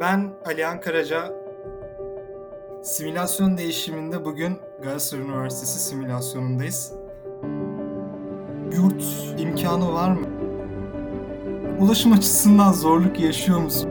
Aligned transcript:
Ben 0.00 0.30
Alihan 0.44 0.80
Karaca. 0.80 1.32
Simülasyon 2.82 3.56
değişiminde 3.58 4.24
bugün 4.24 4.58
Galatasaray 4.82 5.24
Üniversitesi 5.24 5.78
simülasyonundayız. 5.78 6.92
Yurt 8.72 9.04
imkanı 9.38 9.92
var 9.92 10.10
mı? 10.10 10.26
Ulaşım 11.80 12.12
açısından 12.12 12.72
zorluk 12.72 13.20
yaşıyor 13.20 13.58
musun? 13.58 13.90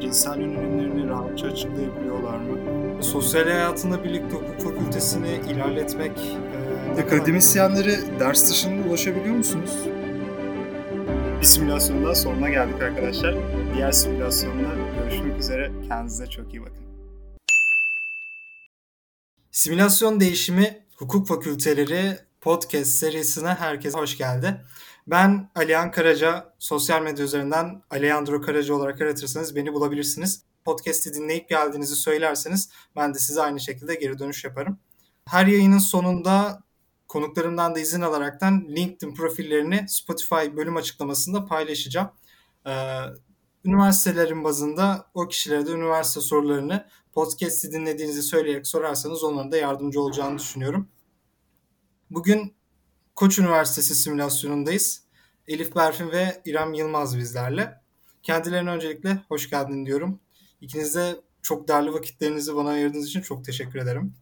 İnsan 0.00 0.40
yönelimlerini 0.40 1.08
rahatça 1.08 1.46
açıklayabiliyorlar 1.46 2.36
mı? 2.36 2.58
Sosyal 3.02 3.44
hayatında 3.44 4.04
birlikte 4.04 4.36
hukuk 4.36 4.60
fakültesini 4.60 5.40
ilerletmek... 5.50 6.12
E, 6.98 7.02
Akademisyenlere 7.02 8.20
ders 8.20 8.50
dışında 8.50 8.88
ulaşabiliyor 8.88 9.34
musunuz? 9.34 9.78
Simülasyonun 11.46 12.04
daha 12.04 12.14
sonuna 12.14 12.48
geldik 12.48 12.82
arkadaşlar. 12.82 13.36
Diğer 13.74 13.92
simülasyonda 13.92 14.68
görüşmek 14.98 15.40
üzere. 15.40 15.72
Kendinize 15.88 16.26
çok 16.26 16.54
iyi 16.54 16.62
bakın. 16.62 16.84
Simülasyon 19.52 20.20
Değişimi 20.20 20.86
Hukuk 20.96 21.28
Fakülteleri 21.28 22.18
podcast 22.40 22.90
serisine 22.90 23.48
herkese 23.48 23.98
hoş 23.98 24.18
geldi. 24.18 24.64
Ben 25.06 25.50
Alihan 25.54 25.90
Karaca, 25.90 26.54
sosyal 26.58 27.02
medya 27.02 27.24
üzerinden 27.24 27.82
Alejandro 27.90 28.40
Karaca 28.40 28.74
olarak 28.74 29.00
aratırsanız 29.00 29.56
beni 29.56 29.72
bulabilirsiniz. 29.72 30.42
Podcast'i 30.64 31.14
dinleyip 31.14 31.48
geldiğinizi 31.48 31.96
söylerseniz 31.96 32.70
ben 32.96 33.14
de 33.14 33.18
size 33.18 33.42
aynı 33.42 33.60
şekilde 33.60 33.94
geri 33.94 34.18
dönüş 34.18 34.44
yaparım. 34.44 34.78
Her 35.24 35.46
yayının 35.46 35.78
sonunda 35.78 36.62
konuklarımdan 37.16 37.74
da 37.74 37.80
izin 37.80 38.00
alaraktan 38.00 38.66
LinkedIn 38.68 39.14
profillerini 39.14 39.86
Spotify 39.88 40.56
bölüm 40.56 40.76
açıklamasında 40.76 41.44
paylaşacağım. 41.44 42.10
Ee, 42.66 42.72
üniversitelerin 43.64 44.44
bazında 44.44 45.06
o 45.14 45.28
kişilere 45.28 45.66
de 45.66 45.70
üniversite 45.70 46.20
sorularını 46.20 46.86
podcast'i 47.12 47.72
dinlediğinizi 47.72 48.22
söyleyerek 48.22 48.66
sorarsanız 48.66 49.24
onların 49.24 49.52
da 49.52 49.56
yardımcı 49.56 50.00
olacağını 50.00 50.38
düşünüyorum. 50.38 50.88
Bugün 52.10 52.54
Koç 53.14 53.38
Üniversitesi 53.38 53.94
simülasyonundayız. 53.94 55.02
Elif 55.48 55.76
Berfin 55.76 56.10
ve 56.10 56.42
İrem 56.44 56.74
Yılmaz 56.74 57.18
bizlerle. 57.18 57.80
Kendilerine 58.22 58.70
öncelikle 58.70 59.18
hoş 59.28 59.50
geldin 59.50 59.86
diyorum. 59.86 60.20
İkiniz 60.60 60.94
de 60.94 61.20
çok 61.42 61.68
değerli 61.68 61.92
vakitlerinizi 61.92 62.56
bana 62.56 62.68
ayırdığınız 62.68 63.06
için 63.06 63.20
çok 63.20 63.44
teşekkür 63.44 63.78
ederim. 63.78 64.14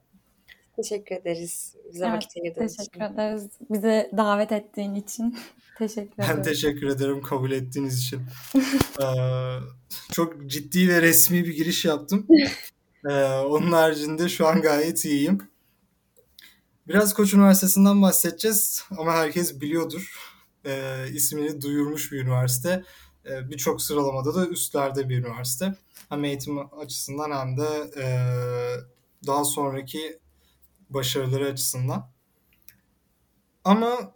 Teşekkür 0.77 1.17
ederiz. 1.17 1.77
Bize 1.93 2.05
evet, 2.05 2.15
vakit 2.17 2.37
ayırdığın 2.37 2.67
teşekkür 2.67 3.01
için. 3.01 3.15
ederiz. 3.15 3.49
Bize 3.71 4.11
davet 4.17 4.53
ettiğin 4.53 4.95
için 4.95 5.39
teşekkür 5.79 6.23
ederim. 6.23 6.37
Ben 6.37 6.43
teşekkür 6.43 6.89
ederim 6.89 7.23
kabul 7.23 7.51
ettiğiniz 7.51 7.99
için. 7.99 8.21
ee, 9.03 9.05
çok 10.13 10.47
ciddi 10.47 10.89
ve 10.89 11.03
resmi 11.03 11.45
bir 11.45 11.57
giriş 11.57 11.85
yaptım. 11.85 12.27
Ee, 13.11 13.25
onun 13.29 13.73
haricinde 13.73 14.29
şu 14.29 14.47
an 14.47 14.63
gayet 14.63 15.05
iyiyim. 15.05 15.39
Biraz 16.89 17.15
Koç 17.15 17.35
Üniversitesi'nden 17.35 18.03
bahsedeceğiz 18.03 18.85
ama 18.99 19.13
herkes 19.13 19.61
biliyordur. 19.61 20.19
Ee, 20.67 21.07
ismini 21.13 21.63
duyurmuş 21.63 22.13
bir 22.13 22.21
üniversite. 22.21 22.85
Ee, 23.27 23.51
Birçok 23.51 23.83
sıralamada 23.83 24.35
da 24.35 24.47
üstlerde 24.47 25.09
bir 25.09 25.19
üniversite. 25.19 25.75
Hem 26.09 26.25
eğitim 26.25 26.59
açısından 26.79 27.31
hem 27.31 27.57
de 27.57 28.01
e, 28.01 28.07
daha 29.27 29.45
sonraki 29.45 30.19
başarıları 30.91 31.47
açısından. 31.47 32.11
Ama 33.65 34.13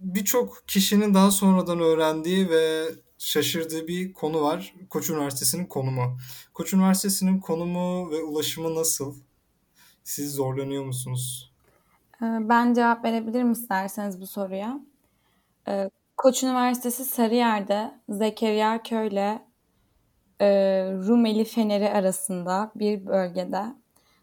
birçok 0.00 0.62
kişinin 0.66 1.14
daha 1.14 1.30
sonradan 1.30 1.80
öğrendiği 1.80 2.50
ve 2.50 2.84
şaşırdığı 3.18 3.88
bir 3.88 4.12
konu 4.12 4.42
var. 4.42 4.74
Koç 4.90 5.10
Üniversitesi'nin 5.10 5.66
konumu. 5.66 6.18
Koç 6.54 6.72
Üniversitesi'nin 6.72 7.40
konumu 7.40 8.10
ve 8.10 8.22
ulaşımı 8.22 8.74
nasıl? 8.74 9.14
Siz 10.04 10.34
zorlanıyor 10.34 10.84
musunuz? 10.84 11.52
Ee, 12.22 12.24
ben 12.24 12.74
cevap 12.74 13.04
verebilirim 13.04 13.52
isterseniz 13.52 14.20
bu 14.20 14.26
soruya. 14.26 14.80
Ee, 15.68 15.90
Koç 16.16 16.42
Üniversitesi 16.42 17.04
Sarıyer'de 17.04 17.94
Zekeriya 18.08 18.82
Köy'le 18.82 19.38
e, 20.40 20.48
Rumeli 21.08 21.44
Feneri 21.44 21.90
arasında 21.90 22.72
bir 22.74 23.06
bölgede 23.06 23.64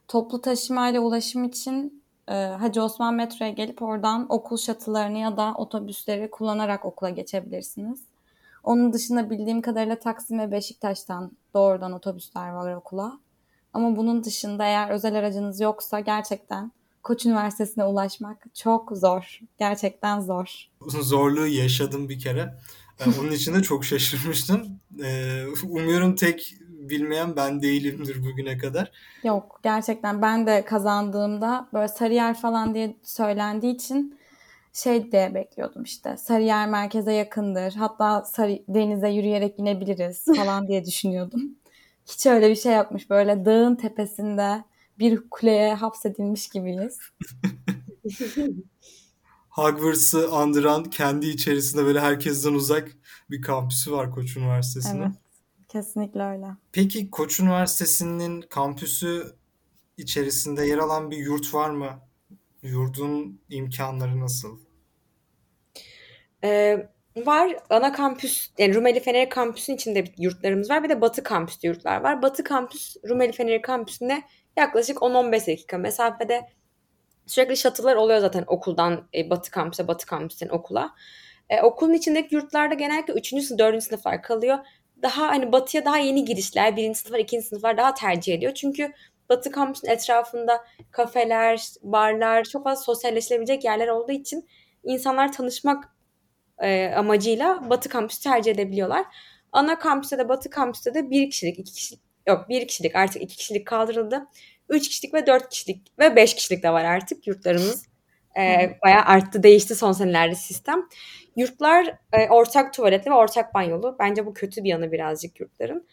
toplu 0.07 0.41
taşıma 0.41 0.89
ile 0.89 0.99
ulaşım 0.99 1.43
için 1.43 2.03
e, 2.27 2.33
Hacı 2.33 2.83
Osman 2.83 3.13
metroya 3.13 3.51
gelip 3.51 3.81
oradan 3.81 4.25
okul 4.29 4.57
şatılarını 4.57 5.17
ya 5.17 5.37
da 5.37 5.53
otobüsleri 5.57 6.31
kullanarak 6.31 6.85
okula 6.85 7.09
geçebilirsiniz. 7.09 7.99
Onun 8.63 8.93
dışında 8.93 9.29
bildiğim 9.29 9.61
kadarıyla 9.61 9.99
Taksim 9.99 10.39
ve 10.39 10.51
Beşiktaş'tan 10.51 11.31
doğrudan 11.53 11.91
otobüsler 11.91 12.49
var 12.49 12.75
okula. 12.75 13.19
Ama 13.73 13.97
bunun 13.97 14.23
dışında 14.23 14.65
eğer 14.65 14.89
özel 14.89 15.15
aracınız 15.15 15.59
yoksa 15.59 15.99
gerçekten 15.99 16.71
Koç 17.03 17.25
Üniversitesi'ne 17.25 17.85
ulaşmak 17.85 18.37
çok 18.53 18.91
zor. 18.97 19.39
Gerçekten 19.59 20.19
zor. 20.19 20.69
Zorluğu 20.87 21.47
yaşadım 21.47 22.09
bir 22.09 22.19
kere. 22.19 22.57
Onun 23.05 23.31
için 23.31 23.53
de 23.53 23.61
çok 23.61 23.85
şaşırmıştım. 23.85 24.79
Ee, 25.03 25.43
umuyorum 25.63 26.15
tek 26.15 26.53
bilmeyen 26.89 27.35
ben 27.35 27.61
değilimdir 27.61 28.23
bugüne 28.23 28.57
kadar. 28.57 28.91
Yok 29.23 29.59
gerçekten 29.63 30.21
ben 30.21 30.47
de 30.47 30.65
kazandığımda 30.65 31.67
böyle 31.73 31.87
Sarıyer 31.87 32.33
falan 32.33 32.75
diye 32.75 32.97
söylendiği 33.03 33.75
için 33.75 34.19
şey 34.73 35.11
diye 35.11 35.33
bekliyordum 35.35 35.83
işte 35.83 36.17
Sarıyer 36.17 36.69
merkeze 36.69 37.13
yakındır 37.13 37.73
hatta 37.73 38.23
Sarı, 38.23 38.59
denize 38.67 39.09
yürüyerek 39.09 39.59
inebiliriz 39.59 40.25
falan 40.35 40.67
diye 40.67 40.85
düşünüyordum. 40.85 41.41
Hiç 42.05 42.25
öyle 42.25 42.49
bir 42.49 42.55
şey 42.55 42.75
yokmuş 42.75 43.09
böyle 43.09 43.45
dağın 43.45 43.75
tepesinde 43.75 44.63
bir 44.99 45.29
kuleye 45.29 45.73
hapsedilmiş 45.73 46.49
gibiyiz. 46.49 46.99
Hogwarts'ı 49.49 50.31
andıran 50.31 50.83
kendi 50.83 51.27
içerisinde 51.27 51.85
böyle 51.85 51.99
herkesten 51.99 52.53
uzak 52.53 52.91
bir 53.29 53.41
kampüsü 53.41 53.91
var 53.91 54.11
Koç 54.11 54.37
Üniversitesi'nin. 54.37 55.01
Evet. 55.01 55.11
Kesinlikle 55.67 56.23
öyle. 56.23 56.47
Peki 56.71 57.11
Koç 57.11 57.39
Üniversitesi'nin 57.39 58.41
kampüsü 58.41 59.35
içerisinde 59.97 60.65
yer 60.65 60.77
alan 60.77 61.11
bir 61.11 61.17
yurt 61.17 61.53
var 61.53 61.69
mı? 61.69 61.99
Yurdun 62.61 63.41
imkanları 63.49 64.19
nasıl? 64.19 64.59
Ee, 66.43 66.89
var. 67.25 67.57
Ana 67.69 67.93
kampüs, 67.93 68.49
yani 68.57 68.75
Rumeli 68.75 68.99
Feneri 68.99 69.29
kampüsün 69.29 69.75
içinde 69.75 70.03
yurtlarımız 70.17 70.69
var. 70.69 70.83
Bir 70.83 70.89
de 70.89 71.01
Batı 71.01 71.23
kampüste 71.23 71.67
yurtlar 71.67 72.01
var. 72.01 72.21
Batı 72.21 72.43
kampüs, 72.43 72.95
Rumeli 73.09 73.31
Feneri 73.31 73.61
kampüsünde 73.61 74.23
yaklaşık 74.57 74.97
10-15 74.97 75.47
dakika 75.47 75.77
mesafede 75.77 76.49
sürekli 77.25 77.57
şatılar 77.57 77.95
oluyor 77.95 78.19
zaten 78.19 78.43
okuldan 78.47 79.07
e, 79.15 79.29
Batı 79.29 79.51
kampüse, 79.51 79.87
Batı 79.87 80.05
kampüsten 80.05 80.49
okula. 80.49 80.95
E, 81.49 81.61
okulun 81.61 81.93
içindeki 81.93 82.35
yurtlarda 82.35 82.73
genellikle 82.73 83.13
3. 83.13 83.27
sınıf, 83.27 83.59
4. 83.59 83.83
sınıflar 83.83 84.21
kalıyor 84.21 84.57
daha 85.01 85.27
hani 85.27 85.51
batıya 85.51 85.85
daha 85.85 85.97
yeni 85.97 86.25
girişler, 86.25 86.75
birinci 86.75 86.99
sınıflar, 86.99 87.19
ikinci 87.19 87.45
sınıflar 87.45 87.77
daha 87.77 87.93
tercih 87.93 88.33
ediyor. 88.33 88.53
Çünkü 88.53 88.93
Batı 89.29 89.51
kampüsün 89.51 89.87
etrafında 89.87 90.65
kafeler, 90.91 91.67
barlar, 91.81 92.43
çok 92.43 92.63
fazla 92.63 92.83
sosyalleşilebilecek 92.83 93.63
yerler 93.63 93.87
olduğu 93.87 94.11
için 94.11 94.47
insanlar 94.83 95.33
tanışmak 95.33 95.95
e, 96.59 96.87
amacıyla 96.95 97.69
Batı 97.69 97.89
kampüsü 97.89 98.23
tercih 98.23 98.51
edebiliyorlar. 98.51 99.05
Ana 99.51 99.79
kampüste 99.79 100.17
de 100.17 100.29
Batı 100.29 100.49
kampüste 100.49 100.93
de 100.93 101.09
bir 101.09 101.29
kişilik, 101.29 101.59
iki 101.59 101.73
kişilik, 101.73 102.01
yok 102.27 102.49
bir 102.49 102.67
kişilik 102.67 102.95
artık 102.95 103.21
iki 103.21 103.37
kişilik 103.37 103.67
kaldırıldı. 103.67 104.27
Üç 104.69 104.89
kişilik 104.89 105.13
ve 105.13 105.27
dört 105.27 105.49
kişilik 105.49 105.99
ve 105.99 106.15
beş 106.15 106.33
kişilik 106.35 106.63
de 106.63 106.69
var 106.71 106.85
artık 106.85 107.27
yurtlarımız. 107.27 107.85
E, 108.37 108.77
bayağı 108.85 109.01
arttı, 109.01 109.43
değişti 109.43 109.75
son 109.75 109.91
senelerde 109.91 110.35
sistem. 110.35 110.87
Yurtlar 111.37 111.97
e, 112.13 112.29
ortak 112.29 112.73
tuvaletli 112.73 113.11
ve 113.11 113.15
ortak 113.15 113.53
banyolu. 113.53 113.95
Bence 113.99 114.25
bu 114.25 114.33
kötü 114.33 114.63
bir 114.63 114.69
yanı 114.69 114.91
birazcık 114.91 115.39
yurtların. 115.39 115.87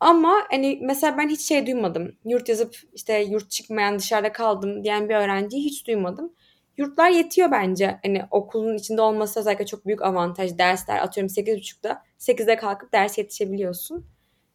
Ama 0.00 0.34
hani 0.50 0.78
mesela 0.82 1.18
ben 1.18 1.28
hiç 1.28 1.40
şey 1.40 1.66
duymadım. 1.66 2.16
Yurt 2.24 2.48
yazıp 2.48 2.76
işte 2.92 3.18
yurt 3.18 3.50
çıkmayan 3.50 3.98
dışarıda 3.98 4.32
kaldım 4.32 4.84
diyen 4.84 5.08
bir 5.08 5.14
öğrenciyi 5.14 5.64
hiç 5.64 5.86
duymadım. 5.86 6.32
Yurtlar 6.76 7.10
yetiyor 7.10 7.50
bence. 7.50 7.98
Hani 8.04 8.22
okulun 8.30 8.76
içinde 8.76 9.02
olması 9.02 9.40
özellikle 9.40 9.66
çok 9.66 9.86
büyük 9.86 10.02
avantaj. 10.02 10.58
Dersler 10.58 10.98
atıyorum 10.98 11.28
8.30'da 11.34 12.02
8'de 12.18 12.56
kalkıp 12.56 12.92
ders 12.92 13.18
yetişebiliyorsun. 13.18 14.06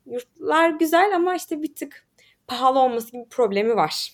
Yurtlar 0.05 0.69
güzel 0.69 1.15
ama 1.15 1.35
işte 1.35 1.61
bir 1.61 1.75
tık 1.75 2.07
pahalı 2.47 2.79
olması 2.79 3.11
gibi 3.11 3.23
bir 3.23 3.29
problemi 3.29 3.75
var. 3.75 4.11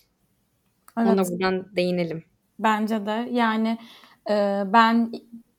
Evet. 0.97 1.07
Ona 1.09 1.25
buradan 1.25 1.75
değinelim. 1.75 2.23
Bence 2.59 3.06
de 3.06 3.27
yani 3.31 3.77
e, 4.29 4.63
ben 4.65 5.12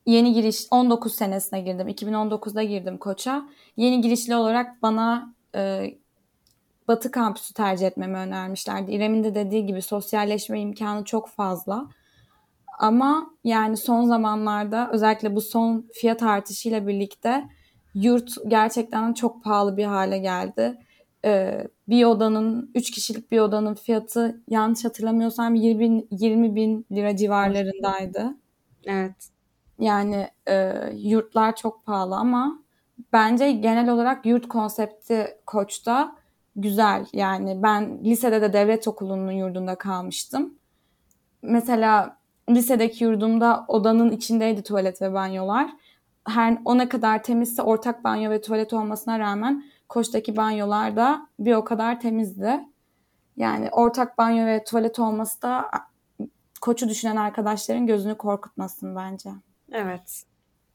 yeni 0.05 0.33
giriş 0.33 0.67
19 0.71 1.15
senesine 1.15 1.61
girdim. 1.61 1.87
2019'da 1.87 2.63
girdim 2.63 2.97
koça. 2.97 3.49
Yeni 3.77 4.01
girişli 4.01 4.35
olarak 4.35 4.81
bana 4.81 5.33
e, 5.55 5.91
Batı 6.87 7.11
kampüsü 7.11 7.53
tercih 7.53 7.87
etmemi 7.87 8.17
önermişlerdi. 8.17 8.91
İrem'in 8.91 9.23
de 9.23 9.35
dediği 9.35 9.65
gibi 9.65 9.81
sosyalleşme 9.81 10.61
imkanı 10.61 11.03
çok 11.05 11.29
fazla. 11.29 11.89
Ama 12.79 13.29
yani 13.43 13.77
son 13.77 14.03
zamanlarda 14.05 14.89
özellikle 14.91 15.35
bu 15.35 15.41
son 15.41 15.89
fiyat 15.93 16.23
artışıyla 16.23 16.87
birlikte 16.87 17.43
yurt 17.95 18.31
gerçekten 18.47 19.13
çok 19.13 19.43
pahalı 19.43 19.77
bir 19.77 19.85
hale 19.85 20.17
geldi. 20.17 20.77
Ee, 21.25 21.67
bir 21.89 22.05
odanın, 22.05 22.71
3 22.75 22.91
kişilik 22.91 23.31
bir 23.31 23.39
odanın 23.39 23.75
fiyatı 23.75 24.41
yanlış 24.49 24.85
hatırlamıyorsam 24.85 25.55
20 25.55 25.79
bin, 25.79 26.07
20 26.11 26.55
bin 26.55 26.85
lira 26.91 27.15
civarlarındaydı. 27.17 28.37
Evet. 28.85 29.34
Yani 29.79 30.29
e, 30.47 30.73
yurtlar 30.93 31.55
çok 31.55 31.85
pahalı 31.85 32.15
ama 32.15 32.59
bence 33.13 33.51
genel 33.51 33.89
olarak 33.89 34.25
yurt 34.25 34.47
konsepti 34.47 35.37
Koç'ta 35.45 36.15
güzel. 36.55 37.05
Yani 37.13 37.63
ben 37.63 38.03
lisede 38.03 38.41
de 38.41 38.53
devlet 38.53 38.87
okulunun 38.87 39.31
yurdunda 39.31 39.75
kalmıştım. 39.75 40.53
Mesela 41.41 42.17
lisedeki 42.49 43.03
yurdumda 43.03 43.65
odanın 43.67 44.11
içindeydi 44.11 44.63
tuvalet 44.63 45.01
ve 45.01 45.13
banyolar. 45.13 45.69
Her 46.27 46.57
o 46.65 46.77
ne 46.77 46.89
kadar 46.89 47.23
temizse 47.23 47.61
ortak 47.61 48.03
banyo 48.03 48.29
ve 48.31 48.41
tuvalet 48.41 48.73
olmasına 48.73 49.19
rağmen 49.19 49.63
Koç'taki 49.89 50.37
banyolar 50.37 50.95
da 50.95 51.27
bir 51.39 51.53
o 51.53 51.63
kadar 51.63 51.99
temizdi. 51.99 52.59
Yani 53.37 53.69
ortak 53.71 54.17
banyo 54.17 54.45
ve 54.45 54.63
tuvalet 54.63 54.99
olması 54.99 55.41
da 55.41 55.69
Koç'u 56.61 56.89
düşünen 56.89 57.15
arkadaşların 57.15 57.87
gözünü 57.87 58.15
korkutmasın 58.15 58.95
bence. 58.95 59.29
Evet. 59.71 60.23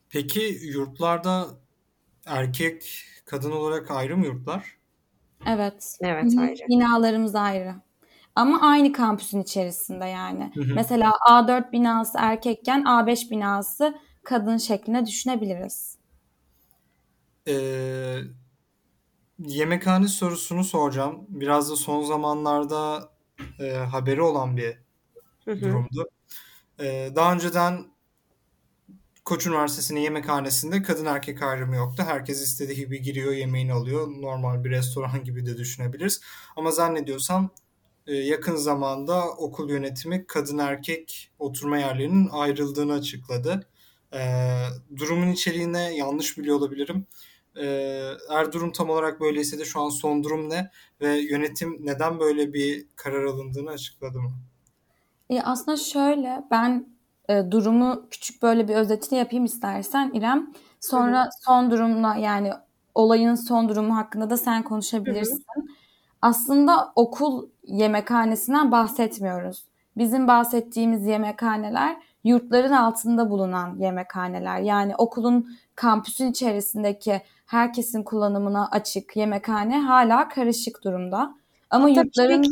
Peki 0.09 0.59
yurtlarda 0.63 1.47
erkek 2.27 3.05
kadın 3.25 3.51
olarak 3.51 3.91
ayrı 3.91 4.17
mı 4.17 4.27
yurtlar? 4.27 4.77
Evet. 5.47 5.99
Evet 6.01 6.39
ayrı. 6.39 6.69
Binalarımız 6.69 7.35
ayrı. 7.35 7.75
Ama 8.35 8.61
aynı 8.61 8.93
kampüsün 8.93 9.43
içerisinde 9.43 10.05
yani. 10.05 10.53
Mesela 10.75 11.11
A4 11.31 11.73
binası 11.73 12.19
erkekken 12.21 12.83
A5 12.83 13.31
binası 13.31 13.95
kadın 14.25 14.57
şeklinde 14.57 15.07
düşünebiliriz. 15.07 15.99
Ee, 17.49 18.19
yemekhane 19.39 20.09
sorusunu 20.09 20.65
soracağım. 20.65 21.27
Biraz 21.29 21.71
da 21.71 21.77
son 21.77 22.03
zamanlarda 22.03 23.11
e, 23.59 23.73
haberi 23.73 24.23
olan 24.23 24.57
bir 24.57 24.79
durumdu. 25.47 26.11
Ee, 26.81 27.11
daha 27.17 27.33
önceden 27.33 27.85
Koç 29.25 29.47
Üniversitesi'nin 29.47 30.01
yemekhanesinde 30.01 30.83
kadın 30.83 31.05
erkek 31.05 31.43
ayrımı 31.43 31.77
yoktu. 31.77 32.03
Herkes 32.07 32.43
istediği 32.43 32.77
gibi 32.77 33.03
giriyor, 33.03 33.33
yemeğini 33.33 33.73
alıyor. 33.73 34.09
Normal 34.21 34.65
bir 34.65 34.71
restoran 34.71 35.25
gibi 35.25 35.47
de 35.47 35.57
düşünebiliriz. 35.57 36.21
Ama 36.57 36.71
zannediyorsam 36.71 37.51
e, 38.07 38.15
yakın 38.15 38.57
zamanda 38.57 39.29
okul 39.29 39.71
yönetimi 39.71 40.27
kadın 40.27 40.59
erkek 40.59 41.33
oturma 41.39 41.79
yerlerinin 41.79 42.29
ayrıldığını 42.33 42.93
açıkladı. 42.93 43.67
Ee, 44.15 44.65
durumun 44.97 45.29
içeriğine 45.29 45.97
yanlış 45.97 46.39
biliyor 46.39 46.57
olabilirim. 46.57 47.07
Eğer 47.57 48.53
durum 48.53 48.73
tam 48.73 48.91
olarak 48.91 49.21
böyleyse 49.21 49.59
de 49.59 49.65
şu 49.65 49.81
an 49.81 49.89
son 49.89 50.25
durum 50.25 50.51
ne 50.51 50.71
ve 51.01 51.19
yönetim 51.19 51.79
neden 51.81 52.21
böyle 52.21 52.53
bir 52.53 52.87
karar 52.97 53.25
alındığını 53.25 53.71
açıkladı 53.71 54.21
mı? 54.21 54.31
E 55.31 55.41
aslında 55.43 55.77
şöyle 55.77 56.45
ben 56.51 57.00
e, 57.31 57.51
durumu 57.51 58.03
küçük 58.11 58.43
böyle 58.43 58.69
bir 58.69 58.75
özetini 58.75 59.19
yapayım 59.19 59.45
istersen 59.45 60.11
İrem. 60.15 60.51
Sonra 60.81 61.29
son 61.47 61.71
durumla 61.71 62.17
yani 62.17 62.51
olayın 62.95 63.35
son 63.35 63.69
durumu 63.69 63.97
hakkında 63.97 64.31
da 64.31 64.37
sen 64.37 64.63
konuşabilirsin. 64.63 65.45
Aslında 66.23 66.93
okul 66.97 67.49
yemekhanesinden 67.65 68.73
bahsetmiyoruz. 68.73 69.65
Bizim 69.97 70.29
bahsettiğimiz 70.29 71.07
yemekhaneler 71.07 71.97
yurtların 72.25 72.73
altında 72.73 73.31
bulunan 73.31 73.77
yemekhaneler. 73.79 74.61
Yani 74.61 74.97
okulun 74.97 75.49
kampüsün 75.75 76.31
içerisindeki 76.31 77.23
herkesin 77.47 78.03
kullanımına 78.03 78.69
açık 78.71 79.17
yemekhane 79.17 79.81
hala 79.81 80.29
karışık 80.29 80.85
durumda. 80.85 81.35
Ama 81.71 81.89
Hatta 81.89 82.01
yurtların? 82.01 82.43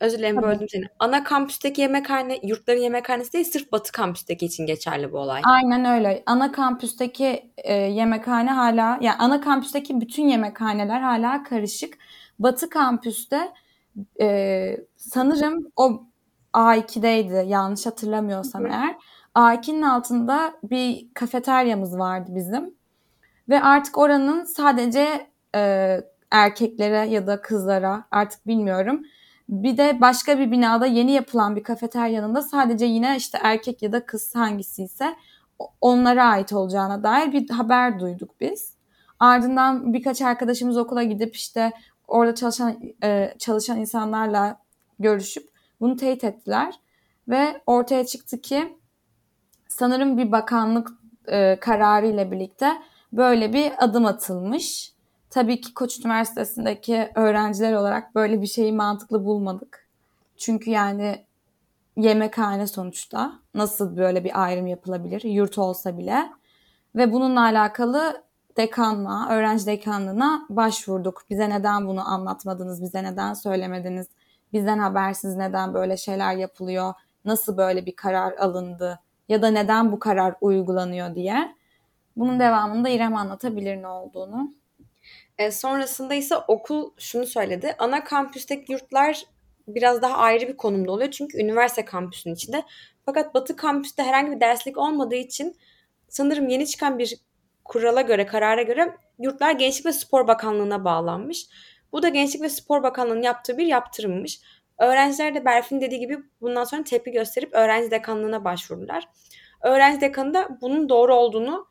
Özür 0.00 0.18
dilerim 0.18 0.36
Tabii. 0.36 0.46
böldüm 0.46 0.68
seni. 0.68 0.84
Ana 0.98 1.24
kampüsteki 1.24 1.80
yemekhane, 1.80 2.38
yurtların 2.42 2.80
yemekhanesi 2.80 3.32
değil 3.32 3.44
sırf 3.44 3.72
batı 3.72 3.92
kampüsteki 3.92 4.46
için 4.46 4.66
geçerli 4.66 5.12
bu 5.12 5.18
olay. 5.18 5.42
Aynen 5.44 5.84
öyle. 5.84 6.22
Ana 6.26 6.52
kampüsteki 6.52 7.52
e, 7.56 7.74
yemekhane 7.74 8.50
hala, 8.50 8.98
yani 9.00 9.16
ana 9.18 9.40
kampüsteki 9.40 10.00
bütün 10.00 10.28
yemekhaneler 10.28 11.00
hala 11.00 11.42
karışık. 11.42 11.98
Batı 12.38 12.70
kampüste 12.70 13.52
e, 14.20 14.76
sanırım 14.96 15.66
o 15.76 16.02
A2'deydi 16.54 17.46
yanlış 17.46 17.86
hatırlamıyorsam 17.86 18.64
Hı 18.64 18.68
hı. 18.68 18.72
eğer. 18.72 18.96
A2'nin 19.34 19.82
altında 19.82 20.52
bir 20.62 21.08
kafeteryamız 21.14 21.98
vardı 21.98 22.30
bizim. 22.34 22.74
Ve 23.48 23.62
artık 23.62 23.98
oranın 23.98 24.44
sadece 24.44 25.30
e, 25.54 26.00
erkeklere 26.30 27.08
ya 27.08 27.26
da 27.26 27.42
kızlara 27.42 28.04
artık 28.10 28.46
bilmiyorum. 28.46 29.02
Bir 29.48 29.76
de 29.76 30.00
başka 30.00 30.38
bir 30.38 30.50
binada 30.50 30.86
yeni 30.86 31.12
yapılan 31.12 31.56
bir 31.56 31.62
kafeteryanın 31.62 32.34
da 32.34 32.42
sadece 32.42 32.84
yine 32.84 33.16
işte 33.16 33.38
erkek 33.42 33.82
ya 33.82 33.92
da 33.92 34.06
kız 34.06 34.34
hangisiyse 34.34 35.16
o- 35.58 35.70
onlara 35.80 36.24
ait 36.24 36.52
olacağına 36.52 37.02
dair 37.02 37.32
bir 37.32 37.50
haber 37.50 38.00
duyduk 38.00 38.40
biz. 38.40 38.74
Ardından 39.20 39.92
birkaç 39.92 40.22
arkadaşımız 40.22 40.76
okula 40.76 41.02
gidip 41.02 41.34
işte 41.36 41.72
orada 42.08 42.34
çalışan 42.34 42.76
e, 43.02 43.34
çalışan 43.38 43.78
insanlarla 43.80 44.60
görüşüp 44.98 45.48
bunu 45.80 45.96
teyit 45.96 46.24
ettiler 46.24 46.74
ve 47.28 47.60
ortaya 47.66 48.06
çıktı 48.06 48.40
ki 48.40 48.76
sanırım 49.68 50.18
bir 50.18 50.32
bakanlık 50.32 50.88
e, 51.28 51.56
kararı 51.60 52.06
ile 52.06 52.30
birlikte 52.32 52.72
böyle 53.12 53.52
bir 53.52 53.72
adım 53.84 54.06
atılmış. 54.06 54.92
Tabii 55.38 55.60
ki 55.60 55.74
Koç 55.74 55.98
Üniversitesi'ndeki 55.98 57.10
öğrenciler 57.14 57.72
olarak 57.72 58.14
böyle 58.14 58.42
bir 58.42 58.46
şeyi 58.46 58.72
mantıklı 58.72 59.24
bulmadık. 59.24 59.86
Çünkü 60.36 60.70
yani 60.70 61.24
yemekhane 61.96 62.66
sonuçta 62.66 63.32
nasıl 63.54 63.96
böyle 63.96 64.24
bir 64.24 64.42
ayrım 64.42 64.66
yapılabilir 64.66 65.22
yurt 65.22 65.58
olsa 65.58 65.98
bile 65.98 66.30
ve 66.96 67.12
bununla 67.12 67.40
alakalı 67.40 68.22
dekanlığa, 68.56 69.28
öğrenci 69.28 69.66
dekanlığına 69.66 70.46
başvurduk. 70.50 71.22
Bize 71.30 71.50
neden 71.50 71.86
bunu 71.86 72.08
anlatmadınız, 72.08 72.82
bize 72.82 73.02
neden 73.04 73.34
söylemediniz, 73.34 74.06
bizden 74.52 74.78
habersiz 74.78 75.36
neden 75.36 75.74
böyle 75.74 75.96
şeyler 75.96 76.36
yapılıyor, 76.36 76.94
nasıl 77.24 77.56
böyle 77.56 77.86
bir 77.86 77.96
karar 77.96 78.32
alındı 78.32 79.00
ya 79.28 79.42
da 79.42 79.48
neden 79.48 79.92
bu 79.92 79.98
karar 79.98 80.34
uygulanıyor 80.40 81.14
diye. 81.14 81.54
Bunun 82.16 82.40
devamında 82.40 82.88
İrem 82.88 83.16
anlatabilir 83.16 83.82
ne 83.82 83.88
olduğunu. 83.88 84.57
E, 85.38 85.50
sonrasında 85.50 86.14
ise 86.14 86.36
okul 86.36 86.90
şunu 86.98 87.26
söyledi. 87.26 87.74
Ana 87.78 88.04
kampüsteki 88.04 88.72
yurtlar 88.72 89.24
biraz 89.68 90.02
daha 90.02 90.16
ayrı 90.16 90.48
bir 90.48 90.56
konumda 90.56 90.92
oluyor. 90.92 91.10
Çünkü 91.10 91.38
üniversite 91.38 91.84
kampüsünün 91.84 92.34
içinde. 92.34 92.62
Fakat 93.06 93.34
Batı 93.34 93.56
kampüste 93.56 94.02
herhangi 94.02 94.32
bir 94.32 94.40
derslik 94.40 94.78
olmadığı 94.78 95.14
için 95.14 95.56
sanırım 96.08 96.48
yeni 96.48 96.66
çıkan 96.66 96.98
bir 96.98 97.16
kurala 97.64 98.00
göre, 98.00 98.26
karara 98.26 98.62
göre 98.62 98.96
yurtlar 99.18 99.52
Gençlik 99.52 99.86
ve 99.86 99.92
Spor 99.92 100.28
Bakanlığı'na 100.28 100.84
bağlanmış. 100.84 101.46
Bu 101.92 102.02
da 102.02 102.08
Gençlik 102.08 102.42
ve 102.42 102.48
Spor 102.48 102.82
Bakanlığı'nın 102.82 103.22
yaptığı 103.22 103.58
bir 103.58 103.66
yaptırımmış. 103.66 104.40
Öğrenciler 104.78 105.34
de 105.34 105.44
Berfin 105.44 105.80
dediği 105.80 106.00
gibi 106.00 106.18
bundan 106.40 106.64
sonra 106.64 106.84
tepki 106.84 107.10
gösterip 107.10 107.54
öğrenci 107.54 107.90
dekanlığına 107.90 108.44
başvurdular. 108.44 109.08
Öğrenci 109.62 110.00
dekanı 110.00 110.34
da 110.34 110.58
bunun 110.60 110.88
doğru 110.88 111.14
olduğunu 111.14 111.68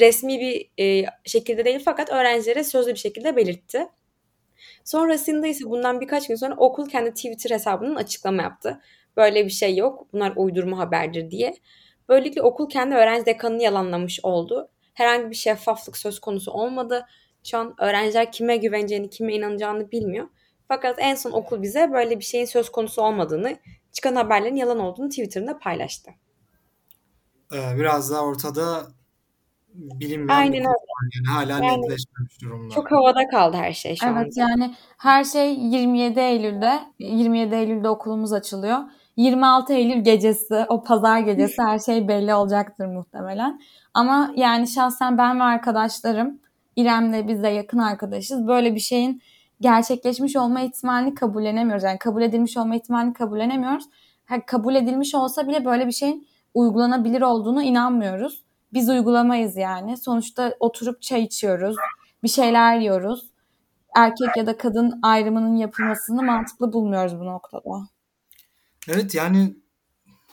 resmi 0.00 0.40
bir 0.40 0.84
e, 0.84 1.06
şekilde 1.24 1.64
değil 1.64 1.82
fakat 1.84 2.10
öğrencilere 2.10 2.64
sözlü 2.64 2.90
bir 2.90 2.98
şekilde 2.98 3.36
belirtti. 3.36 3.88
Sonrasında 4.84 5.46
ise 5.46 5.64
bundan 5.64 6.00
birkaç 6.00 6.28
gün 6.28 6.34
sonra 6.34 6.54
okul 6.56 6.88
kendi 6.88 7.10
Twitter 7.14 7.50
hesabının 7.50 7.96
açıklama 7.96 8.42
yaptı. 8.42 8.80
Böyle 9.16 9.44
bir 9.44 9.50
şey 9.50 9.76
yok. 9.76 10.06
Bunlar 10.12 10.32
uydurma 10.36 10.78
haberdir 10.78 11.30
diye. 11.30 11.54
Böylelikle 12.08 12.42
okul 12.42 12.68
kendi 12.68 12.94
öğrenci 12.94 13.26
dekanını 13.26 13.62
yalanlamış 13.62 14.20
oldu. 14.22 14.68
Herhangi 14.94 15.30
bir 15.30 15.36
şeffaflık 15.36 15.96
söz 15.96 16.18
konusu 16.18 16.50
olmadı. 16.50 17.06
Şu 17.44 17.58
an 17.58 17.74
öğrenciler 17.78 18.32
kime 18.32 18.56
güveneceğini, 18.56 19.10
kime 19.10 19.34
inanacağını 19.34 19.90
bilmiyor. 19.90 20.28
Fakat 20.68 20.96
en 20.98 21.14
son 21.14 21.32
okul 21.32 21.62
bize 21.62 21.92
böyle 21.92 22.18
bir 22.18 22.24
şeyin 22.24 22.44
söz 22.44 22.72
konusu 22.72 23.02
olmadığını, 23.02 23.56
çıkan 23.92 24.16
haberlerin 24.16 24.56
yalan 24.56 24.78
olduğunu 24.78 25.08
Twitter'ında 25.08 25.58
paylaştı. 25.58 26.10
Ee, 27.54 27.76
biraz 27.76 28.10
daha 28.10 28.22
ortada 28.22 28.86
bilinmeyen 29.74 30.40
Aynen 30.40 30.52
bir 30.52 30.58
öyle. 30.58 30.68
Yani 31.14 31.26
hala 31.34 31.64
Yani 31.64 31.82
netleşmemiş 31.82 32.42
durumda. 32.42 32.74
Çok 32.74 32.92
havada 32.92 33.28
kaldı 33.28 33.56
her 33.56 33.72
şey 33.72 33.96
şu 33.96 34.06
anda. 34.06 34.20
Evet 34.20 34.36
yani 34.36 34.74
her 34.98 35.24
şey 35.24 35.54
27 35.54 36.20
Eylül'de 36.20 36.80
27 36.98 37.54
Eylül'de 37.54 37.88
okulumuz 37.88 38.32
açılıyor. 38.32 38.78
26 39.16 39.72
Eylül 39.72 40.04
gecesi 40.04 40.64
o 40.68 40.84
pazar 40.84 41.18
gecesi 41.18 41.62
her 41.62 41.78
şey 41.78 42.08
belli 42.08 42.34
olacaktır 42.34 42.86
muhtemelen. 42.86 43.60
Ama 43.94 44.32
yani 44.36 44.68
şahsen 44.68 45.18
ben 45.18 45.38
ve 45.38 45.42
arkadaşlarım 45.42 46.40
İrem'le 46.76 47.28
biz 47.28 47.42
de 47.42 47.48
yakın 47.48 47.78
arkadaşız. 47.78 48.46
Böyle 48.46 48.74
bir 48.74 48.80
şeyin 48.80 49.22
gerçekleşmiş 49.60 50.36
olma 50.36 50.60
ihtimalini 50.60 51.14
kabullenemiyoruz. 51.14 51.84
Yani 51.84 51.98
kabul 51.98 52.22
edilmiş 52.22 52.56
olma 52.56 52.76
ihtimalini 52.76 53.12
kabullenemiyoruz. 53.12 53.84
Ha, 54.24 54.46
kabul 54.46 54.74
edilmiş 54.74 55.14
olsa 55.14 55.48
bile 55.48 55.64
böyle 55.64 55.86
bir 55.86 55.92
şeyin 55.92 56.28
uygulanabilir 56.54 57.22
olduğunu 57.22 57.62
inanmıyoruz. 57.62 58.42
Biz 58.72 58.88
uygulamayız 58.88 59.56
yani. 59.56 59.96
Sonuçta 59.96 60.54
oturup 60.60 61.02
çay 61.02 61.22
içiyoruz, 61.22 61.76
bir 62.22 62.28
şeyler 62.28 62.78
yiyoruz. 62.78 63.32
Erkek 63.96 64.36
ya 64.36 64.46
da 64.46 64.56
kadın 64.56 64.98
ayrımının 65.02 65.56
yapılmasını 65.56 66.22
mantıklı 66.22 66.72
bulmuyoruz 66.72 67.20
bu 67.20 67.26
noktada. 67.26 67.88
Evet 68.88 69.14
yani 69.14 69.56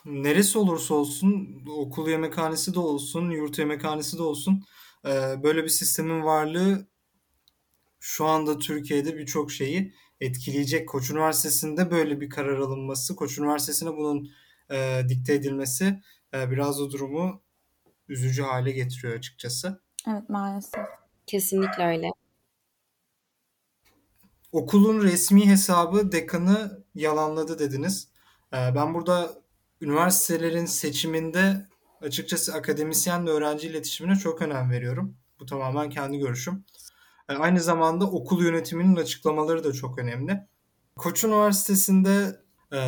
neresi 0.06 0.58
olursa 0.58 0.94
olsun 0.94 1.64
okul 1.78 2.08
yemekhanesi 2.08 2.74
de 2.74 2.80
olsun, 2.80 3.30
yurt 3.30 3.60
yemekhanesi 3.60 4.18
de 4.18 4.22
olsun 4.24 4.64
e, 5.06 5.44
böyle 5.44 5.64
bir 5.64 5.70
sistemin 5.70 6.24
varlığı 6.24 6.88
şu 8.00 8.26
anda 8.26 8.58
Türkiye'de 8.58 9.18
birçok 9.18 9.52
şeyi 9.52 9.94
etkileyecek. 10.22 10.90
Koç 10.90 11.10
Üniversitesi'nde 11.10 11.92
böyle 11.92 12.22
bir 12.22 12.30
karar 12.30 12.58
alınması, 12.58 13.16
Koç 13.16 13.38
Üniversitesi'ne 13.38 13.98
bunun 13.98 14.30
e, 14.72 15.02
dikte 15.10 15.34
edilmesi 15.34 16.02
e, 16.34 16.52
biraz 16.52 16.82
o 16.82 16.92
durumu 16.92 17.42
üzücü 18.10 18.44
hale 18.44 18.72
getiriyor 18.72 19.18
açıkçası. 19.18 19.82
Evet 20.08 20.30
maalesef. 20.30 20.86
Kesinlikle 21.28 21.86
öyle. 21.86 22.12
Okulun 24.52 25.02
resmi 25.02 25.50
hesabı 25.50 26.12
dekanı 26.12 26.84
yalanladı 26.96 27.60
dediniz. 27.60 28.08
E, 28.54 28.58
ben 28.76 28.94
burada 28.94 29.30
üniversitelerin 29.82 30.66
seçiminde 30.66 31.68
açıkçası 32.02 32.54
akademisyenle 32.54 33.30
öğrenci 33.30 33.68
iletişimine 33.68 34.16
çok 34.16 34.42
önem 34.42 34.72
veriyorum. 34.72 35.18
Bu 35.40 35.46
tamamen 35.46 35.90
kendi 35.90 36.18
görüşüm. 36.18 36.66
E, 37.30 37.34
aynı 37.34 37.60
zamanda 37.60 38.12
okul 38.12 38.44
yönetiminin 38.44 38.96
açıklamaları 38.96 39.64
da 39.64 39.74
çok 39.74 40.00
önemli. 40.00 40.48
Koç 40.96 41.24
Üniversitesi'nde 41.24 42.42
e, 42.72 42.80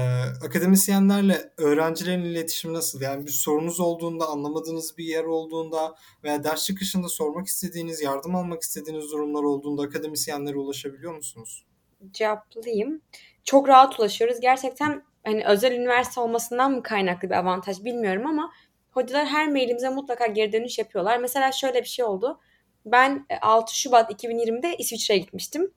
akademisyenlerle 0.46 1.54
öğrencilerin 1.58 2.24
iletişimi 2.24 2.74
nasıl? 2.74 3.02
Yani 3.02 3.26
bir 3.26 3.32
sorunuz 3.32 3.80
olduğunda, 3.80 4.28
anlamadığınız 4.28 4.98
bir 4.98 5.06
yer 5.06 5.24
olduğunda 5.24 5.96
veya 6.24 6.44
ders 6.44 6.66
çıkışında 6.66 7.10
sormak 7.10 7.48
istediğiniz, 7.48 8.02
yardım 8.02 8.36
almak 8.36 8.62
istediğiniz 8.62 9.12
durumlar 9.12 9.44
olduğunda 9.44 9.82
akademisyenlere 9.82 10.58
ulaşabiliyor 10.58 11.16
musunuz? 11.16 11.66
Cevaplayayım. 12.12 13.02
Çok 13.44 13.68
rahat 13.68 14.00
ulaşıyoruz. 14.00 14.40
Gerçekten 14.40 15.04
hani 15.24 15.46
özel 15.46 15.72
üniversite 15.72 16.22
olmasından 16.22 16.72
mı 16.72 16.84
kaynaklı 16.84 17.30
bir 17.30 17.36
avantaj 17.36 17.84
bilmiyorum 17.84 18.26
ama 18.26 18.52
hocalar 18.92 19.26
her 19.26 19.52
mailimize 19.52 19.90
mutlaka 19.90 20.28
geri 20.28 20.54
dönüş 20.54 20.80
yapıyorlar. 20.80 21.18
Mesela 21.18 21.52
şöyle 21.52 21.82
bir 21.82 21.88
şey 21.88 22.06
oldu. 22.06 22.40
Ben 22.86 23.26
6 23.42 23.80
Şubat 23.80 24.12
2020'de 24.12 24.76
İsviçre'ye 24.78 25.20
gitmiştim. 25.20 25.72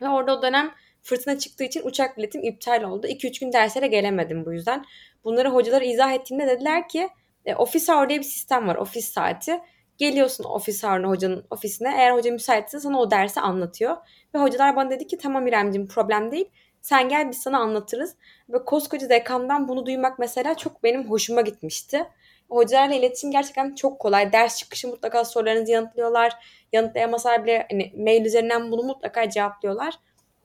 Ve 0.00 0.08
orada 0.08 0.38
o 0.38 0.42
dönem 0.42 0.74
fırtına 1.02 1.38
çıktığı 1.38 1.64
için 1.64 1.86
uçak 1.86 2.16
biletim 2.16 2.44
iptal 2.44 2.82
oldu. 2.82 3.06
2-3 3.06 3.40
gün 3.40 3.52
derslere 3.52 3.86
gelemedim 3.86 4.46
bu 4.46 4.52
yüzden. 4.52 4.84
Bunları 5.24 5.50
hocalara 5.50 5.84
izah 5.84 6.12
ettiğimde 6.12 6.46
dediler 6.46 6.88
ki 6.88 7.08
e, 7.44 7.54
office 7.54 7.92
hour 7.92 8.08
diye 8.08 8.18
bir 8.18 8.24
sistem 8.24 8.68
var. 8.68 8.76
Ofis 8.76 9.08
saati. 9.08 9.60
Geliyorsun 9.98 10.44
ofis 10.44 10.84
hour'ına 10.84 11.08
hocanın 11.08 11.44
ofisine. 11.50 11.94
Eğer 11.96 12.12
hoca 12.12 12.32
müsaitse 12.32 12.80
sana 12.80 13.00
o 13.00 13.10
dersi 13.10 13.40
anlatıyor. 13.40 13.96
Ve 14.34 14.38
hocalar 14.38 14.76
bana 14.76 14.90
dedi 14.90 15.06
ki 15.06 15.18
tamam 15.18 15.46
İremciğim 15.46 15.88
problem 15.88 16.30
değil. 16.30 16.50
Sen 16.82 17.08
gel 17.08 17.30
biz 17.30 17.38
sana 17.42 17.58
anlatırız. 17.58 18.16
Ve 18.48 18.64
koskoca 18.64 19.08
dekandan 19.08 19.68
bunu 19.68 19.86
duymak 19.86 20.18
mesela 20.18 20.56
çok 20.56 20.82
benim 20.82 21.10
hoşuma 21.10 21.40
gitmişti. 21.40 22.04
Hocalarla 22.50 22.94
iletişim 22.94 23.30
gerçekten 23.30 23.74
çok 23.74 23.98
kolay. 23.98 24.32
Ders 24.32 24.58
çıkışı 24.58 24.88
mutlaka 24.88 25.24
sorularınızı 25.24 25.72
yanıtlıyorlar. 25.72 26.32
Yanıtlayamasalar 26.72 27.44
bile 27.44 27.66
hani 27.70 27.92
mail 27.96 28.24
üzerinden 28.24 28.72
bunu 28.72 28.82
mutlaka 28.82 29.30
cevaplıyorlar. 29.30 29.94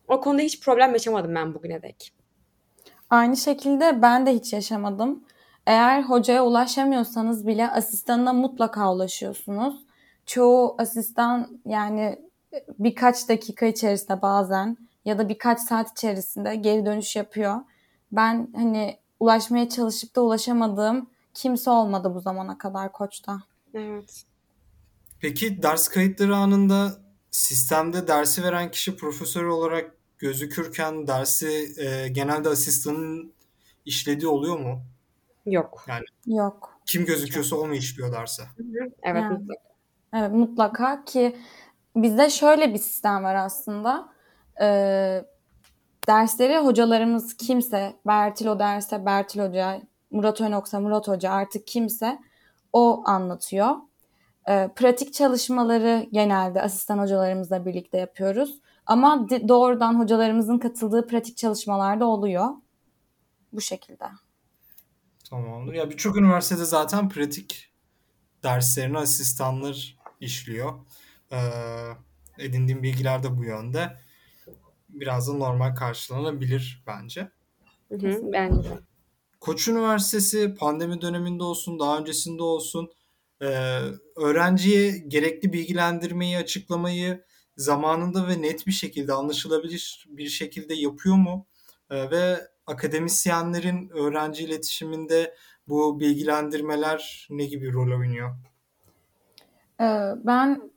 O 0.07 0.21
konuda 0.21 0.41
hiç 0.41 0.59
problem 0.59 0.93
yaşamadım 0.93 1.35
ben 1.35 1.53
bugüne 1.53 1.81
dek. 1.81 2.13
Aynı 3.09 3.37
şekilde 3.37 4.01
ben 4.01 4.25
de 4.25 4.33
hiç 4.33 4.53
yaşamadım. 4.53 5.23
Eğer 5.65 6.03
hocaya 6.03 6.45
ulaşamıyorsanız 6.45 7.47
bile 7.47 7.69
asistanına 7.71 8.33
mutlaka 8.33 8.93
ulaşıyorsunuz. 8.93 9.85
Çoğu 10.25 10.75
asistan 10.77 11.61
yani 11.65 12.19
birkaç 12.79 13.29
dakika 13.29 13.65
içerisinde 13.65 14.21
bazen 14.21 14.77
ya 15.05 15.17
da 15.17 15.29
birkaç 15.29 15.59
saat 15.59 15.91
içerisinde 15.91 16.55
geri 16.55 16.85
dönüş 16.85 17.15
yapıyor. 17.15 17.55
Ben 18.11 18.49
hani 18.55 18.99
ulaşmaya 19.19 19.69
çalışıp 19.69 20.15
da 20.15 20.21
ulaşamadığım 20.21 21.09
kimse 21.33 21.69
olmadı 21.69 22.15
bu 22.15 22.19
zamana 22.19 22.57
kadar 22.57 22.91
koçta. 22.91 23.39
Evet. 23.73 24.23
Peki 25.19 25.63
ders 25.63 25.87
kayıtları 25.87 26.35
anında 26.35 27.06
sistemde 27.37 28.07
dersi 28.07 28.43
veren 28.43 28.71
kişi 28.71 28.95
profesör 28.95 29.43
olarak 29.43 29.91
gözükürken 30.17 31.07
dersi 31.07 31.73
e, 31.77 32.07
genelde 32.07 32.49
asistanın 32.49 33.33
işlediği 33.85 34.27
oluyor 34.27 34.59
mu? 34.59 34.81
Yok. 35.45 35.85
Yani 35.87 36.05
Yok. 36.25 36.79
kim 36.85 37.05
gözüküyorsa 37.05 37.55
o 37.55 37.67
mu 37.67 37.73
işliyor 37.73 38.11
derse? 38.13 38.43
Evet 39.03 39.23
Yani. 39.23 39.33
mutlaka. 39.33 39.61
Evet 40.13 40.31
mutlaka 40.31 41.05
ki 41.05 41.37
bizde 41.95 42.29
şöyle 42.29 42.73
bir 42.73 42.79
sistem 42.79 43.23
var 43.23 43.35
aslında. 43.35 44.09
Ee, 44.61 45.25
dersleri 46.07 46.57
hocalarımız 46.57 47.37
kimse, 47.37 47.95
Bertil 48.07 48.47
o 48.47 48.59
derse 48.59 49.05
Bertil 49.05 49.39
Hoca, 49.39 49.81
Murat 50.11 50.41
Önoksa 50.41 50.79
Murat 50.79 51.07
Hoca 51.07 51.31
artık 51.31 51.67
kimse 51.67 52.19
o 52.73 53.03
anlatıyor. 53.05 53.75
Ee, 54.49 54.69
pratik 54.75 55.13
çalışmaları 55.13 56.07
genelde 56.11 56.61
asistan 56.61 56.97
hocalarımızla 56.99 57.65
birlikte 57.65 57.97
yapıyoruz. 57.97 58.59
Ama 58.85 59.27
doğrudan 59.29 59.99
hocalarımızın 59.99 60.57
katıldığı 60.57 61.07
pratik 61.07 61.37
çalışmalarda 61.37 62.05
oluyor. 62.05 62.47
Bu 63.53 63.61
şekilde. 63.61 64.05
Tamamdır. 65.29 65.73
Ya 65.73 65.89
birçok 65.89 66.17
üniversitede 66.17 66.65
zaten 66.65 67.09
pratik 67.09 67.73
derslerini 68.43 68.97
asistanlar 68.97 69.97
işliyor. 70.19 70.73
Ee, 71.31 71.37
edindiğim 72.37 72.83
bilgiler 72.83 73.23
de 73.23 73.37
bu 73.37 73.43
yönde. 73.43 73.97
Biraz 74.89 75.27
da 75.27 75.33
normal 75.33 75.75
karşılanabilir 75.75 76.83
bence. 76.87 77.31
Hı 77.89 77.95
hı, 77.95 78.21
bence 78.33 78.69
de. 78.69 78.79
Koç 79.39 79.67
Üniversitesi 79.67 80.55
pandemi 80.55 81.01
döneminde 81.01 81.43
olsun, 81.43 81.79
daha 81.79 81.97
öncesinde 81.97 82.43
olsun 82.43 82.89
e, 83.41 83.47
öğrenciye 84.15 84.97
gerekli 84.97 85.53
bilgilendirmeyi, 85.53 86.37
açıklamayı 86.37 87.25
zamanında 87.57 88.27
ve 88.27 88.41
net 88.41 88.67
bir 88.67 88.71
şekilde, 88.71 89.13
anlaşılabilir 89.13 90.05
bir 90.09 90.27
şekilde 90.27 90.73
yapıyor 90.73 91.15
mu? 91.15 91.47
E, 91.89 92.11
ve 92.11 92.47
akademisyenlerin 92.67 93.89
öğrenci 93.89 94.43
iletişiminde 94.43 95.35
bu 95.67 95.99
bilgilendirmeler 95.99 97.27
ne 97.29 97.45
gibi 97.45 97.73
rol 97.73 97.99
oynuyor? 97.99 98.35
Ee, 99.81 100.11
ben 100.25 100.71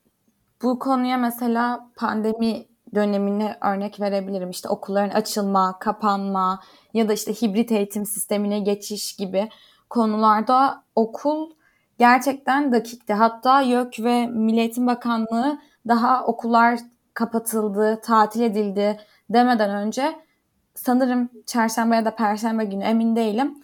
bu 0.63 0.79
konuya 0.79 1.17
mesela 1.17 1.91
pandemi 1.97 2.67
dönemine 2.95 3.59
örnek 3.63 4.01
verebilirim. 4.01 4.51
İşte 4.51 4.69
okulların 4.69 5.17
açılma, 5.17 5.79
kapanma 5.79 6.63
ya 6.95 7.09
da 7.09 7.13
işte 7.13 7.33
hibrit 7.33 7.73
eğitim 7.73 8.07
sistemine 8.07 8.61
geçiş 8.61 9.17
gibi 9.17 9.49
konularda 9.91 10.85
okul 10.95 11.51
gerçekten 12.01 12.73
dakikti. 12.73 13.13
Hatta 13.13 13.61
YÖK 13.61 14.01
ve 14.01 14.27
Milli 14.27 14.61
Eğitim 14.61 14.87
Bakanlığı 14.87 15.59
daha 15.89 16.25
okullar 16.25 16.79
kapatıldı, 17.15 18.01
tatil 18.01 18.41
edildi 18.41 19.01
demeden 19.31 19.71
önce 19.71 20.17
sanırım 20.75 21.31
çarşamba 21.47 21.95
ya 21.95 22.05
da 22.05 22.17
perşembe 22.17 22.65
günü 22.65 22.85
emin 22.85 23.17
değilim. 23.17 23.55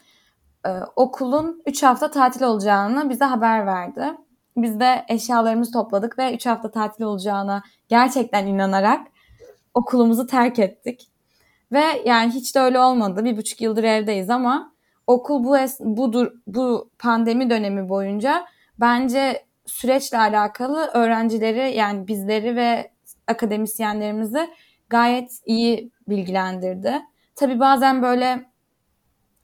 Ee, 0.66 0.70
okulun 0.96 1.62
3 1.66 1.82
hafta 1.82 2.10
tatil 2.10 2.42
olacağını 2.42 3.10
bize 3.10 3.24
haber 3.24 3.66
verdi. 3.66 4.14
Biz 4.56 4.80
de 4.80 5.04
eşyalarımızı 5.08 5.72
topladık 5.72 6.18
ve 6.18 6.34
3 6.34 6.46
hafta 6.46 6.70
tatil 6.70 7.04
olacağına 7.04 7.62
gerçekten 7.88 8.46
inanarak 8.46 9.06
okulumuzu 9.74 10.26
terk 10.26 10.58
ettik. 10.58 11.10
Ve 11.72 11.84
yani 12.04 12.32
hiç 12.32 12.54
de 12.54 12.60
öyle 12.60 12.80
olmadı. 12.80 13.24
Bir 13.24 13.36
buçuk 13.36 13.60
yıldır 13.60 13.84
evdeyiz 13.84 14.30
ama 14.30 14.75
okul 15.06 15.44
bu 15.44 15.56
es- 15.58 15.80
bu 15.96 16.12
dur- 16.12 16.32
bu 16.46 16.90
pandemi 16.98 17.50
dönemi 17.50 17.88
boyunca 17.88 18.46
bence 18.80 19.44
süreçle 19.66 20.18
alakalı 20.18 20.86
öğrencileri 20.94 21.76
yani 21.76 22.08
bizleri 22.08 22.56
ve 22.56 22.90
akademisyenlerimizi 23.26 24.48
gayet 24.90 25.40
iyi 25.46 25.90
bilgilendirdi. 26.08 27.02
Tabii 27.36 27.60
bazen 27.60 28.02
böyle 28.02 28.46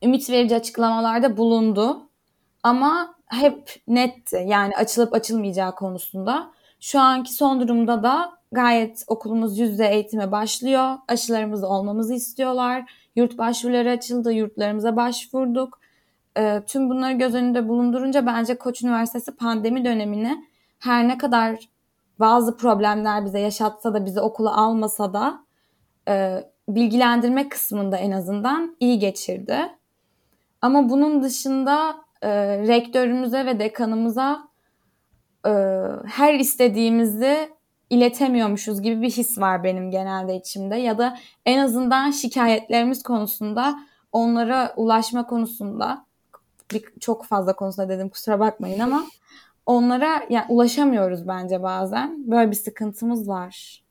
ümit 0.03 0.31
verici 0.31 0.57
açıklamalarda 0.57 1.37
bulundu 1.37 2.09
ama 2.63 3.15
hep 3.27 3.77
netti 3.89 4.45
yani 4.47 4.77
açılıp 4.77 5.15
açılmayacağı 5.15 5.75
konusunda. 5.75 6.51
Şu 6.81 7.01
anki 7.01 7.33
son 7.35 7.61
durumda 7.61 8.03
da 8.03 8.33
gayet 8.53 9.05
okulumuz 9.07 9.59
yüzde 9.59 9.89
eğitime 9.89 10.33
başlıyor. 10.33 10.99
Aşılarımız 11.09 11.65
olmamızı 11.65 12.15
istiyorlar. 12.15 12.93
Yurt 13.17 13.39
başvuruları 13.39 13.91
açıldı, 13.91 14.33
yurtlarımıza 14.33 14.97
başvurduk. 14.97 15.81
E, 16.37 16.63
tüm 16.67 16.91
bunları 16.91 17.13
göz 17.13 17.35
önünde 17.35 17.69
bulundurunca 17.69 18.27
bence 18.27 18.59
Koç 18.59 18.83
Üniversitesi 18.83 19.37
pandemi 19.37 19.85
dönemini 19.85 20.45
her 20.79 21.09
ne 21.09 21.19
kadar 21.19 21.69
bazı 22.21 22.57
problemler 22.57 23.25
bize 23.25 23.39
yaşatsa 23.39 23.95
da 23.95 24.07
bizi 24.07 24.21
okula 24.21 24.57
almasa 24.57 25.13
da 25.13 25.45
e, 26.09 26.45
bilgilendirme 26.69 27.49
kısmında 27.49 27.97
en 27.97 28.11
azından 28.11 28.77
iyi 28.81 28.99
geçirdi. 28.99 29.59
Ama 30.63 30.91
bunun 30.91 31.23
dışında 31.23 31.97
e, 32.23 32.59
rektörümüze 32.59 33.47
ve 33.47 33.59
dekanımıza 33.59 34.49
e, 35.47 35.51
her 36.07 36.35
istediğimizi 36.35 37.49
iletemiyormuşuz 37.93 38.83
gibi 38.83 39.03
bir 39.03 39.11
his 39.11 39.39
var 39.39 39.65
benim 39.65 39.91
genelde 39.91 40.37
içimde 40.37 40.77
ya 40.77 40.99
da 40.99 41.19
en 41.47 41.59
azından 41.59 42.11
şikayetlerimiz 42.11 43.03
konusunda 43.03 43.79
onlara 44.13 44.75
ulaşma 44.77 45.27
konusunda 45.27 46.07
bir, 46.73 46.85
çok 47.01 47.25
fazla 47.25 47.57
konusunda 47.57 47.89
dedim 47.89 48.09
kusura 48.09 48.41
bakmayın 48.41 48.79
ama 48.79 49.05
onlara 49.67 50.23
yani 50.31 50.45
ulaşamıyoruz 50.49 51.29
bence 51.29 51.63
bazen. 51.63 52.31
Böyle 52.31 52.51
bir 52.51 52.57
sıkıntımız 52.57 53.29
var. 53.29 53.83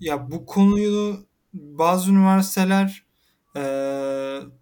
Ya 0.00 0.30
bu 0.30 0.46
konuyu 0.46 1.16
bazı 1.54 2.10
üniversiteler 2.10 3.06
e, 3.56 3.62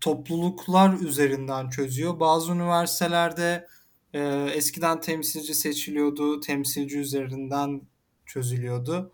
topluluklar 0.00 0.92
üzerinden 0.92 1.68
çözüyor. 1.68 2.20
Bazı 2.20 2.52
üniversitelerde 2.52 3.66
e, 4.12 4.48
eskiden 4.54 5.00
temsilci 5.00 5.54
seçiliyordu, 5.54 6.40
temsilci 6.40 6.98
üzerinden 6.98 7.80
çözülüyordu. 8.26 9.12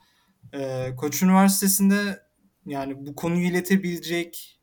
E, 0.53 0.91
Koç 0.97 1.23
Üniversitesi'nde 1.23 2.23
yani 2.67 3.07
bu 3.07 3.15
konuyu 3.15 3.47
iletebilecek 3.47 4.61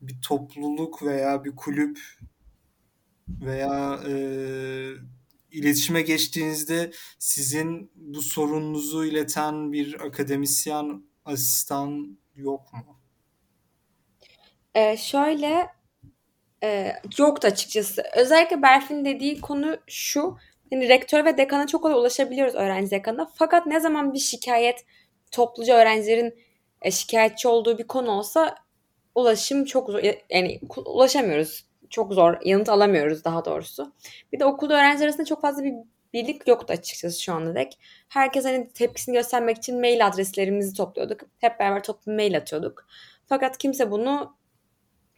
bir 0.00 0.20
topluluk 0.20 1.02
veya 1.02 1.44
bir 1.44 1.56
kulüp 1.56 1.98
veya 3.28 4.00
e, 4.08 4.14
iletişime 5.50 6.02
geçtiğinizde 6.02 6.92
sizin 7.18 7.90
bu 7.94 8.22
sorununuzu 8.22 9.04
ileten 9.04 9.72
bir 9.72 10.00
akademisyen, 10.00 11.02
asistan 11.24 12.18
yok 12.36 12.72
mu? 12.72 13.00
Ee, 14.74 14.96
şöyle 14.96 15.68
e, 16.62 16.92
yoktu 17.18 17.48
açıkçası. 17.48 18.02
Özellikle 18.16 18.62
Berfin 18.62 19.04
dediği 19.04 19.40
konu 19.40 19.76
şu. 19.86 20.38
Yani 20.72 20.88
rektör 20.88 21.24
ve 21.24 21.38
dekana 21.38 21.66
çok 21.66 21.82
kolay 21.82 21.96
ulaşabiliyoruz 21.96 22.54
öğrenci 22.54 22.90
dekanına. 22.90 23.30
Fakat 23.34 23.66
ne 23.66 23.80
zaman 23.80 24.14
bir 24.14 24.18
şikayet 24.18 24.84
topluca 25.30 25.76
öğrencilerin 25.76 26.34
e, 26.82 26.90
şikayetçi 26.90 27.48
olduğu 27.48 27.78
bir 27.78 27.86
konu 27.86 28.10
olsa 28.10 28.54
ulaşım 29.14 29.64
çok 29.64 29.90
zor. 29.90 30.02
Yani 30.30 30.60
ulaşamıyoruz. 30.86 31.64
Çok 31.90 32.12
zor. 32.12 32.36
Yanıt 32.44 32.68
alamıyoruz 32.68 33.24
daha 33.24 33.44
doğrusu. 33.44 33.92
Bir 34.32 34.40
de 34.40 34.44
okulda 34.44 34.74
öğrenciler 34.74 35.06
arasında 35.06 35.24
çok 35.24 35.40
fazla 35.40 35.64
bir 35.64 35.74
birlik 36.12 36.48
yoktu 36.48 36.72
açıkçası 36.72 37.22
şu 37.22 37.34
anda 37.34 37.54
dek. 37.54 37.78
Herkes 38.08 38.44
hani 38.44 38.68
tepkisini 38.68 39.14
göstermek 39.14 39.56
için 39.56 39.80
mail 39.80 40.06
adreslerimizi 40.06 40.76
topluyorduk. 40.76 41.20
Hep 41.38 41.60
beraber 41.60 41.82
toplu 41.82 42.12
mail 42.12 42.36
atıyorduk. 42.36 42.86
Fakat 43.26 43.58
kimse 43.58 43.90
bunu 43.90 44.36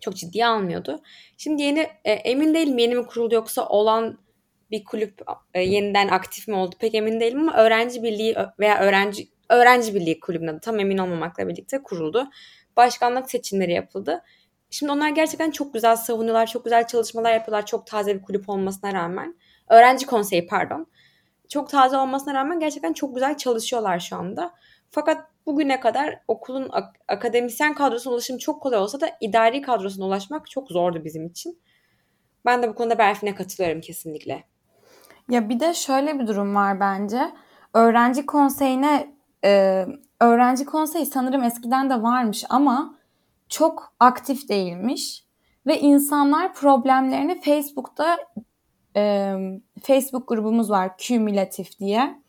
çok 0.00 0.16
ciddiye 0.16 0.46
almıyordu. 0.46 1.02
Şimdi 1.36 1.62
yeni 1.62 1.86
e, 2.04 2.12
emin 2.12 2.54
değilim 2.54 2.78
yeni 2.78 2.94
mi 2.94 3.06
kuruldu 3.06 3.34
yoksa 3.34 3.68
olan 3.68 4.23
bir 4.70 4.84
kulüp 4.84 5.22
e, 5.54 5.60
yeniden 5.62 6.08
aktif 6.08 6.48
mi 6.48 6.54
oldu 6.54 6.76
pek 6.78 6.94
emin 6.94 7.20
değilim 7.20 7.40
ama 7.40 7.56
öğrenci 7.56 8.02
birliği 8.02 8.36
veya 8.58 8.78
öğrenci 8.80 9.28
öğrenci 9.50 9.94
birliği 9.94 10.20
kulübünün 10.20 10.48
adı 10.48 10.60
tam 10.60 10.80
emin 10.80 10.98
olmamakla 10.98 11.48
birlikte 11.48 11.82
kuruldu. 11.82 12.30
Başkanlık 12.76 13.30
seçimleri 13.30 13.72
yapıldı. 13.72 14.22
Şimdi 14.70 14.92
onlar 14.92 15.08
gerçekten 15.08 15.50
çok 15.50 15.74
güzel 15.74 15.96
savunuyorlar, 15.96 16.46
çok 16.46 16.64
güzel 16.64 16.86
çalışmalar 16.86 17.32
yapıyorlar 17.32 17.66
çok 17.66 17.86
taze 17.86 18.14
bir 18.14 18.22
kulüp 18.22 18.48
olmasına 18.48 18.92
rağmen. 18.92 19.36
Öğrenci 19.68 20.06
konseyi 20.06 20.46
pardon. 20.46 20.86
Çok 21.48 21.70
taze 21.70 21.96
olmasına 21.96 22.34
rağmen 22.34 22.60
gerçekten 22.60 22.92
çok 22.92 23.14
güzel 23.14 23.36
çalışıyorlar 23.36 23.98
şu 23.98 24.16
anda. 24.16 24.54
Fakat 24.90 25.26
bugüne 25.46 25.80
kadar 25.80 26.20
okulun 26.28 26.68
ak- 26.72 26.96
akademisyen 27.08 27.74
kadrosuna 27.74 28.14
ulaşım 28.14 28.38
çok 28.38 28.62
kolay 28.62 28.78
olsa 28.78 29.00
da 29.00 29.10
idari 29.20 29.62
kadrosuna 29.62 30.06
ulaşmak 30.06 30.50
çok 30.50 30.70
zordu 30.70 31.04
bizim 31.04 31.26
için. 31.26 31.58
Ben 32.44 32.62
de 32.62 32.68
bu 32.68 32.74
konuda 32.74 32.98
Berfin'e 32.98 33.34
katılıyorum 33.34 33.80
kesinlikle. 33.80 34.44
Ya 35.30 35.48
bir 35.48 35.60
de 35.60 35.74
şöyle 35.74 36.18
bir 36.18 36.26
durum 36.26 36.54
var 36.54 36.80
bence. 36.80 37.32
Öğrenci 37.74 38.26
konseyine 38.26 39.14
e, 39.44 39.86
öğrenci 40.20 40.64
konseyi 40.64 41.06
sanırım 41.06 41.42
eskiden 41.42 41.90
de 41.90 42.02
varmış 42.02 42.44
ama 42.48 42.94
çok 43.48 43.92
aktif 44.00 44.48
değilmiş 44.48 45.24
ve 45.66 45.80
insanlar 45.80 46.54
problemlerini 46.54 47.40
Facebook'ta 47.40 48.16
e, 48.96 49.34
Facebook 49.82 50.28
grubumuz 50.28 50.70
var 50.70 50.98
kümülatif 50.98 51.78
diye. 51.78 52.22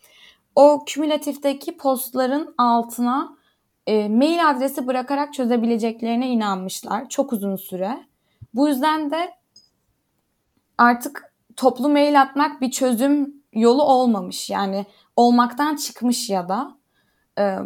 O 0.54 0.84
kümülatifteki 0.86 1.76
postların 1.76 2.54
altına 2.58 3.36
e, 3.86 4.08
mail 4.08 4.50
adresi 4.50 4.86
bırakarak 4.86 5.34
çözebileceklerine 5.34 6.28
inanmışlar 6.28 7.08
çok 7.08 7.32
uzun 7.32 7.56
süre. 7.56 8.06
Bu 8.54 8.68
yüzden 8.68 9.10
de 9.10 9.34
artık 10.78 11.35
toplu 11.56 11.88
mail 11.88 12.20
atmak 12.20 12.60
bir 12.60 12.70
çözüm 12.70 13.34
yolu 13.52 13.82
olmamış. 13.82 14.50
Yani 14.50 14.86
olmaktan 15.16 15.76
çıkmış 15.76 16.30
ya 16.30 16.48
da. 16.48 16.76
E, 17.38 17.58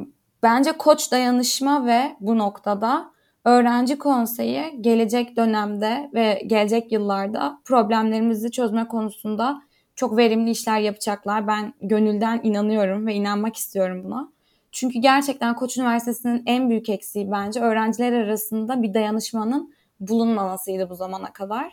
bence 0.43 0.73
koç 0.73 1.13
dayanışma 1.13 1.87
ve 1.87 2.17
bu 2.21 2.39
noktada 2.39 3.11
öğrenci 3.45 3.99
konseyi 3.99 4.79
gelecek 4.81 5.37
dönemde 5.37 6.11
ve 6.15 6.43
gelecek 6.47 6.93
yıllarda 6.93 7.61
problemlerimizi 7.65 8.51
çözme 8.51 8.89
konusunda 8.89 9.63
çok 9.95 10.17
verimli 10.17 10.51
işler 10.51 10.81
yapacaklar. 10.81 11.47
Ben 11.47 11.75
gönülden 11.83 12.41
inanıyorum 12.43 13.07
ve 13.07 13.15
inanmak 13.15 13.57
istiyorum 13.57 14.03
buna. 14.05 14.33
Çünkü 14.73 14.99
gerçekten 14.99 15.55
Koç 15.55 15.77
Üniversitesi'nin 15.77 16.43
en 16.47 16.71
büyük 16.71 16.89
eksiği 16.89 17.31
bence 17.31 17.61
öğrenciler 17.61 18.13
arasında 18.13 18.83
bir 18.83 18.95
dayanışmanın 18.95 19.75
bulunmamasıydı 20.01 20.91
bu 20.91 20.95
zamana 20.95 21.33
kadar. 21.33 21.73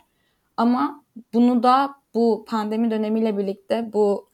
Ama 0.56 1.04
bunu 1.34 1.62
da 1.62 1.94
bu 2.14 2.44
pandemi 2.48 2.90
dönemiyle 2.90 3.38
birlikte 3.38 3.92
bu 3.92 4.28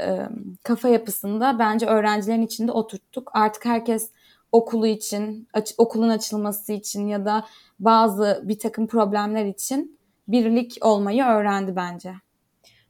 e, 0.00 0.20
kafa 0.62 0.88
yapısında 0.88 1.58
bence 1.58 1.86
öğrencilerin 1.86 2.42
içinde 2.42 2.72
oturttuk. 2.72 3.30
Artık 3.34 3.64
herkes 3.64 4.10
okulu 4.52 4.86
için, 4.86 5.48
aç, 5.52 5.74
okulun 5.78 6.08
açılması 6.08 6.72
için 6.72 7.06
ya 7.06 7.24
da 7.24 7.46
bazı 7.78 8.42
bir 8.44 8.58
takım 8.58 8.86
problemler 8.86 9.46
için 9.46 9.98
birlik 10.28 10.78
olmayı 10.80 11.24
öğrendi 11.24 11.76
bence. 11.76 12.14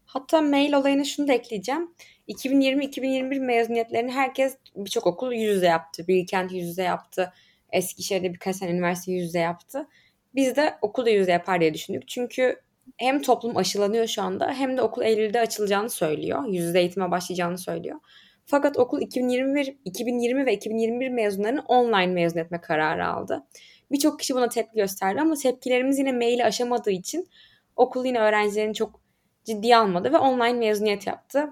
Hatta 0.05 0.41
mail 0.41 0.73
olayına 0.73 1.05
şunu 1.05 1.29
da 1.29 1.33
ekleyeceğim. 1.33 1.95
2020-2021 2.29 3.41
mezuniyetlerini 3.41 4.13
herkes 4.13 4.57
birçok 4.77 5.07
okul 5.07 5.33
yüz 5.33 5.57
yüze 5.57 5.67
yaptı. 5.67 6.09
Bilkent 6.09 6.53
yüz 6.53 6.69
yüze 6.69 6.83
yaptı. 6.83 7.33
Eskişehir'de 7.73 8.35
birkaç 8.35 8.59
tane 8.59 8.73
üniversite 8.73 9.13
yüz 9.13 9.25
yüze 9.25 9.39
yaptı. 9.39 9.89
Biz 10.35 10.57
de 10.57 10.79
okulda 10.83 11.11
yüz 11.11 11.21
yüze 11.21 11.33
yapar 11.33 11.61
diye 11.61 11.75
düşündük. 11.75 12.09
Çünkü 12.09 12.61
hem 12.97 13.23
toplum 13.23 13.57
aşılanıyor 13.57 14.07
şu 14.07 14.23
anda 14.23 14.53
hem 14.53 14.77
de 14.77 14.83
okul 14.83 15.03
Eylül'de 15.03 15.41
açılacağını 15.41 15.91
söylüyor. 15.91 16.47
Yüz 16.47 16.65
yüze 16.65 16.81
eğitime 16.81 17.11
başlayacağını 17.11 17.59
söylüyor. 17.59 18.01
Fakat 18.47 18.79
okul 18.79 19.01
2021, 19.01 19.77
2020 19.85 20.47
ve 20.47 20.55
2021 20.55 21.09
mezunlarını 21.09 21.63
online 21.69 22.07
mezun 22.07 22.39
etme 22.39 22.61
kararı 22.61 23.07
aldı. 23.07 23.47
Birçok 23.91 24.21
kişi 24.21 24.35
buna 24.35 24.49
tepki 24.49 24.77
gösterdi 24.77 25.21
ama 25.21 25.35
tepkilerimiz 25.35 25.99
yine 25.99 26.13
maili 26.13 26.45
aşamadığı 26.45 26.91
için 26.91 27.29
okul 27.77 28.05
yine 28.05 28.19
öğrencilerin 28.19 28.73
çok 28.73 29.01
ciddiye 29.45 29.77
almadı 29.77 30.13
ve 30.13 30.19
online 30.19 30.53
mezuniyet 30.53 31.07
yaptı. 31.07 31.49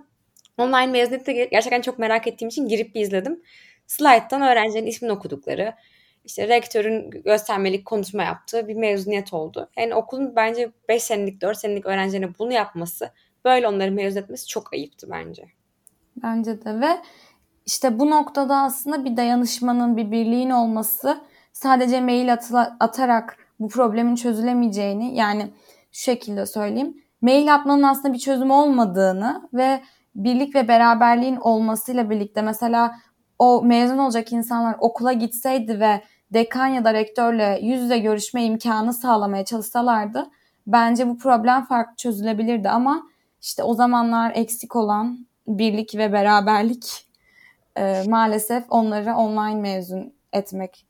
Online 0.59 0.87
mezuniyette 0.87 1.33
gerçekten 1.33 1.81
çok 1.81 1.99
merak 1.99 2.27
ettiğim 2.27 2.49
için 2.49 2.69
girip 2.69 2.95
bir 2.95 3.01
izledim. 3.01 3.43
Slide'dan 3.87 4.43
öğrencilerin 4.43 4.87
ismini 4.87 5.13
okudukları, 5.13 5.75
işte 6.25 6.49
rektörün 6.49 7.11
göstermelik 7.11 7.85
konuşma 7.85 8.23
yaptığı 8.23 8.69
bir 8.69 8.75
mezuniyet 8.75 9.33
oldu. 9.33 9.71
Yani 9.79 9.95
okulun 9.95 10.37
bence 10.37 10.73
5 10.89 11.03
senelik, 11.03 11.41
4 11.41 11.59
senelik 11.59 11.87
öğrencilerine 11.87 12.39
bunu 12.39 12.53
yapması, 12.53 13.11
böyle 13.45 13.69
onları 13.69 13.93
mezun 13.93 14.21
etmesi 14.21 14.47
çok 14.47 14.73
ayıptı 14.73 15.07
bence. 15.11 15.45
Bence 16.23 16.65
de 16.65 16.81
ve 16.81 17.01
işte 17.67 17.99
bu 17.99 18.11
noktada 18.11 18.57
aslında 18.57 19.05
bir 19.05 19.17
dayanışmanın, 19.17 19.97
bir 19.97 20.11
birliğin 20.11 20.51
olması 20.51 21.21
sadece 21.53 22.01
mail 22.01 22.33
atıla, 22.33 22.77
atarak 22.81 23.37
bu 23.61 23.69
problemin 23.69 24.15
çözülemeyeceğini 24.15 25.15
yani 25.15 25.51
şu 25.93 26.03
şekilde 26.03 26.47
söyleyeyim. 26.47 27.03
Mail 27.21 27.55
atmanın 27.55 27.83
aslında 27.83 28.15
bir 28.15 28.19
çözüm 28.19 28.51
olmadığını 28.51 29.49
ve 29.53 29.81
birlik 30.15 30.55
ve 30.55 30.69
beraberliğin 30.69 31.37
olmasıyla 31.37 32.11
birlikte 32.11 32.43
mesela 32.43 32.95
o 33.39 33.63
mezun 33.63 33.99
olacak 33.99 34.33
insanlar 34.33 34.77
okula 34.81 35.13
gitseydi 35.13 35.81
ve 35.81 36.03
dekan 36.35 36.67
ya 36.67 36.85
da 36.85 36.95
rektörle 36.95 37.59
yüz 37.63 37.83
yüze 37.83 37.99
görüşme 37.99 38.45
imkanı 38.45 38.95
sağlamaya 38.95 39.45
çalışsalardı 39.45 40.31
bence 40.67 41.09
bu 41.09 41.19
problem 41.19 41.65
farklı 41.65 41.97
çözülebilirdi. 41.97 42.69
Ama 42.69 43.03
işte 43.43 43.63
o 43.63 43.75
zamanlar 43.75 44.33
eksik 44.35 44.77
olan 44.77 45.27
birlik 45.47 45.95
ve 45.95 46.13
beraberlik 46.13 47.07
e, 47.77 48.03
maalesef 48.09 48.65
onları 48.69 49.15
online 49.15 49.61
mezun 49.61 50.13
etmek 50.33 50.87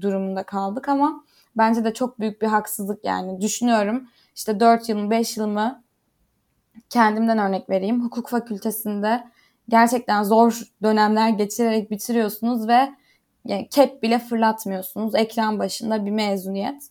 durumunda 0.00 0.42
kaldık. 0.42 0.88
Ama 0.88 1.24
bence 1.56 1.84
de 1.84 1.94
çok 1.94 2.20
büyük 2.20 2.42
bir 2.42 2.46
haksızlık 2.46 3.04
yani. 3.04 3.40
Düşünüyorum 3.40 4.08
işte 4.34 4.60
4 4.60 4.88
yılımı 4.88 5.10
5 5.10 5.36
yılımı 5.36 5.82
kendimden 6.90 7.38
örnek 7.38 7.70
vereyim. 7.70 8.04
Hukuk 8.04 8.28
fakültesinde 8.28 9.24
gerçekten 9.68 10.22
zor 10.22 10.62
dönemler 10.82 11.28
geçirerek 11.28 11.90
bitiriyorsunuz 11.90 12.68
ve 12.68 12.88
yani 13.48 13.68
kep 13.68 14.02
bile 14.02 14.18
fırlatmıyorsunuz 14.18 15.14
ekran 15.14 15.58
başında 15.58 16.06
bir 16.06 16.10
mezuniyet 16.10 16.82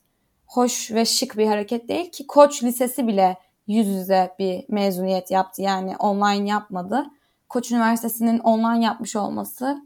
hoş 0.45 0.91
ve 0.91 1.05
şık 1.05 1.37
bir 1.37 1.47
hareket 1.47 1.87
değil 1.87 2.11
ki 2.11 2.27
koç 2.27 2.63
lisesi 2.63 3.07
bile 3.07 3.37
yüz 3.67 3.87
yüze 3.87 4.35
bir 4.39 4.65
mezuniyet 4.69 5.31
yaptı. 5.31 5.61
Yani 5.61 5.97
online 5.97 6.49
yapmadı. 6.49 7.05
Koç 7.49 7.71
Üniversitesi'nin 7.71 8.39
online 8.39 8.85
yapmış 8.85 9.15
olması 9.15 9.77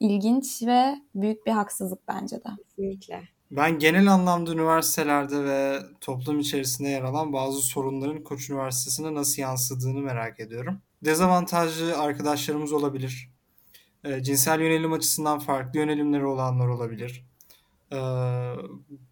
ilginç 0.00 0.62
ve 0.62 0.94
büyük 1.14 1.46
bir 1.46 1.52
haksızlık 1.52 2.08
bence 2.08 2.36
de. 2.36 2.48
Kesinlikle. 2.56 3.28
Ben 3.50 3.78
genel 3.78 4.12
anlamda 4.12 4.52
üniversitelerde 4.52 5.44
ve 5.44 5.78
toplum 6.00 6.38
içerisinde 6.38 6.88
yer 6.88 7.02
alan 7.02 7.32
bazı 7.32 7.60
sorunların 7.60 8.24
Koç 8.24 8.50
Üniversitesi'ne 8.50 9.14
nasıl 9.14 9.42
yansıdığını 9.42 10.00
merak 10.00 10.40
ediyorum. 10.40 10.80
Dezavantajlı 11.04 11.98
arkadaşlarımız 11.98 12.72
olabilir. 12.72 13.30
E, 14.04 14.22
cinsel 14.22 14.60
yönelim 14.60 14.92
açısından 14.92 15.38
farklı 15.38 15.78
yönelimleri 15.78 16.26
olanlar 16.26 16.68
olabilir. 16.68 17.24
E, 17.92 17.96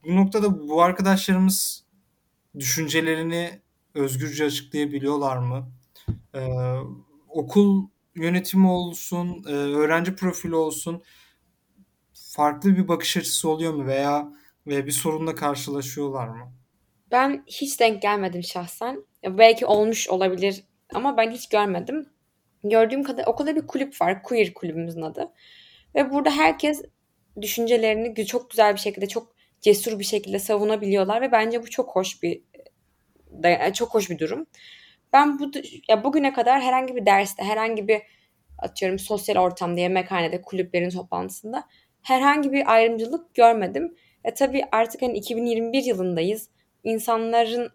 bu 0.05 0.17
noktada 0.17 0.69
bu 0.69 0.83
arkadaşlarımız 0.83 1.85
düşüncelerini 2.59 3.61
özgürce 3.95 4.45
açıklayabiliyorlar 4.45 5.37
mı? 5.37 5.71
E, 6.35 6.41
okul 7.29 7.89
yönetimi 8.15 8.69
olsun, 8.69 9.45
e, 9.49 9.53
öğrenci 9.53 10.15
profili 10.15 10.55
olsun 10.55 11.03
farklı 12.37 12.77
bir 12.77 12.89
bakış 12.89 13.17
açısı 13.17 13.49
oluyor 13.49 13.75
mu 13.75 13.87
veya 13.87 14.33
ve 14.67 14.87
bir 14.87 14.93
sorunla 14.93 15.35
karşılaşıyorlar 15.35 16.29
mı? 16.29 16.53
Ben 17.11 17.45
hiç 17.47 17.81
denk 17.81 18.03
gelmedim 18.03 18.43
şahsen. 18.43 19.05
Belki 19.25 19.67
olmuş 19.67 20.09
olabilir 20.09 20.65
ama 20.95 21.17
ben 21.17 21.31
hiç 21.31 21.49
görmedim. 21.49 22.07
Gördüğüm 22.65 23.03
kadar 23.03 23.27
okulda 23.27 23.57
bir 23.57 23.67
kulüp 23.67 24.01
var. 24.01 24.23
Queer 24.23 24.55
kulübümüzün 24.55 25.03
adı. 25.03 25.33
Ve 25.95 26.11
burada 26.11 26.31
herkes 26.31 26.83
düşüncelerini 27.41 28.27
çok 28.27 28.51
güzel 28.51 28.75
bir 28.75 28.81
şekilde, 28.81 29.09
çok 29.09 29.35
cesur 29.61 29.99
bir 29.99 30.05
şekilde 30.05 30.39
savunabiliyorlar 30.39 31.23
ve 31.23 31.33
bence 31.33 31.63
bu 31.63 31.71
çok 31.71 31.97
hoş 31.97 32.23
bir 32.23 32.43
çok 33.75 33.95
hoş 33.95 34.11
bir 34.11 34.19
durum. 34.19 34.47
Ben 35.13 35.39
bu 35.39 35.51
ya 35.89 36.05
bugüne 36.05 36.33
kadar 36.33 36.61
herhangi 36.61 36.97
bir 36.97 37.07
derste, 37.07 37.45
herhangi 37.45 37.89
bir 37.89 38.03
atıyorum 38.59 38.99
sosyal 38.99 39.37
ortamda, 39.37 39.81
yemekhanede, 39.81 40.43
kulüplerin 40.43 40.91
toplantısında 40.91 41.65
herhangi 42.03 42.53
bir 42.53 42.73
ayrımcılık 42.73 43.35
görmedim. 43.35 43.97
E 44.25 44.35
tabii 44.35 44.63
artık 44.73 45.03
hani 45.03 45.19
2021 45.19 45.83
yılındayız. 45.83 46.51
İnsanların 46.85 47.71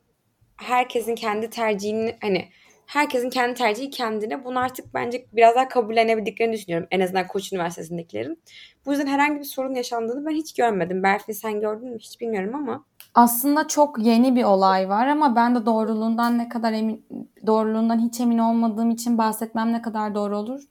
herkesin 0.58 1.15
kendi 1.15 1.50
tercihini 1.50 2.15
hani 2.22 2.50
herkesin 2.86 3.30
kendi 3.30 3.54
tercihi 3.54 3.89
kendine. 3.89 4.46
Bunu 4.46 4.60
artık 4.60 4.94
bence 4.94 5.26
biraz 5.34 5.56
daha 5.56 5.67
kabullenebildiklerini 5.67 6.54
düşünüyorum. 6.54 6.88
En 6.91 7.00
azından 7.00 7.28
Koç 7.28 7.54
Üniversitesi'ndekilerin. 7.54 8.39
Bu 8.86 8.91
yüzden 8.91 9.08
herhangi 9.08 9.39
bir 9.39 9.46
sorun 9.46 9.74
yaşandığını 9.74 10.26
ben 10.26 10.36
hiç 10.36 10.54
görmedim. 10.54 11.04
Berfin 11.04 11.34
sen 11.34 11.60
gördün 11.62 11.89
mü 11.89 12.00
hiç 12.00 12.22
bilmiyorum 12.22 12.56
ama. 12.56 12.86
Aslında 13.15 13.67
çok 13.67 14.00
yeni 14.00 14.36
bir 14.36 14.44
olay 14.44 14.89
var 14.89 15.08
ama 15.08 15.36
ben 15.36 15.56
de 15.56 15.65
doğruluğundan 15.65 16.38
ne 16.38 16.50
kadar 16.50 16.74
emin 16.74 17.06
doğruluğundan 17.48 18.00
hiç 18.00 18.20
emin 18.20 18.38
olmadığım 18.38 18.91
için 18.91 19.17
bahsetmem 19.17 19.74
ne 19.74 19.82
kadar 19.82 20.15
doğru 20.15 20.38
olur 20.38 20.62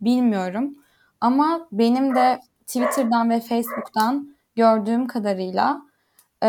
bilmiyorum. 0.00 0.74
Ama 1.20 1.68
benim 1.72 2.14
de 2.14 2.40
Twitter'dan 2.66 3.30
ve 3.30 3.40
Facebook'tan 3.40 4.36
gördüğüm 4.56 5.06
kadarıyla 5.06 5.82
e, 6.42 6.48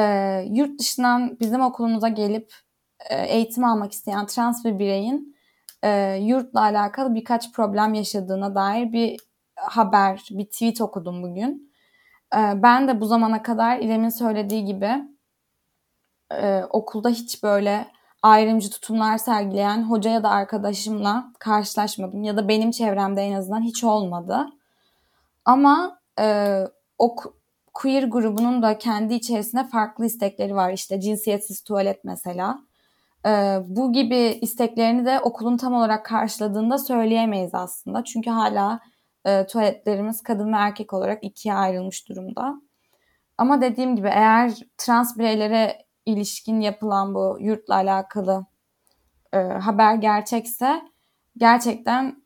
yurt 0.49 0.79
dışından 0.79 1.37
bizim 1.39 1.61
okulumuza 1.61 2.07
gelip 2.07 2.53
eğitim 3.09 3.63
almak 3.63 3.91
isteyen 3.91 4.25
trans 4.25 4.65
bir 4.65 4.79
bireyin 4.79 5.35
e, 5.83 6.15
yurtla 6.15 6.61
alakalı 6.61 7.15
birkaç 7.15 7.51
problem 7.51 7.93
yaşadığına 7.93 8.55
dair 8.55 8.93
bir 8.93 9.19
haber, 9.55 10.27
bir 10.31 10.45
tweet 10.45 10.81
okudum 10.81 11.23
bugün. 11.23 11.73
E, 12.35 12.63
ben 12.63 12.87
de 12.87 13.01
bu 13.01 13.05
zamana 13.05 13.43
kadar 13.43 13.79
İrem'in 13.79 14.09
söylediği 14.09 14.65
gibi 14.65 14.91
e, 16.31 16.63
okulda 16.69 17.09
hiç 17.09 17.43
böyle 17.43 17.87
ayrımcı 18.21 18.69
tutumlar 18.69 19.17
sergileyen 19.17 19.83
hoca 19.83 20.11
ya 20.11 20.23
da 20.23 20.29
arkadaşımla 20.29 21.33
karşılaşmadım. 21.39 22.23
Ya 22.23 22.37
da 22.37 22.47
benim 22.47 22.71
çevremde 22.71 23.21
en 23.21 23.33
azından 23.33 23.61
hiç 23.61 23.83
olmadı. 23.83 24.47
Ama 25.45 25.99
e, 26.19 26.57
o 26.97 27.15
queer 27.73 28.03
grubunun 28.03 28.61
da 28.61 28.77
kendi 28.77 29.13
içerisinde 29.13 29.67
farklı 29.67 30.05
istekleri 30.05 30.55
var. 30.55 30.73
İşte 30.73 31.01
cinsiyetsiz 31.01 31.63
tuvalet 31.63 32.03
mesela. 32.03 32.59
E, 33.25 33.59
bu 33.65 33.93
gibi 33.93 34.39
isteklerini 34.41 35.05
de 35.05 35.19
okulun 35.19 35.57
tam 35.57 35.73
olarak 35.73 36.05
karşıladığında 36.05 36.77
söyleyemeyiz 36.77 37.53
aslında. 37.53 38.03
Çünkü 38.03 38.29
hala 38.29 38.79
e, 39.25 39.47
tuvaletlerimiz 39.47 40.21
kadın 40.21 40.53
ve 40.53 40.57
erkek 40.57 40.93
olarak 40.93 41.23
ikiye 41.23 41.53
ayrılmış 41.53 42.09
durumda. 42.09 42.61
Ama 43.37 43.61
dediğim 43.61 43.95
gibi 43.95 44.07
eğer 44.07 44.53
trans 44.77 45.17
bireylere 45.17 45.85
ilişkin 46.05 46.61
yapılan 46.61 47.15
bu 47.15 47.37
yurtla 47.39 47.75
alakalı 47.75 48.45
e, 49.33 49.37
haber 49.37 49.95
gerçekse 49.95 50.81
gerçekten 51.37 52.21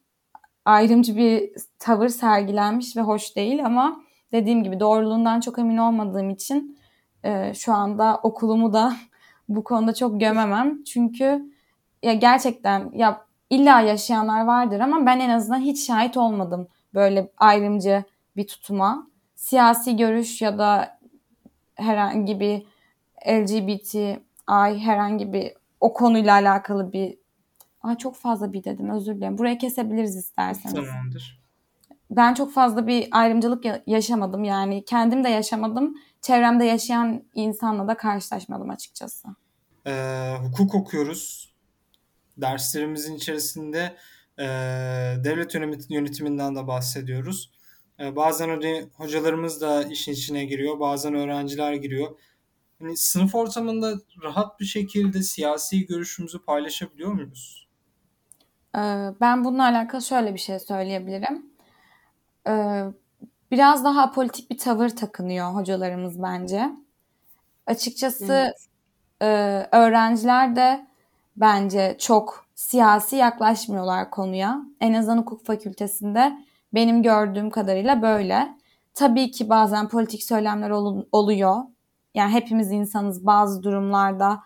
ayrımcı 0.65 1.17
bir 1.17 1.51
tavır 1.79 2.09
sergilenmiş 2.09 2.97
ve 2.97 3.01
hoş 3.01 3.35
değil 3.35 3.65
ama 3.65 4.01
dediğim 4.31 4.63
gibi 4.63 4.79
doğruluğundan 4.79 5.39
çok 5.39 5.59
emin 5.59 5.77
olmadığım 5.77 6.29
için 6.29 6.79
e, 7.23 7.53
şu 7.53 7.73
anda 7.73 8.19
okulumu 8.23 8.73
da 8.73 8.93
bu 9.49 9.63
konuda 9.63 9.93
çok 9.93 10.19
gömemem. 10.19 10.83
Çünkü 10.83 11.51
ya 12.03 12.13
gerçekten 12.13 12.91
ya 12.93 13.25
illa 13.49 13.81
yaşayanlar 13.81 14.45
vardır 14.45 14.79
ama 14.79 15.05
ben 15.05 15.19
en 15.19 15.29
azından 15.29 15.59
hiç 15.59 15.87
şahit 15.87 16.17
olmadım 16.17 16.67
böyle 16.93 17.31
ayrımcı 17.37 18.03
bir 18.35 18.47
tutuma. 18.47 19.07
Siyasi 19.35 19.95
görüş 19.97 20.41
ya 20.41 20.57
da 20.57 20.99
herhangi 21.75 22.39
bir 22.39 22.65
LGBT 23.27 24.19
ay 24.47 24.79
herhangi 24.79 25.33
bir 25.33 25.53
o 25.79 25.93
konuyla 25.93 26.33
alakalı 26.33 26.93
bir 26.93 27.17
Ay 27.85 27.97
çok 27.97 28.15
fazla 28.15 28.53
bir 28.53 28.63
dedim 28.63 28.89
özür 28.89 29.15
dilerim. 29.15 29.37
Buraya 29.37 29.57
kesebiliriz 29.57 30.15
isterseniz. 30.15 30.75
Tamamdır. 30.75 31.41
Ben 32.11 32.33
çok 32.33 32.53
fazla 32.53 32.87
bir 32.87 33.07
ayrımcılık 33.11 33.63
yaşamadım 33.87 34.43
yani 34.43 34.85
kendim 34.85 35.23
de 35.23 35.29
yaşamadım. 35.29 35.95
Çevremde 36.25 36.65
yaşayan 36.65 37.23
insanla 37.33 37.87
da 37.87 37.97
karşılaşmadım 37.97 38.69
açıkçası. 38.69 39.27
Ee, 39.87 40.33
hukuk 40.41 40.75
okuyoruz. 40.75 41.53
Derslerimizin 42.37 43.15
içerisinde 43.15 43.95
e, 44.39 44.45
devlet 45.23 45.55
yönetiminden 45.89 46.55
de 46.55 46.67
bahsediyoruz. 46.67 47.51
E, 47.99 48.15
bazen 48.15 48.49
hani 48.49 48.89
hocalarımız 48.93 49.61
da 49.61 49.83
işin 49.83 50.11
içine 50.11 50.45
giriyor, 50.45 50.79
bazen 50.79 51.13
öğrenciler 51.13 51.73
giriyor. 51.73 52.19
Hani 52.79 52.97
sınıf 52.97 53.35
ortamında 53.35 53.93
rahat 54.23 54.59
bir 54.59 54.65
şekilde 54.65 55.23
siyasi 55.23 55.85
görüşümüzü 55.85 56.45
paylaşabiliyor 56.45 57.11
muyuz? 57.11 57.67
Ee, 58.75 58.79
ben 59.21 59.43
bununla 59.43 59.63
alakalı 59.63 60.01
şöyle 60.01 60.33
bir 60.33 60.39
şey 60.39 60.59
söyleyebilirim. 60.59 61.45
Ee, 62.47 62.83
biraz 63.55 63.83
daha 63.83 64.11
politik 64.11 64.51
bir 64.51 64.57
tavır 64.57 64.89
takınıyor 64.89 65.53
hocalarımız 65.53 66.21
bence. 66.23 66.69
Açıkçası 67.67 68.33
evet. 68.33 68.67
E, 69.21 69.27
öğrenciler 69.77 70.55
de 70.55 70.87
bence 71.37 71.95
çok 71.99 72.45
siyasi 72.55 73.15
yaklaşmıyorlar 73.15 74.11
konuya. 74.11 74.61
En 74.81 74.93
azından 74.93 75.17
hukuk 75.17 75.45
fakültesinde 75.45 76.37
benim 76.73 77.03
gördüğüm 77.03 77.49
kadarıyla 77.49 78.01
böyle. 78.01 78.57
Tabii 78.93 79.31
ki 79.31 79.49
bazen 79.49 79.87
politik 79.89 80.23
söylemler 80.23 80.69
oluyor. 81.11 81.55
Yani 82.13 82.33
hepimiz 82.33 82.71
insanız 82.71 83.25
bazı 83.25 83.63
durumlarda 83.63 84.43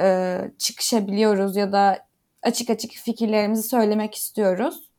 e, 0.00 0.38
çıkışabiliyoruz 0.58 1.56
ya 1.56 1.72
da 1.72 1.98
açık 2.42 2.70
açık 2.70 2.92
fikirlerimizi 2.92 3.62
söylemek 3.68 4.14
istiyoruz. 4.14 4.90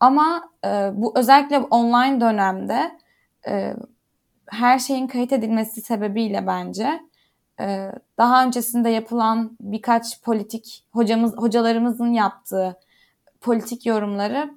Ama 0.00 0.50
e, 0.64 0.90
bu 0.94 1.18
özellikle 1.18 1.58
online 1.58 2.20
dönemde 2.20 2.98
e, 3.48 3.74
her 4.46 4.78
şeyin 4.78 5.06
kayıt 5.06 5.32
edilmesi 5.32 5.80
sebebiyle 5.80 6.46
bence 6.46 7.00
e, 7.60 7.92
daha 8.18 8.44
öncesinde 8.44 8.90
yapılan 8.90 9.56
birkaç 9.60 10.22
politik 10.22 10.84
hocamız 10.92 11.36
hocalarımızın 11.36 12.12
yaptığı 12.12 12.76
politik 13.40 13.86
yorumları 13.86 14.50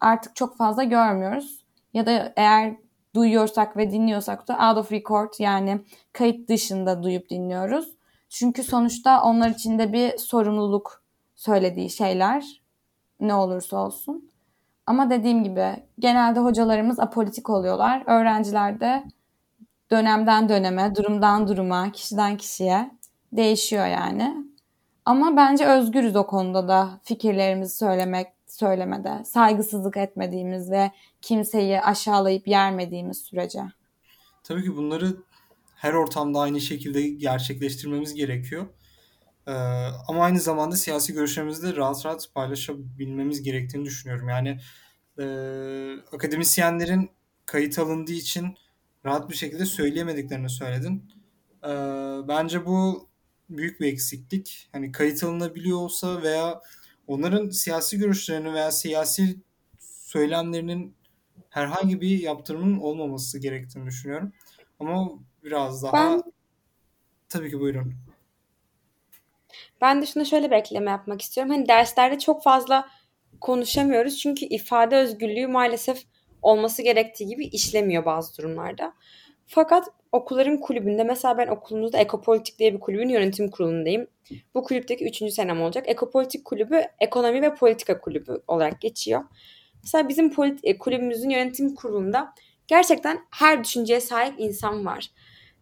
artık 0.00 0.36
çok 0.36 0.56
fazla 0.56 0.84
görmüyoruz. 0.84 1.64
Ya 1.94 2.06
da 2.06 2.32
eğer 2.36 2.76
duyuyorsak 3.14 3.76
ve 3.76 3.90
dinliyorsak 3.90 4.48
da 4.48 4.58
out 4.68 4.78
of 4.78 4.92
record 4.92 5.32
yani 5.38 5.80
kayıt 6.12 6.48
dışında 6.48 7.02
duyup 7.02 7.30
dinliyoruz. 7.30 7.94
Çünkü 8.28 8.62
sonuçta 8.62 9.22
onlar 9.22 9.50
için 9.50 9.78
de 9.78 9.92
bir 9.92 10.18
sorumluluk 10.18 11.02
söylediği 11.34 11.90
şeyler 11.90 12.62
ne 13.20 13.34
olursa 13.34 13.76
olsun. 13.76 14.30
Ama 14.86 15.10
dediğim 15.10 15.44
gibi 15.44 15.76
genelde 15.98 16.40
hocalarımız 16.40 17.00
apolitik 17.00 17.50
oluyorlar. 17.50 18.02
Öğrenciler 18.06 18.80
de 18.80 19.04
dönemden 19.90 20.48
döneme, 20.48 20.94
durumdan 20.94 21.48
duruma, 21.48 21.92
kişiden 21.92 22.36
kişiye 22.36 22.90
değişiyor 23.32 23.86
yani. 23.86 24.44
Ama 25.04 25.36
bence 25.36 25.66
özgürüz 25.66 26.16
o 26.16 26.26
konuda 26.26 26.68
da 26.68 27.00
fikirlerimizi 27.02 27.76
söylemek, 27.76 28.26
söylemede, 28.46 29.24
saygısızlık 29.24 29.96
etmediğimiz 29.96 30.70
ve 30.70 30.90
kimseyi 31.22 31.80
aşağılayıp 31.80 32.48
yermediğimiz 32.48 33.18
sürece. 33.18 33.60
Tabii 34.44 34.62
ki 34.62 34.76
bunları 34.76 35.16
her 35.76 35.92
ortamda 35.92 36.40
aynı 36.40 36.60
şekilde 36.60 37.08
gerçekleştirmemiz 37.08 38.14
gerekiyor. 38.14 38.66
Ee, 39.46 39.52
ama 40.08 40.24
aynı 40.24 40.40
zamanda 40.40 40.76
siyasi 40.76 41.12
görüşlerimizi 41.12 41.62
de 41.62 41.76
rahat 41.76 42.06
rahat 42.06 42.34
paylaşabilmemiz 42.34 43.42
gerektiğini 43.42 43.84
düşünüyorum. 43.84 44.28
Yani 44.28 44.60
e, 45.18 45.24
akademisyenlerin 46.12 47.10
kayıt 47.46 47.78
alındığı 47.78 48.12
için 48.12 48.56
rahat 49.04 49.30
bir 49.30 49.34
şekilde 49.34 49.66
söyleyemediklerini 49.66 50.48
söyledin. 50.48 51.10
Ee, 51.64 51.68
bence 52.28 52.66
bu 52.66 53.08
büyük 53.50 53.80
bir 53.80 53.86
eksiklik. 53.86 54.68
Hani 54.72 54.92
kayıt 54.92 55.24
alınabiliyor 55.24 55.78
olsa 55.78 56.22
veya 56.22 56.60
onların 57.06 57.50
siyasi 57.50 57.98
görüşlerini 57.98 58.52
veya 58.54 58.72
siyasi 58.72 59.40
söylemlerinin 59.78 60.96
herhangi 61.50 62.00
bir 62.00 62.22
yaptırımın 62.22 62.78
olmaması 62.78 63.38
gerektiğini 63.38 63.86
düşünüyorum. 63.86 64.32
Ama 64.80 65.10
biraz 65.44 65.82
daha 65.82 65.92
Ben 65.92 66.22
tabii 67.28 67.50
ki 67.50 67.60
buyurun. 67.60 67.94
Ben 69.84 70.02
de 70.02 70.06
şuna 70.06 70.24
şöyle 70.24 70.50
bir 70.50 70.56
ekleme 70.56 70.90
yapmak 70.90 71.22
istiyorum. 71.22 71.52
Hani 71.52 71.68
derslerde 71.68 72.18
çok 72.18 72.42
fazla 72.42 72.88
konuşamıyoruz 73.40 74.18
çünkü 74.18 74.44
ifade 74.44 74.96
özgürlüğü 74.96 75.46
maalesef 75.46 76.02
olması 76.42 76.82
gerektiği 76.82 77.26
gibi 77.26 77.44
işlemiyor 77.46 78.04
bazı 78.04 78.38
durumlarda. 78.38 78.94
Fakat 79.46 79.88
okulların 80.12 80.60
kulübünde 80.60 81.04
mesela 81.04 81.38
ben 81.38 81.46
okulumuzda 81.46 81.98
Ekopolitik 81.98 82.58
diye 82.58 82.74
bir 82.74 82.80
kulübün 82.80 83.08
yönetim 83.08 83.50
kurulundayım. 83.50 84.06
Bu 84.54 84.62
kulüpteki 84.62 85.04
üçüncü 85.04 85.32
senem 85.32 85.62
olacak. 85.62 85.84
Ekopolitik 85.88 86.44
kulübü 86.44 86.82
ekonomi 87.00 87.42
ve 87.42 87.54
politika 87.54 88.00
kulübü 88.00 88.42
olarak 88.48 88.80
geçiyor. 88.80 89.24
Mesela 89.82 90.08
bizim 90.08 90.30
polit- 90.30 90.60
e, 90.62 90.78
kulübümüzün 90.78 91.30
yönetim 91.30 91.74
kurulunda 91.74 92.34
gerçekten 92.66 93.18
her 93.30 93.64
düşünceye 93.64 94.00
sahip 94.00 94.34
insan 94.38 94.86
var. 94.86 95.10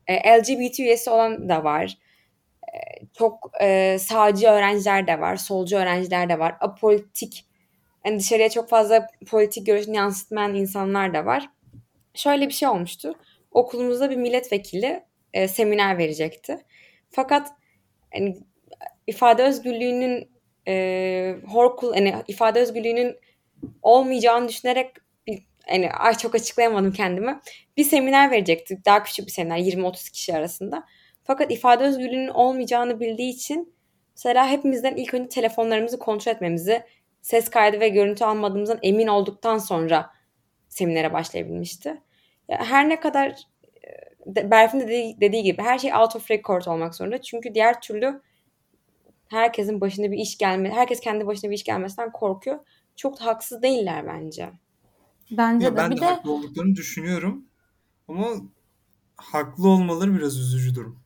E, 0.06 0.38
LGBT 0.38 0.82
üyesi 0.82 1.10
olan 1.10 1.48
da 1.48 1.64
var 1.64 1.98
çok 3.18 3.50
e, 3.60 3.96
sağcı 4.00 4.48
öğrenciler 4.48 5.06
de 5.06 5.20
var, 5.20 5.36
solcu 5.36 5.76
öğrenciler 5.76 6.28
de 6.28 6.38
var, 6.38 6.56
apolitik, 6.60 7.46
yani 8.04 8.18
dışarıya 8.18 8.50
çok 8.50 8.68
fazla 8.68 9.06
politik 9.26 9.66
görüşünü 9.66 9.96
yansıtmayan 9.96 10.54
insanlar 10.54 11.14
da 11.14 11.26
var. 11.26 11.50
Şöyle 12.14 12.48
bir 12.48 12.52
şey 12.52 12.68
olmuştu. 12.68 13.14
Okulumuzda 13.50 14.10
bir 14.10 14.16
milletvekili 14.16 15.04
e, 15.34 15.48
seminer 15.48 15.98
verecekti. 15.98 16.58
Fakat 17.10 17.48
yani, 18.14 18.36
ifade 19.06 19.42
özgürlüğünün 19.42 20.30
e, 20.68 21.36
hor 21.46 21.94
yani 21.94 22.14
ifade 22.28 22.60
özgürlüğünün 22.60 23.16
olmayacağını 23.82 24.48
düşünerek 24.48 24.96
bir, 25.26 25.42
yani 25.70 25.90
çok 26.18 26.34
açıklayamadım 26.34 26.92
kendimi. 26.92 27.40
Bir 27.76 27.84
seminer 27.84 28.30
verecekti. 28.30 28.78
Daha 28.84 29.02
küçük 29.02 29.26
bir 29.26 29.32
seminer 29.32 29.58
20-30 29.58 30.12
kişi 30.12 30.34
arasında. 30.34 30.86
Fakat 31.32 31.52
ifade 31.52 31.84
özgürlüğünün 31.84 32.28
olmayacağını 32.28 33.00
bildiği 33.00 33.30
için 33.30 33.74
mesela 34.16 34.48
hepimizden 34.48 34.96
ilk 34.96 35.14
önce 35.14 35.28
telefonlarımızı 35.28 35.98
kontrol 35.98 36.32
etmemizi, 36.32 36.82
ses 37.22 37.50
kaydı 37.50 37.80
ve 37.80 37.88
görüntü 37.88 38.24
almadığımızdan 38.24 38.78
emin 38.82 39.06
olduktan 39.06 39.58
sonra 39.58 40.10
seminere 40.68 41.12
başlayabilmişti. 41.12 42.00
Her 42.48 42.88
ne 42.88 43.00
kadar 43.00 43.34
Berfin 44.26 44.80
de 44.80 44.84
dediği, 44.84 45.20
dediği 45.20 45.42
gibi 45.42 45.62
her 45.62 45.78
şey 45.78 45.94
out 45.94 46.16
of 46.16 46.30
record 46.30 46.66
olmak 46.66 46.94
zorunda. 46.94 47.22
Çünkü 47.22 47.54
diğer 47.54 47.80
türlü 47.80 48.22
herkesin 49.28 49.80
başına 49.80 50.10
bir 50.10 50.18
iş 50.18 50.38
gelme, 50.38 50.70
herkes 50.70 51.00
kendi 51.00 51.26
başına 51.26 51.50
bir 51.50 51.56
iş 51.56 51.64
gelmesinden 51.64 52.12
korkuyor. 52.12 52.58
Çok 52.96 53.20
da 53.20 53.26
haksız 53.26 53.62
değiller 53.62 54.06
bence. 54.06 54.50
Bence 55.30 55.66
ya 55.66 55.72
de. 55.72 55.76
ben 55.76 55.90
bir 55.90 55.96
de, 55.96 56.00
de 56.00 56.04
haklı 56.04 56.32
olduklarını 56.32 56.76
düşünüyorum. 56.76 57.44
Ama 58.08 58.26
haklı 59.16 59.68
olmaları 59.68 60.14
biraz 60.14 60.38
üzücü 60.38 60.74
durum. 60.74 61.01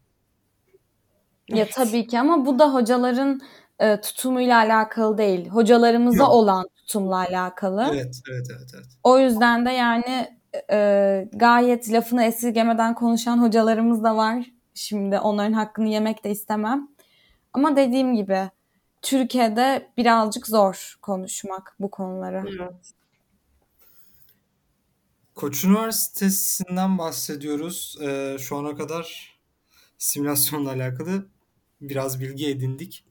Ya 1.48 1.56
evet. 1.56 1.72
tabii 1.74 2.06
ki 2.06 2.20
ama 2.20 2.46
bu 2.46 2.58
da 2.58 2.74
hocaların 2.74 3.40
e, 3.78 4.00
tutumuyla 4.00 4.58
alakalı 4.58 5.18
değil. 5.18 5.48
Hocalarımıza 5.48 6.22
Yok. 6.22 6.32
olan 6.32 6.68
tutumla 6.76 7.16
alakalı. 7.16 7.86
Evet, 7.92 8.20
evet, 8.30 8.46
evet, 8.50 8.70
evet. 8.74 8.86
O 9.02 9.18
yüzden 9.18 9.66
de 9.66 9.70
yani 9.70 10.36
e, 10.70 11.28
gayet 11.32 11.92
lafını 11.92 12.24
esirgemeden 12.24 12.94
konuşan 12.94 13.42
hocalarımız 13.42 14.04
da 14.04 14.16
var. 14.16 14.50
Şimdi 14.74 15.18
onların 15.18 15.52
hakkını 15.52 15.88
yemek 15.88 16.24
de 16.24 16.30
istemem. 16.30 16.88
Ama 17.52 17.76
dediğim 17.76 18.14
gibi 18.14 18.50
Türkiye'de 19.02 19.92
birazcık 19.96 20.46
zor 20.46 20.96
konuşmak 21.02 21.76
bu 21.80 21.90
konuları. 21.90 22.44
Evet. 22.48 22.92
Koç 25.34 25.64
Üniversitesi'nden 25.64 26.98
bahsediyoruz. 26.98 27.98
Ee, 28.02 28.36
şu 28.40 28.56
ana 28.56 28.76
kadar 28.76 29.36
simülasyonla 29.98 30.70
alakalı 30.70 31.26
biraz 31.80 32.20
bilgi 32.20 32.48
edindik. 32.48 33.04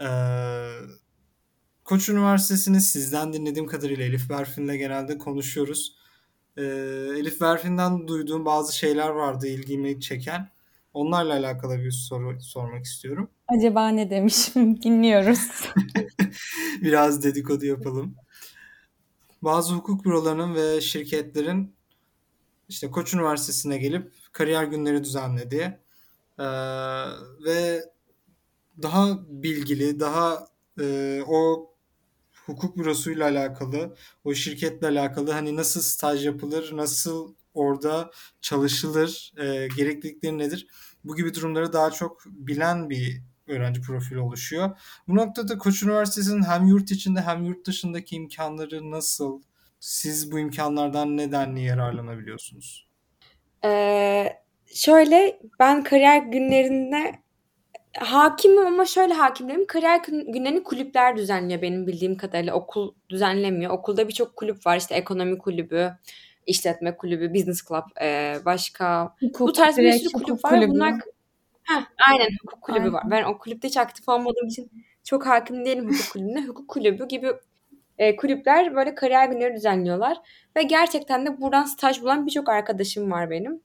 Ee, 0.00 0.06
Koç 1.84 2.08
Üniversitesi'ni 2.08 2.80
sizden 2.80 3.32
dinlediğim 3.32 3.66
kadarıyla 3.66 4.04
Elif 4.04 4.30
Berfin'le 4.30 4.78
genelde 4.78 5.18
konuşuyoruz. 5.18 5.96
Ee, 6.56 6.62
Elif 7.18 7.40
Berfin'den 7.40 8.08
duyduğum 8.08 8.44
bazı 8.44 8.76
şeyler 8.76 9.08
vardı 9.08 9.46
ilgimi 9.46 10.00
çeken. 10.00 10.50
Onlarla 10.94 11.32
alakalı 11.32 11.78
bir 11.78 11.90
soru 11.90 12.40
sormak 12.40 12.84
istiyorum. 12.84 13.30
Acaba 13.48 13.88
ne 13.88 14.10
demişim? 14.10 14.82
Dinliyoruz. 14.82 15.50
Biraz 16.82 17.24
dedikodu 17.24 17.66
yapalım. 17.66 18.16
Bazı 19.42 19.74
hukuk 19.74 20.04
bürolarının 20.04 20.54
ve 20.54 20.80
şirketlerin 20.80 21.74
işte 22.68 22.90
Koç 22.90 23.14
Üniversitesi'ne 23.14 23.78
gelip 23.78 24.12
kariyer 24.32 24.64
günleri 24.64 25.04
düzenlediği 25.04 25.72
ee, 26.38 26.44
ve 27.44 27.82
daha 28.82 29.18
bilgili, 29.28 30.00
daha 30.00 30.48
e, 30.80 31.22
o 31.26 31.70
hukuk 32.46 32.76
bürosuyla 32.78 33.24
alakalı, 33.24 33.96
o 34.24 34.34
şirketle 34.34 34.86
alakalı 34.86 35.32
hani 35.32 35.56
nasıl 35.56 35.80
staj 35.80 36.26
yapılır, 36.26 36.76
nasıl 36.76 37.34
orada 37.54 38.10
çalışılır, 38.40 39.32
e, 39.36 39.68
gereklilikleri 39.76 40.38
nedir? 40.38 40.66
Bu 41.04 41.16
gibi 41.16 41.34
durumları 41.34 41.72
daha 41.72 41.90
çok 41.90 42.22
bilen 42.26 42.90
bir 42.90 43.22
öğrenci 43.46 43.80
profili 43.80 44.18
oluşuyor. 44.18 44.78
Bu 45.08 45.16
noktada 45.16 45.58
Koç 45.58 45.82
Üniversitesi'nin 45.82 46.42
hem 46.42 46.66
yurt 46.66 46.90
içinde 46.90 47.20
hem 47.20 47.44
yurt 47.44 47.66
dışındaki 47.66 48.16
imkanları 48.16 48.90
nasıl? 48.90 49.42
Siz 49.80 50.32
bu 50.32 50.38
imkanlardan 50.38 51.16
neden 51.16 51.56
yararlanabiliyorsunuz? 51.56 52.86
Ee, 53.64 54.45
şöyle 54.76 55.38
ben 55.60 55.82
kariyer 55.84 56.22
günlerinde 56.22 57.12
hakimim 57.98 58.66
ama 58.66 58.84
şöyle 58.84 59.14
hakim 59.14 59.48
değilim. 59.48 59.66
Kariyer 59.66 60.00
günlerini 60.08 60.62
kulüpler 60.62 61.16
düzenliyor 61.16 61.62
benim 61.62 61.86
bildiğim 61.86 62.16
kadarıyla. 62.16 62.54
Okul 62.54 62.94
düzenlemiyor. 63.08 63.72
Okulda 63.72 64.08
birçok 64.08 64.36
kulüp 64.36 64.66
var. 64.66 64.76
İşte 64.76 64.94
ekonomi 64.94 65.38
kulübü, 65.38 65.92
işletme 66.46 66.96
kulübü, 66.96 67.34
business 67.34 67.68
club, 67.68 67.84
e, 68.02 68.36
başka 68.44 69.14
Hukuk, 69.20 69.48
bu 69.48 69.52
tarz 69.52 69.78
bir 69.78 69.92
sürü 69.92 70.12
kulüp 70.12 70.44
var. 70.44 70.52
kulübü. 70.52 70.70
Bunlar 70.70 70.94
Heh, 71.62 71.82
aynen 72.10 72.28
hukuk 72.42 72.62
kulübü 72.62 72.80
Aynen. 72.80 72.92
var. 72.92 73.02
Ben 73.10 73.24
o 73.24 73.38
kulüpte 73.38 73.68
hiç 73.68 73.76
aktif 73.76 74.08
olmadığım 74.08 74.46
için 74.48 74.70
çok 75.04 75.26
hakim 75.26 75.64
değilim 75.64 75.84
hukuk 75.90 76.06
kulübüne. 76.12 76.46
Hukuk 76.46 76.68
kulübü 76.68 77.08
gibi 77.08 77.32
e, 77.98 78.16
kulüpler 78.16 78.74
böyle 78.74 78.94
kariyer 78.94 79.28
günleri 79.28 79.54
düzenliyorlar. 79.54 80.18
Ve 80.56 80.62
gerçekten 80.62 81.26
de 81.26 81.40
buradan 81.40 81.64
staj 81.64 82.02
bulan 82.02 82.26
birçok 82.26 82.48
arkadaşım 82.48 83.10
var 83.10 83.30
benim. 83.30 83.60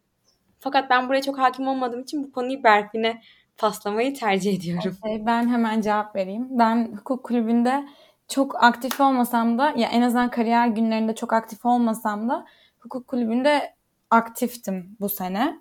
Fakat 0.61 0.89
ben 0.89 1.09
buraya 1.09 1.21
çok 1.21 1.39
hakim 1.39 1.67
olmadığım 1.67 2.01
için 2.01 2.23
bu 2.23 2.31
konuyu 2.31 2.63
Berfin'e 2.63 3.21
paslamayı 3.57 4.13
tercih 4.13 4.57
ediyorum. 4.57 4.97
Okay, 5.03 5.25
ben 5.25 5.49
hemen 5.49 5.81
cevap 5.81 6.15
vereyim. 6.15 6.47
Ben 6.49 6.91
hukuk 6.97 7.23
kulübünde 7.23 7.87
çok 8.27 8.63
aktif 8.63 9.01
olmasam 9.01 9.57
da 9.57 9.73
ya 9.77 9.89
en 9.89 10.01
azından 10.01 10.29
kariyer 10.29 10.67
günlerinde 10.67 11.15
çok 11.15 11.33
aktif 11.33 11.65
olmasam 11.65 12.29
da 12.29 12.45
hukuk 12.79 13.07
kulübünde 13.07 13.73
aktiftim 14.09 14.95
bu 14.99 15.09
sene. 15.09 15.59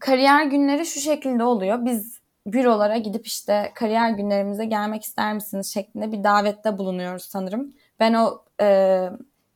Kariyer 0.00 0.44
günleri 0.44 0.86
şu 0.86 1.00
şekilde 1.00 1.44
oluyor. 1.44 1.84
Biz 1.84 2.20
bürolara 2.46 2.96
gidip 2.96 3.26
işte 3.26 3.72
kariyer 3.74 4.10
günlerimize 4.10 4.64
gelmek 4.64 5.02
ister 5.02 5.34
misiniz 5.34 5.74
şeklinde 5.74 6.12
bir 6.12 6.24
davette 6.24 6.78
bulunuyoruz 6.78 7.22
sanırım. 7.22 7.72
Ben 8.00 8.14
o 8.14 8.44
e, 8.60 9.08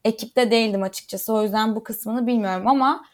ekipte 0.04 0.50
değildim 0.50 0.82
açıkçası. 0.82 1.34
O 1.34 1.42
yüzden 1.42 1.76
bu 1.76 1.82
kısmını 1.82 2.26
bilmiyorum 2.26 2.68
ama 2.68 3.04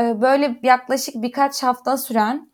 böyle 0.00 0.60
yaklaşık 0.62 1.14
birkaç 1.14 1.62
hafta 1.62 1.96
süren 1.96 2.50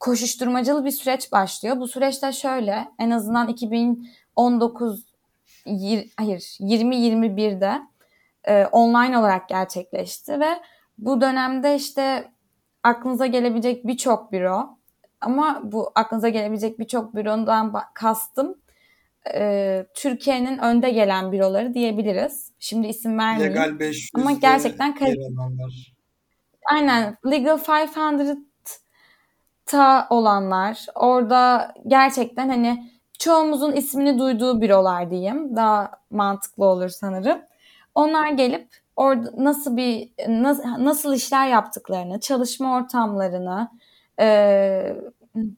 koşuşturmacalı 0.00 0.84
bir 0.84 0.90
süreç 0.90 1.32
başlıyor. 1.32 1.76
Bu 1.80 1.88
süreçte 1.88 2.32
şöyle 2.32 2.88
en 2.98 3.10
azından 3.10 3.48
2019 3.48 5.06
yir, 5.66 6.10
hayır 6.16 6.38
2021'de 6.38 7.80
e, 8.44 8.66
online 8.66 9.18
olarak 9.18 9.48
gerçekleşti 9.48 10.40
ve 10.40 10.48
bu 10.98 11.20
dönemde 11.20 11.76
işte 11.76 12.32
aklınıza 12.82 13.26
gelebilecek 13.26 13.86
birçok 13.86 14.32
büro 14.32 14.78
ama 15.20 15.60
bu 15.64 15.90
aklınıza 15.94 16.28
gelebilecek 16.28 16.78
birçok 16.78 17.14
bürodan 17.14 17.74
kastım 17.94 18.54
e, 19.34 19.86
Türkiye'nin 19.94 20.58
önde 20.58 20.90
gelen 20.90 21.32
büroları 21.32 21.74
diyebiliriz. 21.74 22.52
Şimdi 22.58 22.86
isim 22.86 23.18
vermeyeyim. 23.18 23.56
Legal 23.56 23.78
500 23.78 24.10
ama 24.14 24.32
gerçekten 24.32 24.94
alanlar. 25.38 25.97
Aynen. 26.72 27.16
Legal 27.30 27.58
500 27.58 28.38
ta 29.66 30.06
olanlar, 30.10 30.86
orada 30.94 31.74
gerçekten 31.86 32.48
hani 32.48 32.92
çoğumuzun 33.18 33.72
ismini 33.72 34.18
duyduğu 34.18 34.60
bürolar 34.60 35.10
diyeyim. 35.10 35.56
Daha 35.56 35.90
mantıklı 36.10 36.64
olur 36.64 36.88
sanırım. 36.88 37.38
Onlar 37.94 38.28
gelip 38.28 38.68
orada 38.96 39.30
nasıl 39.36 39.76
bir 39.76 40.10
nasıl 40.78 41.14
işler 41.14 41.48
yaptıklarını, 41.48 42.20
çalışma 42.20 42.76
ortamlarını, 42.76 43.68
e, 44.20 44.96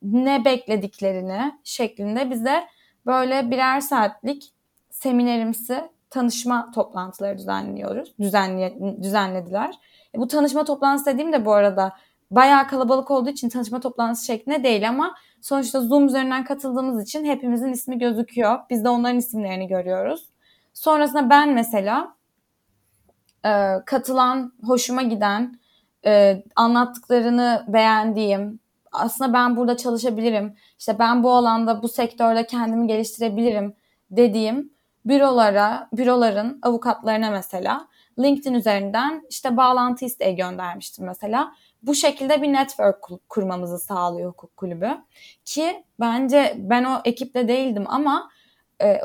ne 0.02 0.44
beklediklerini 0.44 1.52
şeklinde 1.64 2.30
bize 2.30 2.64
böyle 3.06 3.50
birer 3.50 3.80
saatlik 3.80 4.52
seminerimsi 4.90 5.90
tanışma 6.10 6.70
toplantıları 6.74 7.38
düzenliyoruz. 7.38 8.14
Düzenli, 8.20 8.78
düzenlediler. 9.02 9.74
E, 10.14 10.18
bu 10.18 10.28
tanışma 10.28 10.64
toplantısı 10.64 11.10
dediğim 11.10 11.32
de 11.32 11.44
bu 11.44 11.52
arada 11.52 11.92
bayağı 12.30 12.66
kalabalık 12.66 13.10
olduğu 13.10 13.30
için 13.30 13.48
tanışma 13.48 13.80
toplantısı 13.80 14.26
şeklinde 14.26 14.64
değil 14.64 14.88
ama 14.88 15.14
sonuçta 15.40 15.80
Zoom 15.80 16.06
üzerinden 16.06 16.44
katıldığımız 16.44 17.02
için 17.02 17.24
hepimizin 17.24 17.72
ismi 17.72 17.98
gözüküyor. 17.98 18.58
Biz 18.70 18.84
de 18.84 18.88
onların 18.88 19.18
isimlerini 19.18 19.68
görüyoruz. 19.68 20.28
Sonrasında 20.74 21.30
ben 21.30 21.54
mesela 21.54 22.14
e, 23.44 23.74
katılan, 23.86 24.52
hoşuma 24.62 25.02
giden, 25.02 25.60
e, 26.04 26.42
anlattıklarını 26.56 27.64
beğendiğim, 27.68 28.60
aslında 28.92 29.32
ben 29.32 29.56
burada 29.56 29.76
çalışabilirim, 29.76 30.54
işte 30.78 30.98
ben 30.98 31.22
bu 31.22 31.30
alanda, 31.30 31.82
bu 31.82 31.88
sektörde 31.88 32.46
kendimi 32.46 32.86
geliştirebilirim 32.86 33.74
dediğim 34.10 34.72
bürolara, 35.04 35.88
büroların 35.92 36.58
avukatlarına 36.62 37.30
mesela 37.30 37.88
LinkedIn 38.18 38.54
üzerinden 38.54 39.26
işte 39.30 39.56
bağlantı 39.56 40.04
isteği 40.04 40.36
göndermiştim 40.36 41.06
mesela. 41.06 41.52
Bu 41.82 41.94
şekilde 41.94 42.42
bir 42.42 42.52
network 42.52 43.08
kurmamızı 43.28 43.78
sağlıyor 43.78 44.30
hukuk 44.30 44.56
kulübü. 44.56 44.90
Ki 45.44 45.84
bence 46.00 46.54
ben 46.58 46.84
o 46.84 47.00
ekipte 47.04 47.48
değildim 47.48 47.84
ama 47.86 48.30
e, 48.82 49.00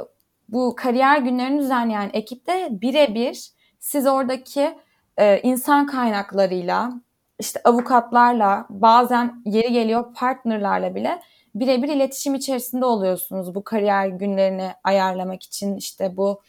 bu 0.49 0.75
kariyer 0.75 1.17
günlerini 1.17 1.61
düzenleyen 1.61 2.09
ekipte 2.13 2.67
birebir 2.71 3.51
siz 3.79 4.07
oradaki 4.07 4.77
e, 5.17 5.41
insan 5.41 5.87
kaynaklarıyla, 5.87 6.93
işte 7.39 7.61
avukatlarla, 7.63 8.65
bazen 8.69 9.41
yeri 9.45 9.71
geliyor 9.71 10.13
partnerlarla 10.13 10.95
bile 10.95 11.21
birebir 11.55 11.89
iletişim 11.89 12.35
içerisinde 12.35 12.85
oluyorsunuz 12.85 13.55
bu 13.55 13.63
kariyer 13.63 14.07
günlerini 14.07 14.71
ayarlamak 14.83 15.43
için, 15.43 15.77
işte 15.77 16.17
bu 16.17 16.41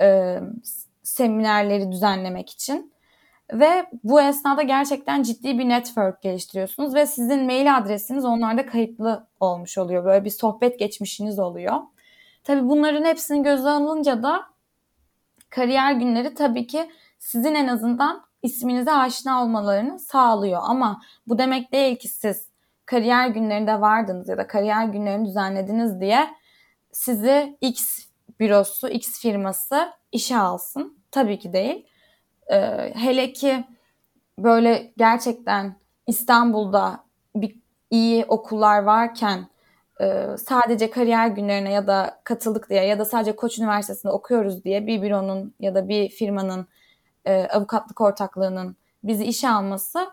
e, 0.00 0.40
seminerleri 1.02 1.92
düzenlemek 1.92 2.50
için. 2.50 2.92
Ve 3.52 3.86
bu 4.04 4.20
esnada 4.20 4.62
gerçekten 4.62 5.22
ciddi 5.22 5.58
bir 5.58 5.68
network 5.68 6.22
geliştiriyorsunuz 6.22 6.94
ve 6.94 7.06
sizin 7.06 7.46
mail 7.46 7.76
adresiniz 7.76 8.24
onlarda 8.24 8.66
kayıtlı 8.66 9.26
olmuş 9.40 9.78
oluyor. 9.78 10.04
Böyle 10.04 10.24
bir 10.24 10.30
sohbet 10.30 10.78
geçmişiniz 10.78 11.38
oluyor. 11.38 11.74
Tabii 12.44 12.68
bunların 12.68 13.04
hepsini 13.04 13.42
göze 13.42 13.68
alınca 13.68 14.22
da 14.22 14.42
kariyer 15.50 15.92
günleri 15.92 16.34
tabii 16.34 16.66
ki 16.66 16.90
sizin 17.18 17.54
en 17.54 17.66
azından 17.66 18.26
isminize 18.42 18.92
aşina 18.92 19.42
olmalarını 19.42 19.98
sağlıyor. 19.98 20.60
Ama 20.64 21.02
bu 21.26 21.38
demek 21.38 21.72
değil 21.72 21.96
ki 21.96 22.08
siz 22.08 22.46
kariyer 22.86 23.28
günlerinde 23.28 23.80
vardınız 23.80 24.28
ya 24.28 24.38
da 24.38 24.46
kariyer 24.46 24.84
günlerini 24.84 25.26
düzenlediniz 25.26 26.00
diye 26.00 26.28
sizi 26.92 27.58
X 27.60 28.06
bürosu, 28.40 28.88
X 28.88 29.20
firması 29.20 29.88
işe 30.12 30.36
alsın. 30.36 30.98
Tabii 31.10 31.38
ki 31.38 31.52
değil. 31.52 31.86
Ee, 32.50 32.92
hele 32.94 33.32
ki 33.32 33.64
böyle 34.38 34.92
gerçekten 34.96 35.76
İstanbul'da 36.06 37.04
bir 37.36 37.60
iyi 37.90 38.24
okullar 38.24 38.82
varken 38.82 39.48
e, 40.00 40.26
sadece 40.38 40.90
kariyer 40.90 41.28
günlerine 41.28 41.72
ya 41.72 41.86
da 41.86 42.20
katıldık 42.24 42.70
diye 42.70 42.84
ya 42.84 42.98
da 42.98 43.04
sadece 43.04 43.36
Koç 43.36 43.58
Üniversitesi'nde 43.58 44.12
okuyoruz 44.12 44.64
diye 44.64 44.86
bir 44.86 45.02
büronun 45.02 45.54
ya 45.60 45.74
da 45.74 45.88
bir 45.88 46.08
firmanın 46.08 46.66
e, 47.24 47.46
avukatlık 47.46 48.00
ortaklığının 48.00 48.76
bizi 49.04 49.24
işe 49.24 49.48
alması 49.48 50.06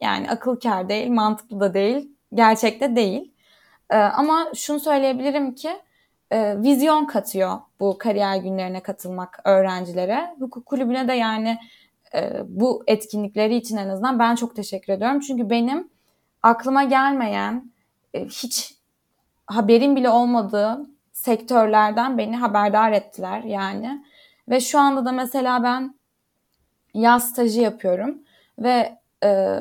yani 0.00 0.30
akıl 0.30 0.60
kâr 0.60 0.88
değil, 0.88 1.10
mantıklı 1.10 1.60
da 1.60 1.74
değil, 1.74 2.17
gerçekte 2.34 2.96
değil. 2.96 3.34
E, 3.90 3.96
ama 3.96 4.46
şunu 4.54 4.80
söyleyebilirim 4.80 5.54
ki 5.54 5.70
e, 6.30 6.62
vizyon 6.62 7.04
katıyor 7.04 7.58
bu 7.80 7.98
kariyer 7.98 8.36
günlerine 8.36 8.80
katılmak 8.82 9.40
öğrencilere. 9.44 10.34
Hukuk 10.38 10.66
kulübüne 10.66 11.08
de 11.08 11.12
yani 11.12 11.58
e, 12.14 12.32
bu 12.48 12.84
etkinlikleri 12.86 13.56
için 13.56 13.76
en 13.76 13.88
azından 13.88 14.18
ben 14.18 14.34
çok 14.34 14.56
teşekkür 14.56 14.92
ediyorum. 14.92 15.20
Çünkü 15.20 15.50
benim 15.50 15.88
aklıma 16.42 16.84
gelmeyen, 16.84 17.72
e, 18.14 18.24
hiç 18.24 18.74
haberim 19.46 19.96
bile 19.96 20.10
olmadığı 20.10 20.86
sektörlerden 21.12 22.18
beni 22.18 22.36
haberdar 22.36 22.92
ettiler 22.92 23.42
yani. 23.42 24.04
Ve 24.48 24.60
şu 24.60 24.78
anda 24.78 25.04
da 25.04 25.12
mesela 25.12 25.62
ben 25.62 25.94
yaz 26.94 27.30
stajı 27.30 27.60
yapıyorum 27.60 28.22
ve 28.58 28.98
e, 29.24 29.58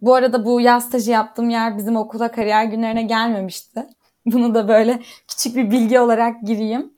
bu 0.00 0.14
arada 0.14 0.44
bu 0.44 0.60
yaz 0.60 0.84
stajı 0.86 1.10
yaptığım 1.10 1.50
yer 1.50 1.78
bizim 1.78 1.96
okula 1.96 2.30
kariyer 2.30 2.64
günlerine 2.64 3.02
gelmemişti. 3.02 3.86
Bunu 4.26 4.54
da 4.54 4.68
böyle 4.68 5.02
küçük 5.28 5.56
bir 5.56 5.70
bilgi 5.70 6.00
olarak 6.00 6.42
gireyim. 6.42 6.94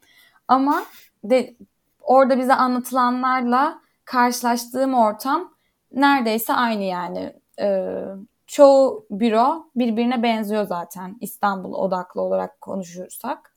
Ama 0.49 0.85
de, 1.25 1.57
orada 2.01 2.39
bize 2.39 2.55
anlatılanlarla 2.55 3.81
karşılaştığım 4.05 4.95
ortam 4.95 5.55
neredeyse 5.93 6.53
aynı 6.55 6.83
yani. 6.83 7.33
Ee, 7.61 8.05
çoğu 8.47 9.07
büro 9.11 9.71
birbirine 9.77 10.23
benziyor 10.23 10.67
zaten 10.67 11.17
İstanbul 11.21 11.73
odaklı 11.73 12.21
olarak 12.21 12.61
konuşursak. 12.61 13.55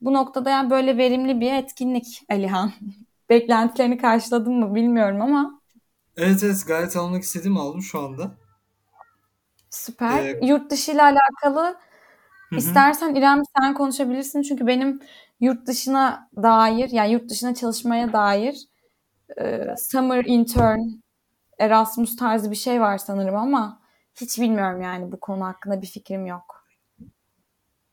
Bu 0.00 0.12
noktada 0.12 0.50
yani 0.50 0.70
böyle 0.70 0.96
verimli 0.96 1.40
bir 1.40 1.52
etkinlik 1.52 2.22
Alihan. 2.30 2.72
Beklentilerini 3.30 3.98
karşıladın 3.98 4.54
mı 4.54 4.74
bilmiyorum 4.74 5.20
ama. 5.22 5.60
Evet 6.16 6.42
evet 6.42 6.64
gayet 6.66 6.96
almak 6.96 7.22
istediğimi 7.22 7.60
aldım 7.60 7.82
şu 7.82 8.00
anda. 8.00 8.45
Süper. 9.76 10.24
Ee, 10.24 10.38
Yurt 10.42 10.70
dışı 10.70 10.92
ile 10.92 11.02
alakalı 11.02 11.62
Hı-hı. 11.62 12.58
istersen 12.58 13.14
İrem 13.14 13.42
sen 13.58 13.74
konuşabilirsin. 13.74 14.42
Çünkü 14.42 14.66
benim 14.66 15.00
yurt 15.40 15.66
dışına 15.66 16.30
dair 16.36 16.90
yani 16.90 17.12
yurt 17.12 17.30
dışına 17.30 17.54
çalışmaya 17.54 18.12
dair 18.12 18.56
e, 19.40 19.74
summer 19.76 20.24
intern 20.24 20.80
Erasmus 21.58 22.16
tarzı 22.16 22.50
bir 22.50 22.56
şey 22.56 22.80
var 22.80 22.98
sanırım 22.98 23.36
ama 23.36 23.80
hiç 24.20 24.40
bilmiyorum 24.40 24.82
yani 24.82 25.12
bu 25.12 25.20
konu 25.20 25.44
hakkında 25.44 25.82
bir 25.82 25.86
fikrim 25.86 26.26
yok. 26.26 26.66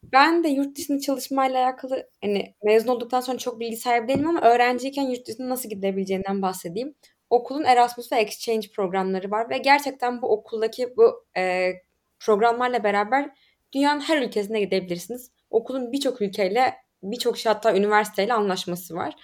Ben 0.03 0.43
de 0.43 0.49
yurt 0.49 0.77
dışında 0.77 0.99
çalışmayla 0.99 1.65
alakalı 1.65 2.09
hani 2.21 2.55
mezun 2.63 2.87
olduktan 2.87 3.21
sonra 3.21 3.37
çok 3.37 3.59
bilgi 3.59 3.77
sahibi 3.77 4.07
değilim 4.07 4.27
ama 4.27 4.41
öğrenciyken 4.41 5.03
yurt 5.03 5.27
dışına 5.27 5.49
nasıl 5.49 5.69
gidebileceğinden 5.69 6.41
bahsedeyim. 6.41 6.95
Okulun 7.29 7.63
Erasmus 7.63 8.11
ve 8.11 8.15
Exchange 8.15 8.67
programları 8.75 9.31
var 9.31 9.49
ve 9.49 9.57
gerçekten 9.57 10.21
bu 10.21 10.31
okuldaki 10.31 10.97
bu 10.97 11.25
e, 11.37 11.71
programlarla 12.19 12.83
beraber 12.83 13.29
dünyanın 13.73 14.01
her 14.01 14.21
ülkesine 14.21 14.59
gidebilirsiniz. 14.59 15.31
Okulun 15.49 15.91
birçok 15.91 16.21
ülkeyle, 16.21 16.73
birçok 17.03 17.37
şey 17.37 17.53
hatta 17.53 17.75
üniversiteyle 17.75 18.33
anlaşması 18.33 18.95
var. 18.95 19.15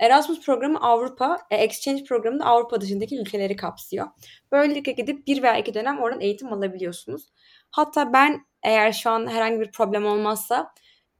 Erasmus 0.00 0.40
programı 0.40 0.80
Avrupa, 0.80 1.38
e, 1.50 1.56
Exchange 1.56 2.04
programı 2.04 2.40
da 2.40 2.44
Avrupa 2.44 2.80
dışındaki 2.80 3.20
ülkeleri 3.20 3.56
kapsıyor. 3.56 4.06
Böylelikle 4.52 4.92
gidip 4.92 5.26
bir 5.26 5.42
veya 5.42 5.56
iki 5.56 5.74
dönem 5.74 5.98
oradan 5.98 6.20
eğitim 6.20 6.52
alabiliyorsunuz. 6.52 7.28
Hatta 7.70 8.12
ben 8.12 8.46
eğer 8.62 8.92
şu 8.92 9.10
an 9.10 9.30
herhangi 9.30 9.60
bir 9.60 9.72
problem 9.72 10.06
olmazsa 10.06 10.72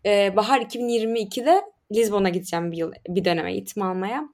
e, 0.06 0.36
bahar 0.36 0.60
2022'de 0.60 1.62
Lizbon'a 1.92 2.28
gideceğim 2.28 2.72
bir 2.72 2.76
yıl 2.76 2.92
bir 3.08 3.24
dönem 3.24 3.46
eğitim 3.46 3.82
almaya. 3.82 4.28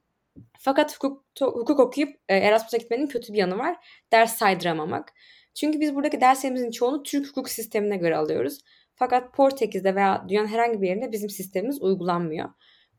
Fakat 0.59 0.95
hukuk, 0.95 1.25
hukuk 1.41 1.81
okuyup 1.81 2.17
e, 2.29 2.37
Erasmus'a 2.37 2.77
gitmenin 2.77 3.07
kötü 3.07 3.33
bir 3.33 3.39
yanı 3.39 3.59
var. 3.59 3.77
Ders 4.13 4.37
saydıramamak. 4.37 5.13
Çünkü 5.55 5.81
biz 5.81 5.95
buradaki 5.95 6.21
derslerimizin 6.21 6.71
çoğunu 6.71 7.03
Türk 7.03 7.29
hukuk 7.29 7.49
sistemine 7.49 7.97
göre 7.97 8.17
alıyoruz. 8.17 8.59
Fakat 8.95 9.35
Portekiz'de 9.35 9.95
veya 9.95 10.25
dünyanın 10.29 10.49
herhangi 10.49 10.83
bir 10.83 10.89
yerinde 10.89 11.13
bizim 11.13 11.31
sistemimiz 11.31 11.83
uygulanmıyor. 11.83 12.49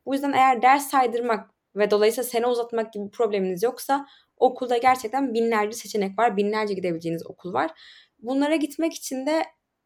Bu 0.06 0.14
yüzden 0.14 0.32
eğer 0.32 0.62
ders 0.62 0.90
saydırmak 0.90 1.50
ve 1.76 1.90
dolayısıyla 1.90 2.28
sene 2.28 2.46
uzatmak 2.46 2.92
gibi 2.92 3.10
probleminiz 3.10 3.62
yoksa 3.62 4.06
okulda 4.36 4.76
gerçekten 4.76 5.34
binlerce 5.34 5.76
seçenek 5.76 6.18
var. 6.18 6.36
Binlerce 6.36 6.74
gidebileceğiniz 6.74 7.26
okul 7.26 7.52
var. 7.52 7.70
Bunlara 8.18 8.56
gitmek 8.56 8.94
için 8.94 9.26
de 9.26 9.42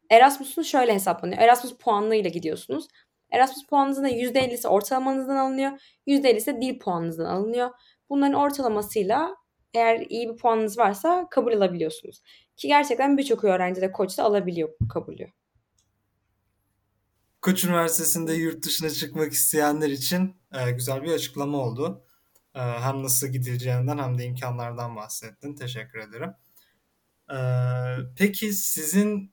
Erasmus'un 0.09 0.61
şöyle 0.61 0.93
hesaplanıyor. 0.93 1.41
Erasmus 1.41 1.77
puanlığıyla 1.77 2.29
gidiyorsunuz. 2.29 2.87
Erasmus 3.33 3.67
puanınızın 3.67 4.05
%50'si 4.05 4.67
ortalamanızdan 4.67 5.35
alınıyor. 5.35 5.71
%50'si 6.07 6.61
dil 6.61 6.79
puanınızdan 6.79 7.25
alınıyor. 7.25 7.69
Bunların 8.09 8.33
ortalamasıyla 8.33 9.35
eğer 9.73 10.05
iyi 10.09 10.29
bir 10.29 10.37
puanınız 10.37 10.77
varsa 10.77 11.27
kabul 11.31 11.53
alabiliyorsunuz. 11.53 12.21
Ki 12.57 12.67
gerçekten 12.67 13.17
birçok 13.17 13.43
öğrenci 13.43 13.81
de 13.81 13.91
koçta 13.91 14.23
alabiliyor 14.23 14.69
kabulü. 14.93 15.27
Koç 17.41 17.63
Üniversitesi'nde 17.63 18.33
yurt 18.33 18.65
dışına 18.65 18.89
çıkmak 18.89 19.33
isteyenler 19.33 19.89
için 19.89 20.35
e, 20.53 20.71
güzel 20.71 21.03
bir 21.03 21.11
açıklama 21.11 21.57
oldu. 21.57 22.05
E, 22.55 22.59
hem 22.59 23.03
nasıl 23.03 23.27
gidileceğinden 23.27 23.97
hem 23.97 24.17
de 24.17 24.25
imkanlardan 24.25 24.95
bahsettin. 24.95 25.55
Teşekkür 25.55 25.99
ederim. 25.99 26.33
E, 27.31 27.37
peki 28.17 28.53
sizin 28.53 29.32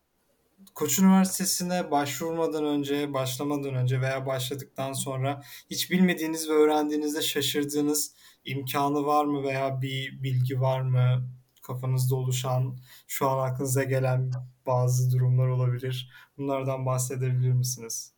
Koç 0.75 0.99
Üniversitesi'ne 0.99 1.91
başvurmadan 1.91 2.64
önce, 2.64 3.12
başlamadan 3.14 3.75
önce 3.75 4.01
veya 4.01 4.27
başladıktan 4.27 4.93
sonra 4.93 5.43
hiç 5.71 5.91
bilmediğiniz 5.91 6.49
ve 6.49 6.53
öğrendiğinizde 6.53 7.23
şaşırdığınız 7.23 8.14
imkanı 8.45 9.07
var 9.07 9.25
mı 9.25 9.43
veya 9.43 9.83
bir 9.83 10.23
bilgi 10.23 10.61
var 10.61 10.81
mı? 10.81 11.31
Kafanızda 11.62 12.16
oluşan, 12.16 12.79
şu 13.07 13.29
an 13.31 13.51
aklınıza 13.51 13.83
gelen 13.85 14.31
bazı 14.66 15.11
durumlar 15.12 15.49
olabilir. 15.49 16.11
Bunlardan 16.39 16.87
bahsedebilir 16.87 17.53
misiniz? 17.53 18.12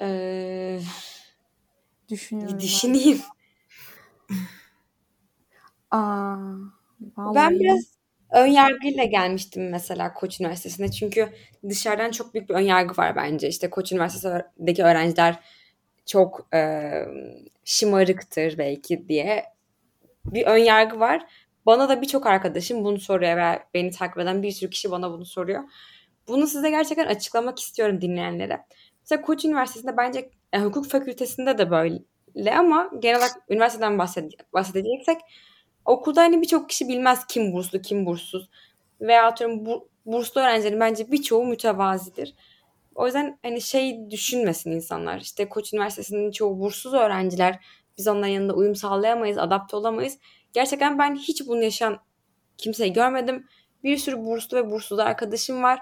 Ee, 0.00 0.80
Düşünüyorum. 2.08 2.54
bir 2.58 2.62
düşüneyim. 2.62 3.20
Aa, 5.90 6.36
Ben 7.16 7.60
biraz 7.60 7.99
ön 8.32 8.46
yargıyla 8.46 9.04
gelmiştim 9.04 9.70
mesela 9.70 10.14
Koç 10.14 10.40
Üniversitesi'ne. 10.40 10.90
Çünkü 10.90 11.28
dışarıdan 11.68 12.10
çok 12.10 12.34
büyük 12.34 12.48
bir 12.48 12.54
ön 12.54 12.60
yargı 12.60 12.96
var 12.96 13.16
bence. 13.16 13.48
İşte 13.48 13.70
Koç 13.70 13.92
Üniversitesi'ndeki 13.92 14.84
öğrenciler 14.84 15.38
çok 16.06 16.48
e, 16.54 16.90
şımarıktır 17.64 18.58
belki 18.58 19.08
diye 19.08 19.44
bir 20.24 20.46
ön 20.46 20.56
yargı 20.58 21.00
var. 21.00 21.26
Bana 21.66 21.88
da 21.88 22.02
birçok 22.02 22.26
arkadaşım 22.26 22.84
bunu 22.84 22.98
soruyor 23.00 23.36
ve 23.36 23.62
beni 23.74 23.90
takip 23.90 24.18
eden 24.18 24.42
bir 24.42 24.50
sürü 24.50 24.70
kişi 24.70 24.90
bana 24.90 25.10
bunu 25.12 25.24
soruyor. 25.24 25.62
Bunu 26.28 26.46
size 26.46 26.70
gerçekten 26.70 27.06
açıklamak 27.06 27.58
istiyorum 27.58 28.00
dinleyenlere. 28.00 28.60
Mesela 29.02 29.22
Koç 29.22 29.44
Üniversitesi'nde 29.44 29.96
bence 29.96 30.30
e, 30.52 30.58
hukuk 30.60 30.86
fakültesinde 30.86 31.58
de 31.58 31.70
böyle 31.70 32.54
ama 32.56 32.90
genel 32.98 33.18
olarak 33.18 33.32
üniversiteden 33.48 33.98
bahsede- 33.98 34.36
bahsedeceksek 34.52 35.18
okulda 35.84 36.20
hani 36.20 36.42
birçok 36.42 36.68
kişi 36.68 36.88
bilmez 36.88 37.26
kim 37.26 37.52
burslu 37.52 37.82
kim 37.82 38.06
burssuz. 38.06 38.50
Veya 39.00 39.26
atıyorum 39.26 39.66
bu, 39.66 39.88
burslu 40.06 40.40
öğrencilerin 40.40 40.80
bence 40.80 41.12
birçoğu 41.12 41.44
mütevazidir. 41.44 42.34
O 42.94 43.06
yüzden 43.06 43.38
hani 43.42 43.60
şey 43.60 44.10
düşünmesin 44.10 44.70
insanlar. 44.70 45.20
İşte 45.20 45.48
Koç 45.48 45.72
Üniversitesi'nin 45.72 46.30
çoğu 46.30 46.60
burssuz 46.60 46.94
öğrenciler. 46.94 47.64
Biz 47.98 48.08
onların 48.08 48.28
yanında 48.28 48.54
uyum 48.54 48.74
sağlayamayız, 48.74 49.38
adapte 49.38 49.76
olamayız. 49.76 50.18
Gerçekten 50.52 50.98
ben 50.98 51.16
hiç 51.16 51.46
bunu 51.46 51.62
yaşayan 51.62 51.98
kimseyi 52.58 52.92
görmedim. 52.92 53.46
Bir 53.84 53.96
sürü 53.96 54.24
burslu 54.24 54.56
ve 54.56 54.70
burssuz 54.70 54.98
arkadaşım 54.98 55.62
var. 55.62 55.80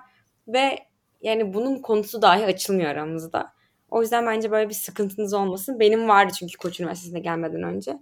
Ve 0.48 0.78
yani 1.22 1.54
bunun 1.54 1.82
konusu 1.82 2.22
dahi 2.22 2.44
açılmıyor 2.44 2.90
aramızda. 2.90 3.52
O 3.90 4.02
yüzden 4.02 4.26
bence 4.26 4.50
böyle 4.50 4.68
bir 4.68 4.74
sıkıntınız 4.74 5.34
olmasın. 5.34 5.80
Benim 5.80 6.08
vardı 6.08 6.32
çünkü 6.38 6.56
Koç 6.56 6.80
Üniversitesi'ne 6.80 7.20
gelmeden 7.20 7.62
önce. 7.62 7.98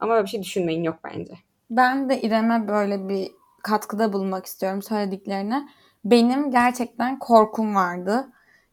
Ama 0.00 0.12
böyle 0.12 0.24
bir 0.24 0.30
şey 0.30 0.42
düşünmeyin 0.42 0.82
yok 0.82 0.96
bence. 1.04 1.34
Ben 1.70 2.08
de 2.08 2.20
İrem'e 2.20 2.68
böyle 2.68 3.08
bir 3.08 3.30
katkıda 3.62 4.12
bulunmak 4.12 4.46
istiyorum 4.46 4.82
söylediklerine. 4.82 5.68
Benim 6.04 6.50
gerçekten 6.50 7.18
korkum 7.18 7.74
vardı. 7.74 8.28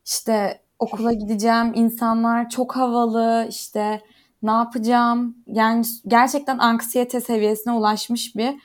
İşte 0.06 0.62
okula 0.80 1.14
gideceğim, 1.14 1.72
insanlar 1.76 2.50
çok 2.50 2.76
havalı, 2.76 3.48
işte 3.50 4.02
ne 4.44 4.52
yapacağım? 4.52 5.36
Yani 5.48 5.86
gerçekten 6.08 6.58
anksiyete 6.58 7.22
seviyesine 7.22 7.74
ulaşmış 7.74 8.36
bir 8.36 8.56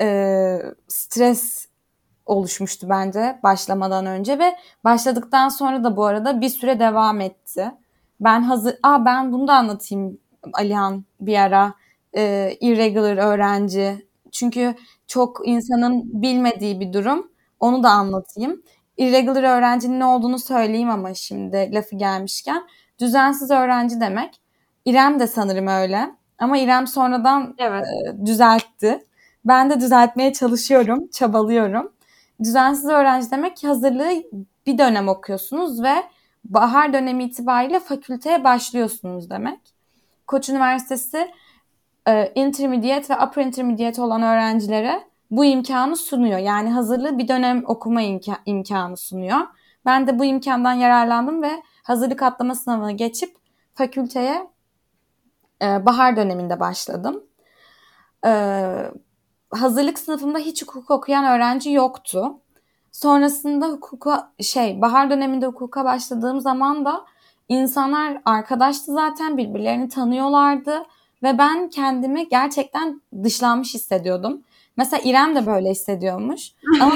e, 0.00 0.58
stres 0.88 1.68
oluşmuştu 2.26 2.86
bence 2.90 3.38
başlamadan 3.42 4.06
önce 4.06 4.38
ve 4.38 4.56
başladıktan 4.84 5.48
sonra 5.48 5.84
da 5.84 5.96
bu 5.96 6.04
arada 6.04 6.40
bir 6.40 6.48
süre 6.48 6.80
devam 6.80 7.20
etti. 7.20 7.72
Ben 8.20 8.42
hazır, 8.42 8.76
aa 8.82 9.04
ben 9.04 9.32
bunu 9.32 9.48
da 9.48 9.54
anlatayım 9.54 10.18
Alihan 10.52 11.04
bir 11.20 11.38
ara. 11.38 11.74
E, 12.16 12.56
irregular 12.60 13.16
öğrenci. 13.16 14.06
Çünkü 14.32 14.74
çok 15.06 15.40
insanın 15.48 16.22
bilmediği 16.22 16.80
bir 16.80 16.92
durum. 16.92 17.30
Onu 17.60 17.82
da 17.82 17.90
anlatayım. 17.90 18.62
Irregular 18.96 19.42
öğrencinin 19.42 20.00
ne 20.00 20.04
olduğunu 20.04 20.38
söyleyeyim 20.38 20.90
ama 20.90 21.14
şimdi 21.14 21.70
lafı 21.72 21.96
gelmişken. 21.96 22.62
Düzensiz 23.00 23.50
öğrenci 23.50 24.00
demek. 24.00 24.40
İrem 24.84 25.20
de 25.20 25.26
sanırım 25.26 25.66
öyle. 25.66 26.10
Ama 26.38 26.58
İrem 26.58 26.86
sonradan 26.86 27.54
Evet. 27.58 27.84
e, 28.22 28.26
düzeltti. 28.26 29.04
Ben 29.44 29.70
de 29.70 29.80
düzeltmeye 29.80 30.32
çalışıyorum, 30.32 31.08
çabalıyorum. 31.12 31.92
Düzensiz 32.42 32.84
öğrenci 32.90 33.30
demek 33.30 33.56
ki 33.56 33.66
hazırlığı 33.66 34.10
bir 34.66 34.78
dönem 34.78 35.08
okuyorsunuz 35.08 35.82
ve 35.82 35.94
bahar 36.44 36.92
dönemi 36.92 37.24
itibariyle 37.24 37.80
fakülteye 37.80 38.44
başlıyorsunuz 38.44 39.30
demek. 39.30 39.60
Koç 40.26 40.48
Üniversitesi 40.48 41.28
e, 42.08 42.32
intermediate 42.34 43.14
ve 43.14 43.24
upper 43.24 43.44
intermediate 43.44 44.02
olan 44.02 44.22
öğrencilere 44.22 45.02
bu 45.30 45.44
imkanı 45.44 45.96
sunuyor. 45.96 46.38
Yani 46.38 46.70
hazırlığı 46.70 47.18
bir 47.18 47.28
dönem 47.28 47.62
okuma 47.66 48.02
imka- 48.02 48.40
imkanı 48.46 48.96
sunuyor. 48.96 49.38
Ben 49.86 50.06
de 50.06 50.18
bu 50.18 50.24
imkandan 50.24 50.72
yararlandım 50.72 51.42
ve 51.42 51.62
hazırlık 51.82 52.22
atlama 52.22 52.54
sınavını 52.54 52.92
geçip 52.92 53.36
fakülteye 53.74 54.50
e, 55.62 55.86
bahar 55.86 56.16
döneminde 56.16 56.60
başladım. 56.60 57.24
E, 58.26 58.32
hazırlık 59.50 59.98
sınıfımda 59.98 60.38
hiç 60.38 60.62
hukuk 60.62 60.90
okuyan 60.90 61.24
öğrenci 61.24 61.70
yoktu. 61.70 62.40
Sonrasında 62.92 63.66
hukuka 63.66 64.32
şey 64.40 64.80
bahar 64.80 65.10
döneminde 65.10 65.46
hukuka 65.46 65.84
başladığım 65.84 66.40
zaman 66.40 66.84
da 66.84 67.04
insanlar 67.48 68.22
arkadaştı 68.24 68.92
zaten 68.92 69.36
birbirlerini 69.36 69.88
tanıyorlardı 69.88 70.82
ve 71.22 71.38
ben 71.38 71.68
kendimi 71.68 72.28
gerçekten 72.28 73.00
dışlanmış 73.22 73.74
hissediyordum. 73.74 74.42
Mesela 74.76 75.02
İrem 75.04 75.36
de 75.36 75.46
böyle 75.46 75.70
hissediyormuş. 75.70 76.52
Ama 76.80 76.94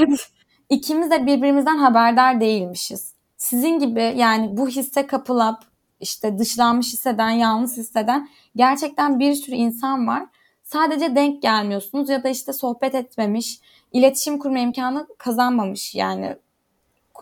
ikimiz 0.69 1.11
de 1.11 1.27
birbirimizden 1.27 1.79
haberdar 1.79 2.41
değilmişiz. 2.41 3.15
Sizin 3.37 3.79
gibi 3.79 4.15
yani 4.17 4.57
bu 4.57 4.69
hisse 4.69 5.07
kapılıp 5.07 5.59
işte 6.01 6.39
dışlanmış 6.39 6.93
hisseden, 6.93 7.31
yalnız 7.31 7.77
hisseden 7.77 8.29
gerçekten 8.57 9.19
bir 9.19 9.35
sürü 9.35 9.55
insan 9.57 10.07
var. 10.07 10.27
Sadece 10.63 11.15
denk 11.17 11.43
gelmiyorsunuz 11.43 12.09
ya 12.09 12.25
da 12.25 12.29
işte 12.29 12.53
sohbet 12.53 12.95
etmemiş, 12.95 13.61
iletişim 13.93 14.39
kurma 14.39 14.59
imkanı 14.59 15.07
kazanmamış 15.19 15.95
yani 15.95 16.37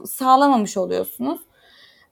sağlamamış 0.05 0.76
oluyorsunuz. 0.76 1.40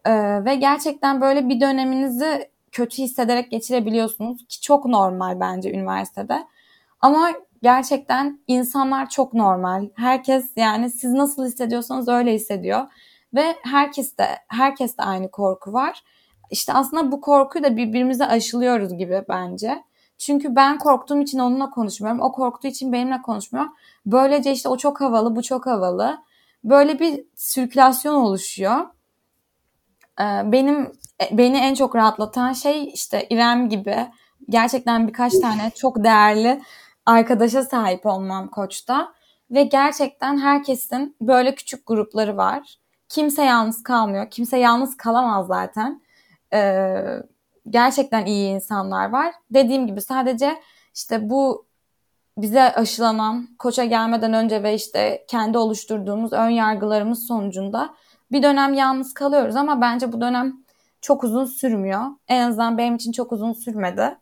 Ee, 0.04 0.44
ve 0.44 0.54
gerçekten 0.54 1.20
böyle 1.20 1.48
bir 1.48 1.60
döneminizi 1.60 2.50
kötü 2.76 3.02
hissederek 3.02 3.50
geçirebiliyorsunuz 3.50 4.46
ki 4.48 4.60
çok 4.60 4.84
normal 4.84 5.40
bence 5.40 5.72
üniversitede. 5.72 6.46
Ama 7.00 7.32
gerçekten 7.62 8.40
insanlar 8.46 9.10
çok 9.10 9.34
normal. 9.34 9.88
Herkes 9.94 10.52
yani 10.56 10.90
siz 10.90 11.12
nasıl 11.12 11.46
hissediyorsanız 11.46 12.08
öyle 12.08 12.34
hissediyor 12.34 12.86
ve 13.34 13.56
herkes 13.62 14.18
de 14.18 14.26
herkes 14.48 14.98
de 14.98 15.02
aynı 15.02 15.30
korku 15.30 15.72
var. 15.72 16.02
İşte 16.50 16.72
aslında 16.72 17.12
bu 17.12 17.20
korkuyu 17.20 17.64
da 17.64 17.76
birbirimize 17.76 18.26
aşılıyoruz 18.26 18.96
gibi 18.96 19.24
bence. 19.28 19.82
Çünkü 20.18 20.56
ben 20.56 20.78
korktuğum 20.78 21.20
için 21.20 21.38
onunla 21.38 21.70
konuşmuyorum. 21.70 22.20
O 22.20 22.32
korktuğu 22.32 22.68
için 22.68 22.92
benimle 22.92 23.22
konuşmuyor. 23.22 23.66
Böylece 24.06 24.52
işte 24.52 24.68
o 24.68 24.76
çok 24.76 25.00
havalı, 25.00 25.36
bu 25.36 25.42
çok 25.42 25.66
havalı. 25.66 26.18
Böyle 26.64 26.98
bir 26.98 27.24
sirkülasyon 27.34 28.14
oluşuyor. 28.14 28.95
Benim 30.44 30.92
beni 31.32 31.58
en 31.58 31.74
çok 31.74 31.96
rahatlatan 31.96 32.52
şey 32.52 32.88
işte 32.88 33.26
İrem 33.30 33.68
gibi 33.68 33.96
gerçekten 34.48 35.08
birkaç 35.08 35.32
tane 35.38 35.70
çok 35.76 36.04
değerli 36.04 36.60
arkadaşa 37.06 37.62
sahip 37.62 38.06
olmam 38.06 38.48
koçta 38.48 39.12
ve 39.50 39.62
gerçekten 39.62 40.38
herkesin 40.38 41.16
böyle 41.20 41.54
küçük 41.54 41.86
grupları 41.86 42.36
var. 42.36 42.78
Kimse 43.08 43.44
yalnız 43.44 43.82
kalmıyor. 43.82 44.30
Kimse 44.30 44.58
yalnız 44.58 44.96
kalamaz 44.96 45.46
zaten. 45.46 46.02
Ee, 46.52 47.22
gerçekten 47.70 48.26
iyi 48.26 48.54
insanlar 48.54 49.10
var. 49.10 49.34
Dediğim 49.50 49.86
gibi 49.86 50.00
sadece 50.00 50.62
işte 50.94 51.30
bu 51.30 51.66
bize 52.38 52.62
aşılanan 52.74 53.48
koça 53.58 53.84
gelmeden 53.84 54.32
önce 54.32 54.62
ve 54.62 54.74
işte 54.74 55.24
kendi 55.28 55.58
oluşturduğumuz 55.58 56.32
ön 56.32 56.50
yargılarımız 56.50 57.26
sonucunda 57.26 57.94
bir 58.32 58.42
dönem 58.42 58.74
yalnız 58.74 59.14
kalıyoruz 59.14 59.56
ama 59.56 59.80
bence 59.80 60.12
bu 60.12 60.20
dönem 60.20 60.56
çok 61.00 61.24
uzun 61.24 61.44
sürmüyor. 61.44 62.02
En 62.28 62.48
azından 62.48 62.78
benim 62.78 62.94
için 62.94 63.12
çok 63.12 63.32
uzun 63.32 63.52
sürmedi. 63.52 64.18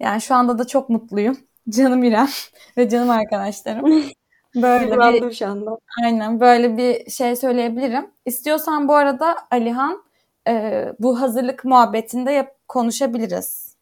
Yani 0.00 0.20
şu 0.20 0.34
anda 0.34 0.58
da 0.58 0.66
çok 0.66 0.88
mutluyum. 0.88 1.38
Canım 1.68 2.04
İrem 2.04 2.28
ve 2.76 2.88
canım 2.88 3.10
arkadaşlarım. 3.10 4.04
Böyle 4.54 5.22
bir, 5.22 5.34
şu 5.34 5.46
anda. 5.46 5.78
Aynen 6.04 6.40
böyle 6.40 6.76
bir 6.76 7.10
şey 7.10 7.36
söyleyebilirim. 7.36 8.10
İstiyorsan 8.26 8.88
bu 8.88 8.94
arada 8.94 9.36
Alihan 9.50 10.04
e, 10.48 10.84
bu 10.98 11.20
hazırlık 11.20 11.64
muhabbetinde 11.64 12.32
yap, 12.32 12.54
konuşabiliriz. 12.68 13.76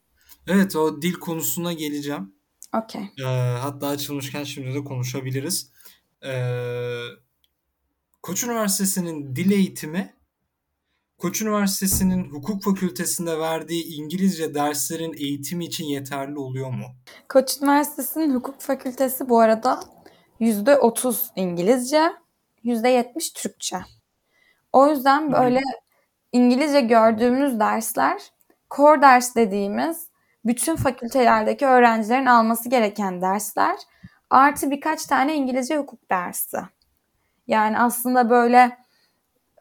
Evet 0.46 0.76
o 0.76 1.02
dil 1.02 1.14
konusuna 1.14 1.72
geleceğim. 1.72 2.34
Okey. 2.74 3.02
Ee, 3.20 3.56
hatta 3.60 3.86
açılmışken 3.86 4.44
şimdi 4.44 4.74
de 4.74 4.84
konuşabiliriz. 4.84 5.72
Ee, 6.24 6.50
Koç 8.26 8.44
Üniversitesi'nin 8.44 9.36
dil 9.36 9.50
eğitimi 9.50 10.14
Koç 11.18 11.42
Üniversitesi'nin 11.42 12.30
hukuk 12.30 12.62
fakültesinde 12.62 13.38
verdiği 13.38 13.84
İngilizce 13.84 14.54
derslerin 14.54 15.14
eğitimi 15.18 15.64
için 15.64 15.84
yeterli 15.84 16.38
oluyor 16.38 16.70
mu? 16.70 16.84
Koç 17.28 17.56
Üniversitesi'nin 17.62 18.34
hukuk 18.34 18.60
fakültesi 18.60 19.28
bu 19.28 19.40
arada 19.40 19.80
%30 20.40 21.30
İngilizce, 21.36 22.12
%70 22.64 23.32
Türkçe. 23.34 23.76
O 24.72 24.90
yüzden 24.90 25.32
böyle 25.32 25.60
İngilizce 26.32 26.80
gördüğümüz 26.80 27.60
dersler 27.60 28.22
core 28.76 29.02
ders 29.02 29.36
dediğimiz 29.36 30.08
bütün 30.44 30.76
fakültelerdeki 30.76 31.66
öğrencilerin 31.66 32.26
alması 32.26 32.68
gereken 32.68 33.22
dersler 33.22 33.76
artı 34.30 34.70
birkaç 34.70 35.06
tane 35.06 35.36
İngilizce 35.36 35.78
hukuk 35.78 36.10
dersi. 36.10 36.58
Yani 37.46 37.78
aslında 37.78 38.30
böyle 38.30 38.78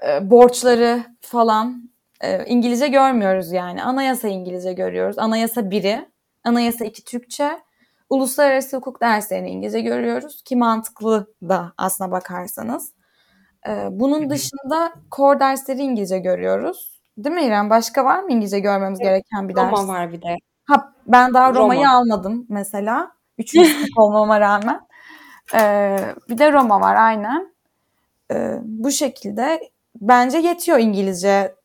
e, 0.07 0.29
borçları 0.31 1.03
falan 1.21 1.89
e, 2.21 2.45
İngilizce 2.45 2.88
görmüyoruz 2.88 3.51
yani. 3.51 3.83
Anayasa 3.83 4.27
İngilizce 4.27 4.73
görüyoruz. 4.73 5.19
Anayasa 5.19 5.71
biri, 5.71 6.09
anayasa 6.43 6.86
iki 6.86 7.03
Türkçe, 7.03 7.59
uluslararası 8.09 8.77
hukuk 8.77 9.01
derslerini 9.01 9.49
İngilizce 9.49 9.81
görüyoruz 9.81 10.41
ki 10.43 10.55
mantıklı 10.55 11.33
da 11.41 11.73
aslına 11.77 12.11
bakarsanız. 12.11 12.93
E, 13.67 13.88
bunun 13.91 14.29
dışında 14.29 14.93
core 15.15 15.39
dersleri 15.39 15.81
İngilizce 15.81 16.19
görüyoruz. 16.19 17.01
Değil 17.17 17.36
mi 17.36 17.43
İrem? 17.43 17.69
Başka 17.69 18.05
var 18.05 18.23
mı 18.23 18.31
İngilizce 18.31 18.59
görmemiz 18.59 18.99
evet, 19.01 19.09
gereken 19.09 19.49
bir 19.49 19.55
ders? 19.55 19.71
Roma 19.71 19.93
var 19.93 20.11
bir 20.11 20.21
de. 20.21 20.36
Ha, 20.65 20.93
ben 21.07 21.33
daha 21.33 21.53
Roma'yı 21.53 21.79
Roma. 21.79 21.97
almadım 21.97 22.45
mesela. 22.49 23.11
Üçüncü 23.38 23.69
olmama 23.97 24.39
rağmen. 24.39 24.81
Ee, 25.53 25.97
bir 26.29 26.38
de 26.38 26.51
Roma 26.51 26.81
var 26.81 26.95
aynen. 26.95 27.55
Ee, 28.34 28.57
bu 28.63 28.91
şekilde 28.91 29.59
bence 30.01 30.38
yetiyor 30.38 30.80
İngilizce 30.80 31.55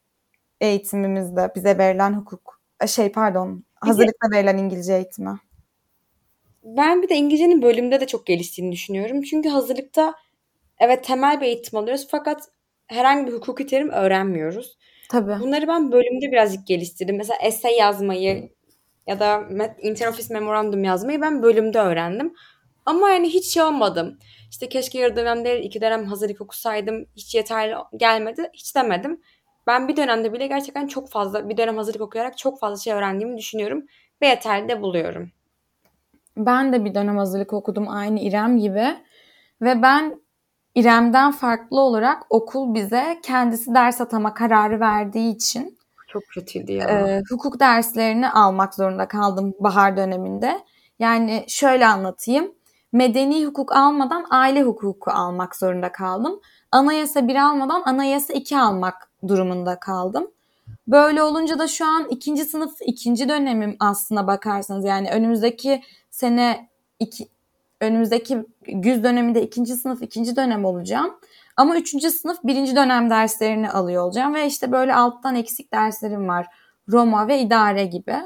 eğitimimizde 0.60 1.52
bize 1.54 1.78
verilen 1.78 2.12
hukuk. 2.12 2.60
Şey 2.86 3.12
pardon 3.12 3.64
hazırlıkta 3.74 4.30
verilen 4.32 4.58
İngilizce 4.58 4.94
eğitimi. 4.94 5.40
Ben 6.62 7.02
bir 7.02 7.08
de 7.08 7.16
İngilizcenin 7.16 7.62
bölümde 7.62 8.00
de 8.00 8.06
çok 8.06 8.26
geliştiğini 8.26 8.72
düşünüyorum. 8.72 9.22
Çünkü 9.22 9.48
hazırlıkta 9.48 10.14
evet 10.78 11.04
temel 11.04 11.40
bir 11.40 11.46
eğitim 11.46 11.78
alıyoruz 11.78 12.08
fakat 12.10 12.48
herhangi 12.86 13.26
bir 13.26 13.32
hukuki 13.32 13.66
terim 13.66 13.90
öğrenmiyoruz. 13.90 14.78
Tabii. 15.10 15.40
Bunları 15.40 15.68
ben 15.68 15.92
bölümde 15.92 16.32
birazcık 16.32 16.66
geliştirdim. 16.66 17.16
Mesela 17.16 17.38
essay 17.42 17.76
yazmayı 17.76 18.50
ya 19.06 19.20
da 19.20 19.44
interoffice 19.82 20.34
memorandum 20.34 20.84
yazmayı 20.84 21.20
ben 21.20 21.42
bölümde 21.42 21.78
öğrendim. 21.78 22.34
Ama 22.90 23.10
yani 23.10 23.28
hiç 23.28 23.44
şey 23.44 23.62
olmadım. 23.62 24.18
İşte 24.50 24.68
keşke 24.68 24.98
yarı 24.98 25.16
dönemde 25.16 25.62
iki 25.62 25.80
dönem 25.80 26.04
hazırlık 26.04 26.40
okusaydım. 26.40 27.06
Hiç 27.16 27.34
yeterli 27.34 27.74
gelmedi. 27.96 28.50
Hiç 28.54 28.76
demedim. 28.76 29.20
Ben 29.66 29.88
bir 29.88 29.96
dönemde 29.96 30.32
bile 30.32 30.46
gerçekten 30.46 30.86
çok 30.86 31.10
fazla 31.10 31.48
bir 31.48 31.56
dönem 31.56 31.76
hazırlık 31.76 32.00
okuyarak 32.00 32.38
çok 32.38 32.60
fazla 32.60 32.76
şey 32.82 32.92
öğrendiğimi 32.92 33.38
düşünüyorum. 33.38 33.86
Ve 34.22 34.26
yeterli 34.26 34.68
de 34.68 34.82
buluyorum. 34.82 35.30
Ben 36.36 36.72
de 36.72 36.84
bir 36.84 36.94
dönem 36.94 37.16
hazırlık 37.16 37.52
okudum 37.52 37.88
aynı 37.88 38.20
İrem 38.20 38.58
gibi. 38.58 38.86
Ve 39.62 39.82
ben 39.82 40.20
İrem'den 40.74 41.32
farklı 41.32 41.80
olarak 41.80 42.22
okul 42.30 42.74
bize 42.74 43.20
kendisi 43.22 43.74
ders 43.74 44.00
atama 44.00 44.34
kararı 44.34 44.80
verdiği 44.80 45.34
için 45.34 45.78
çok 46.08 46.22
kötüydü 46.34 46.72
ya. 46.72 46.88
E, 46.88 47.22
hukuk 47.30 47.60
derslerini 47.60 48.30
almak 48.30 48.74
zorunda 48.74 49.08
kaldım 49.08 49.54
bahar 49.60 49.96
döneminde. 49.96 50.60
Yani 50.98 51.44
şöyle 51.48 51.86
anlatayım. 51.86 52.59
Medeni 52.92 53.46
hukuk 53.46 53.76
almadan 53.76 54.26
aile 54.30 54.62
hukuku 54.62 55.10
almak 55.10 55.56
zorunda 55.56 55.92
kaldım. 55.92 56.40
Anayasa 56.72 57.28
1 57.28 57.34
almadan 57.34 57.82
anayasa 57.86 58.32
2 58.32 58.58
almak 58.58 59.10
durumunda 59.28 59.80
kaldım. 59.80 60.30
Böyle 60.88 61.22
olunca 61.22 61.58
da 61.58 61.68
şu 61.68 61.86
an 61.86 62.06
ikinci 62.10 62.44
sınıf 62.44 62.72
ikinci 62.86 63.28
dönemim 63.28 63.76
aslına 63.80 64.26
bakarsanız 64.26 64.84
yani 64.84 65.10
önümüzdeki 65.10 65.82
sene 66.10 66.68
iki, 67.00 67.28
önümüzdeki 67.80 68.46
güz 68.62 69.04
döneminde 69.04 69.42
ikinci 69.42 69.74
sınıf 69.74 70.02
ikinci 70.02 70.36
dönem 70.36 70.64
olacağım. 70.64 71.14
Ama 71.56 71.76
üçüncü 71.76 72.10
sınıf 72.10 72.38
birinci 72.44 72.76
dönem 72.76 73.10
derslerini 73.10 73.70
alıyor 73.70 74.04
olacağım 74.04 74.34
ve 74.34 74.46
işte 74.46 74.72
böyle 74.72 74.94
alttan 74.94 75.34
eksik 75.34 75.72
derslerim 75.72 76.28
var. 76.28 76.46
Roma 76.88 77.28
ve 77.28 77.40
idare 77.40 77.84
gibi. 77.84 78.16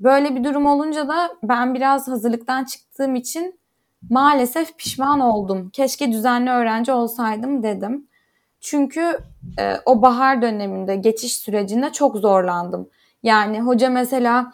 Böyle 0.00 0.36
bir 0.36 0.44
durum 0.44 0.66
olunca 0.66 1.08
da 1.08 1.30
ben 1.42 1.74
biraz 1.74 2.08
hazırlıktan 2.08 2.64
çıktığım 2.64 3.14
için 3.14 3.60
maalesef 4.10 4.78
pişman 4.78 5.20
oldum. 5.20 5.70
Keşke 5.70 6.12
düzenli 6.12 6.50
öğrenci 6.50 6.92
olsaydım 6.92 7.62
dedim. 7.62 8.08
Çünkü 8.60 9.18
e, 9.58 9.74
o 9.86 10.02
bahar 10.02 10.42
döneminde 10.42 10.96
geçiş 10.96 11.36
sürecinde 11.36 11.92
çok 11.92 12.16
zorlandım. 12.16 12.88
Yani 13.22 13.60
hoca 13.60 13.90
mesela 13.90 14.52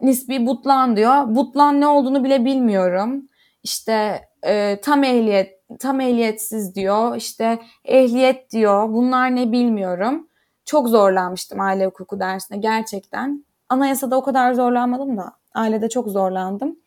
nispi 0.00 0.46
butlan 0.46 0.96
diyor. 0.96 1.34
Butlan 1.34 1.80
ne 1.80 1.86
olduğunu 1.86 2.24
bile 2.24 2.44
bilmiyorum. 2.44 3.28
İşte 3.62 4.22
e, 4.46 4.80
tam 4.82 5.04
ehliyet 5.04 5.62
tam 5.78 6.00
ehliyetsiz 6.00 6.74
diyor. 6.74 7.16
İşte 7.16 7.58
ehliyet 7.84 8.50
diyor. 8.50 8.88
Bunlar 8.88 9.36
ne 9.36 9.52
bilmiyorum. 9.52 10.28
Çok 10.64 10.88
zorlanmıştım 10.88 11.60
aile 11.60 11.86
hukuku 11.86 12.20
dersine 12.20 12.58
gerçekten. 12.58 13.44
Anayasada 13.72 14.16
o 14.16 14.22
kadar 14.22 14.52
zorlanmadım 14.52 15.16
da 15.16 15.32
ailede 15.54 15.88
çok 15.88 16.08
zorlandım. 16.08 16.78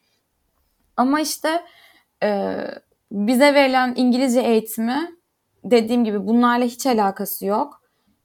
Ama 0.98 1.22
işte 1.22 1.64
e, 2.24 2.58
bize 3.12 3.54
verilen 3.54 3.94
İngilizce 3.96 4.42
eğitimi 4.42 5.12
dediğim 5.64 6.04
gibi 6.04 6.28
bunlarla 6.28 6.66
hiç 6.66 6.86
alakası 6.86 7.46
yok. 7.46 7.82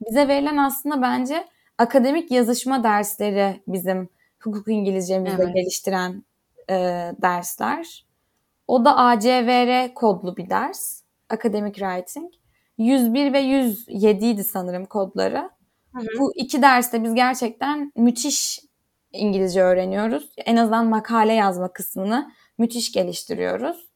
Bize 0.07 0.29
verilen 0.29 0.57
aslında 0.57 1.03
bence 1.03 1.49
akademik 1.79 2.31
yazışma 2.31 2.85
dersleri 2.85 3.63
bizim 3.69 4.09
hukuk 4.43 4.69
İngilizcemizde 4.69 5.43
evet. 5.43 5.55
geliştiren 5.55 6.25
e, 6.71 6.75
dersler. 7.23 8.07
O 8.67 8.85
da 8.85 8.97
ACVR 8.97 9.95
kodlu 9.95 10.37
bir 10.37 10.51
ders. 10.51 11.03
Academic 11.29 11.75
Writing. 11.75 12.33
101 12.79 13.33
ve 13.33 13.39
107 13.39 14.27
idi 14.27 14.45
sanırım 14.45 14.85
kodları. 14.85 15.51
Hı 15.95 15.99
hı. 16.01 16.19
Bu 16.19 16.33
iki 16.35 16.63
derste 16.63 17.05
biz 17.05 17.15
gerçekten 17.15 17.93
müthiş 17.97 18.61
İngilizce 19.13 19.63
öğreniyoruz. 19.63 20.33
En 20.37 20.57
azından 20.57 20.87
makale 20.87 21.33
yazma 21.33 21.73
kısmını 21.73 22.33
müthiş 22.59 22.93
geliştiriyoruz. 22.93 23.91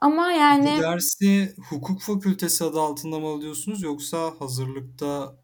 Ama 0.00 0.32
yani... 0.32 0.74
Bu 0.78 0.82
dersi 0.82 1.54
hukuk 1.70 2.00
fakültesi 2.00 2.64
adı 2.64 2.80
altında 2.80 3.18
mı 3.18 3.26
alıyorsunuz 3.26 3.82
yoksa 3.82 4.30
hazırlıkta 4.38 5.36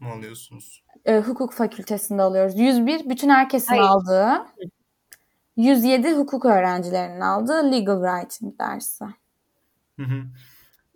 mı 0.00 0.08
alıyorsunuz? 0.08 0.84
E, 1.04 1.18
hukuk 1.18 1.52
fakültesinde 1.52 2.22
alıyoruz. 2.22 2.58
101 2.58 3.10
bütün 3.10 3.28
herkesin 3.28 3.68
Hayır. 3.68 3.82
aldığı. 3.82 4.46
107 5.56 6.12
hukuk 6.14 6.44
öğrencilerinin 6.44 7.20
aldığı 7.20 7.72
legal 7.72 8.02
writing 8.02 8.58
dersi. 8.60 9.04
Hı 9.96 10.02
hı. 10.02 10.22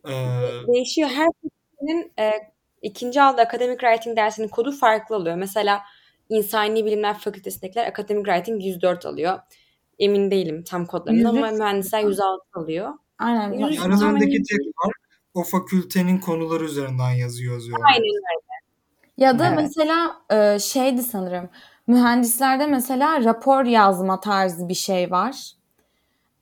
Ee... 0.08 0.66
Değişiyor. 0.74 1.08
Her 1.08 1.28
fakültenin 1.42 2.12
e, 2.18 2.51
ikinci 2.83 3.22
aldığı 3.22 3.41
academic 3.41 3.78
writing 3.78 4.16
dersinin 4.16 4.49
kodu 4.49 4.72
farklı 4.72 5.16
oluyor. 5.16 5.37
Mesela 5.37 5.83
İnsani 6.28 6.85
Bilimler 6.85 7.18
Fakültesindekiler 7.18 7.87
academic 7.87 8.24
writing 8.24 8.64
104 8.64 9.07
alıyor. 9.07 9.39
Emin 9.99 10.30
değilim 10.30 10.64
tam 10.64 10.87
kodlarını 10.87 11.28
ama 11.28 11.51
mühendisler 11.51 12.01
106 12.01 12.43
alıyor. 12.55 12.93
Aynen. 13.18 13.53
Yani 13.53 13.80
aralarındaki 13.80 14.43
tek 14.43 14.61
fark 14.83 14.97
o 15.35 15.45
fakültenin 15.45 16.18
konuları 16.18 16.64
üzerinden 16.64 17.11
yazıyor 17.11 17.53
yazıyor. 17.55 17.78
Aynen 17.89 18.05
öyle. 18.05 18.53
Ya 19.16 19.39
da 19.39 19.49
evet. 19.49 19.59
mesela 19.59 20.16
e, 20.30 20.59
şeydi 20.59 21.03
sanırım 21.03 21.51
Mühendislerde 21.87 22.66
mesela 22.66 23.24
rapor 23.24 23.64
yazma 23.64 24.20
tarzı 24.20 24.68
bir 24.68 24.74
şey 24.74 25.11
var. 25.11 25.53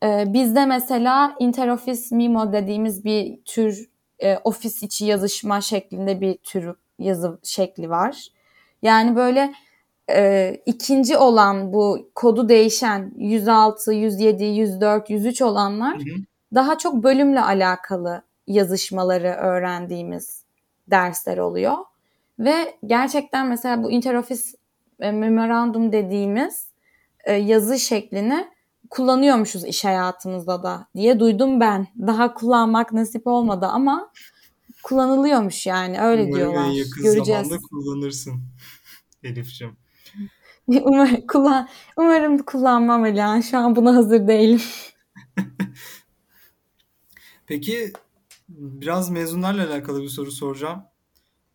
Ee, 0.02 0.24
bizde 0.26 0.66
mesela 0.66 1.36
interoffice 1.38 2.16
memo 2.16 2.52
dediğimiz 2.52 3.04
bir 3.04 3.42
tür 3.44 3.89
e, 4.22 4.38
ofis 4.44 4.82
içi 4.82 5.04
yazışma 5.04 5.60
şeklinde 5.60 6.20
bir 6.20 6.36
tür 6.36 6.74
yazı 6.98 7.38
şekli 7.42 7.90
var. 7.90 8.26
Yani 8.82 9.16
böyle 9.16 9.54
e, 10.10 10.56
ikinci 10.66 11.16
olan 11.16 11.72
bu 11.72 12.10
kodu 12.14 12.48
değişen 12.48 13.12
106, 13.16 13.92
107, 13.92 14.44
104, 14.44 15.10
103 15.10 15.42
olanlar 15.42 15.94
hı 15.96 16.02
hı. 16.02 16.24
daha 16.54 16.78
çok 16.78 17.02
bölümle 17.02 17.40
alakalı 17.40 18.22
yazışmaları 18.46 19.28
öğrendiğimiz 19.28 20.44
dersler 20.90 21.38
oluyor. 21.38 21.76
Ve 22.38 22.74
gerçekten 22.86 23.46
mesela 23.46 23.82
bu 23.82 23.90
interoffice 23.90 24.42
e, 25.00 25.12
memorandum 25.12 25.92
dediğimiz 25.92 26.66
e, 27.24 27.32
yazı 27.32 27.78
şeklini 27.78 28.48
kullanıyormuşuz 28.90 29.64
iş 29.64 29.84
hayatımızda 29.84 30.62
da 30.62 30.86
diye 30.96 31.20
duydum 31.20 31.60
ben. 31.60 31.86
Daha 31.98 32.34
kullanmak 32.34 32.92
nasip 32.92 33.26
olmadı 33.26 33.66
ama 33.66 34.12
kullanılıyormuş 34.82 35.66
yani 35.66 36.00
öyle 36.00 36.22
Umarım 36.22 36.36
diyorlar. 36.36 36.64
En 36.64 36.70
yakın 36.70 37.02
Göreceğiz. 37.02 37.46
zamanda 37.48 37.66
kullanırsın 37.70 38.42
Elif'ciğim. 39.22 39.76
Umarım, 40.66 41.26
kullan, 41.26 41.68
umarım 41.96 42.38
kullanmam 42.38 43.06
Elian. 43.06 43.40
Şu 43.40 43.58
an 43.58 43.76
buna 43.76 43.96
hazır 43.96 44.26
değilim. 44.28 44.62
Peki 47.46 47.92
biraz 48.48 49.10
mezunlarla 49.10 49.66
alakalı 49.66 50.02
bir 50.02 50.08
soru 50.08 50.32
soracağım. 50.32 50.82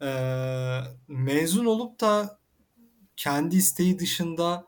Ee, 0.02 0.80
mezun 1.08 1.66
olup 1.66 2.02
da 2.02 2.40
kendi 3.16 3.56
isteği 3.56 4.00
dışında 4.00 4.66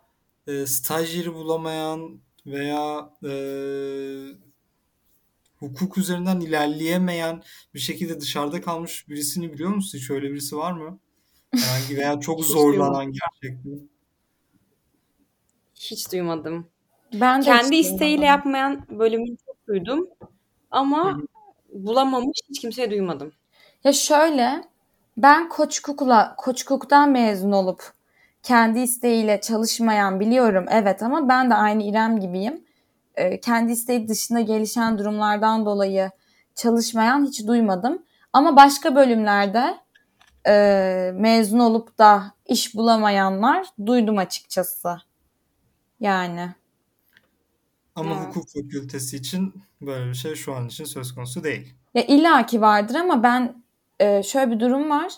e, 0.48 0.66
staj 0.66 1.18
yeri 1.18 1.34
bulamayan 1.34 2.20
veya 2.48 3.10
e, 3.24 3.32
hukuk 5.60 5.98
üzerinden 5.98 6.40
ilerleyemeyen 6.40 7.44
bir 7.74 7.80
şekilde 7.80 8.20
dışarıda 8.22 8.62
kalmış 8.62 9.10
birisini 9.10 9.54
biliyor 9.54 9.70
musun? 9.70 9.98
Hiç 10.00 10.10
öyle 10.10 10.32
birisi 10.32 10.58
var 10.58 10.72
mı? 10.72 11.00
Herhangi 11.56 11.98
veya 11.98 12.20
çok 12.20 12.46
zorlanan 12.46 13.06
gerçekten. 13.06 13.90
Hiç 15.76 16.12
duymadım. 16.12 16.68
Ben 17.14 17.42
de 17.42 17.46
Kendi 17.46 17.76
isteğiyle 17.76 18.22
duymadım. 18.22 18.24
yapmayan 18.24 18.86
bölümünü 19.00 19.38
çok 19.46 19.68
duydum. 19.68 20.08
Ama 20.72 21.18
hı. 21.18 21.22
bulamamış 21.74 22.40
hiç 22.50 22.62
kimseye 22.62 22.92
duymadım. 22.92 23.32
Ya 23.84 23.94
şöyle 23.94 24.64
ben 25.18 25.50
Koç 25.50 25.80
Kuk'la 25.80 26.36
Koç 26.38 26.64
Kuk'tan 26.66 27.10
mezun 27.12 27.52
olup 27.52 27.94
kendi 28.48 28.80
isteğiyle 28.80 29.42
çalışmayan 29.42 30.20
biliyorum 30.20 30.66
evet 30.70 31.04
ama 31.04 31.30
ben 31.30 31.50
de 31.50 31.54
aynı 31.56 31.84
İrem 31.84 32.20
gibiyim. 32.20 32.64
Ee, 33.16 33.40
kendi 33.40 33.72
isteği 33.72 34.08
dışında 34.08 34.40
gelişen 34.40 35.00
durumlardan 35.00 35.66
dolayı 35.66 36.12
çalışmayan 36.56 37.26
hiç 37.26 37.48
duymadım. 37.48 38.04
Ama 38.34 38.56
başka 38.56 38.96
bölümlerde 38.96 39.78
e, 40.48 41.12
mezun 41.16 41.60
olup 41.60 41.98
da 41.98 42.34
iş 42.46 42.76
bulamayanlar 42.76 43.68
duydum 43.86 44.18
açıkçası. 44.18 44.98
Yani. 46.00 46.50
Ama 47.96 48.16
Evet. 48.16 48.28
hukuk 48.28 48.50
fakültesi 48.50 49.18
için 49.18 49.54
böyle 49.82 50.10
bir 50.10 50.16
şey 50.16 50.36
şu 50.36 50.54
an 50.54 50.68
için 50.68 50.86
söz 50.86 51.16
konusu 51.16 51.44
değil. 51.44 51.76
Ya 51.94 52.06
illaki 52.06 52.62
vardır 52.62 52.96
ama 52.96 53.24
ben 53.24 53.64
e, 54.00 54.24
şöyle 54.24 54.52
bir 54.52 54.60
durum 54.60 54.90
var. 54.90 55.14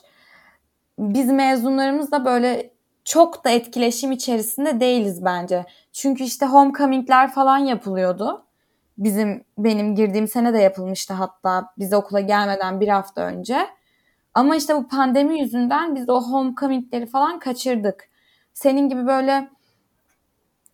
Biz 0.99 1.27
mezunlarımız 1.27 2.11
da 2.11 2.25
böyle 2.25 2.78
çok 3.05 3.45
da 3.45 3.49
etkileşim 3.49 4.11
içerisinde 4.11 4.79
değiliz 4.79 5.25
bence. 5.25 5.65
Çünkü 5.93 6.23
işte 6.23 6.45
homecoming'ler 6.45 7.31
falan 7.31 7.57
yapılıyordu. 7.57 8.45
Bizim 8.97 9.43
benim 9.57 9.95
girdiğim 9.95 10.27
sene 10.27 10.53
de 10.53 10.57
yapılmıştı 10.57 11.13
hatta 11.13 11.73
biz 11.77 11.93
okula 11.93 12.19
gelmeden 12.19 12.81
bir 12.81 12.87
hafta 12.87 13.21
önce. 13.21 13.67
Ama 14.33 14.55
işte 14.55 14.75
bu 14.75 14.87
pandemi 14.87 15.39
yüzünden 15.39 15.95
biz 15.95 16.09
o 16.09 16.21
homecoming'leri 16.21 17.05
falan 17.05 17.39
kaçırdık. 17.39 18.09
Senin 18.53 18.89
gibi 18.89 19.07
böyle 19.07 19.49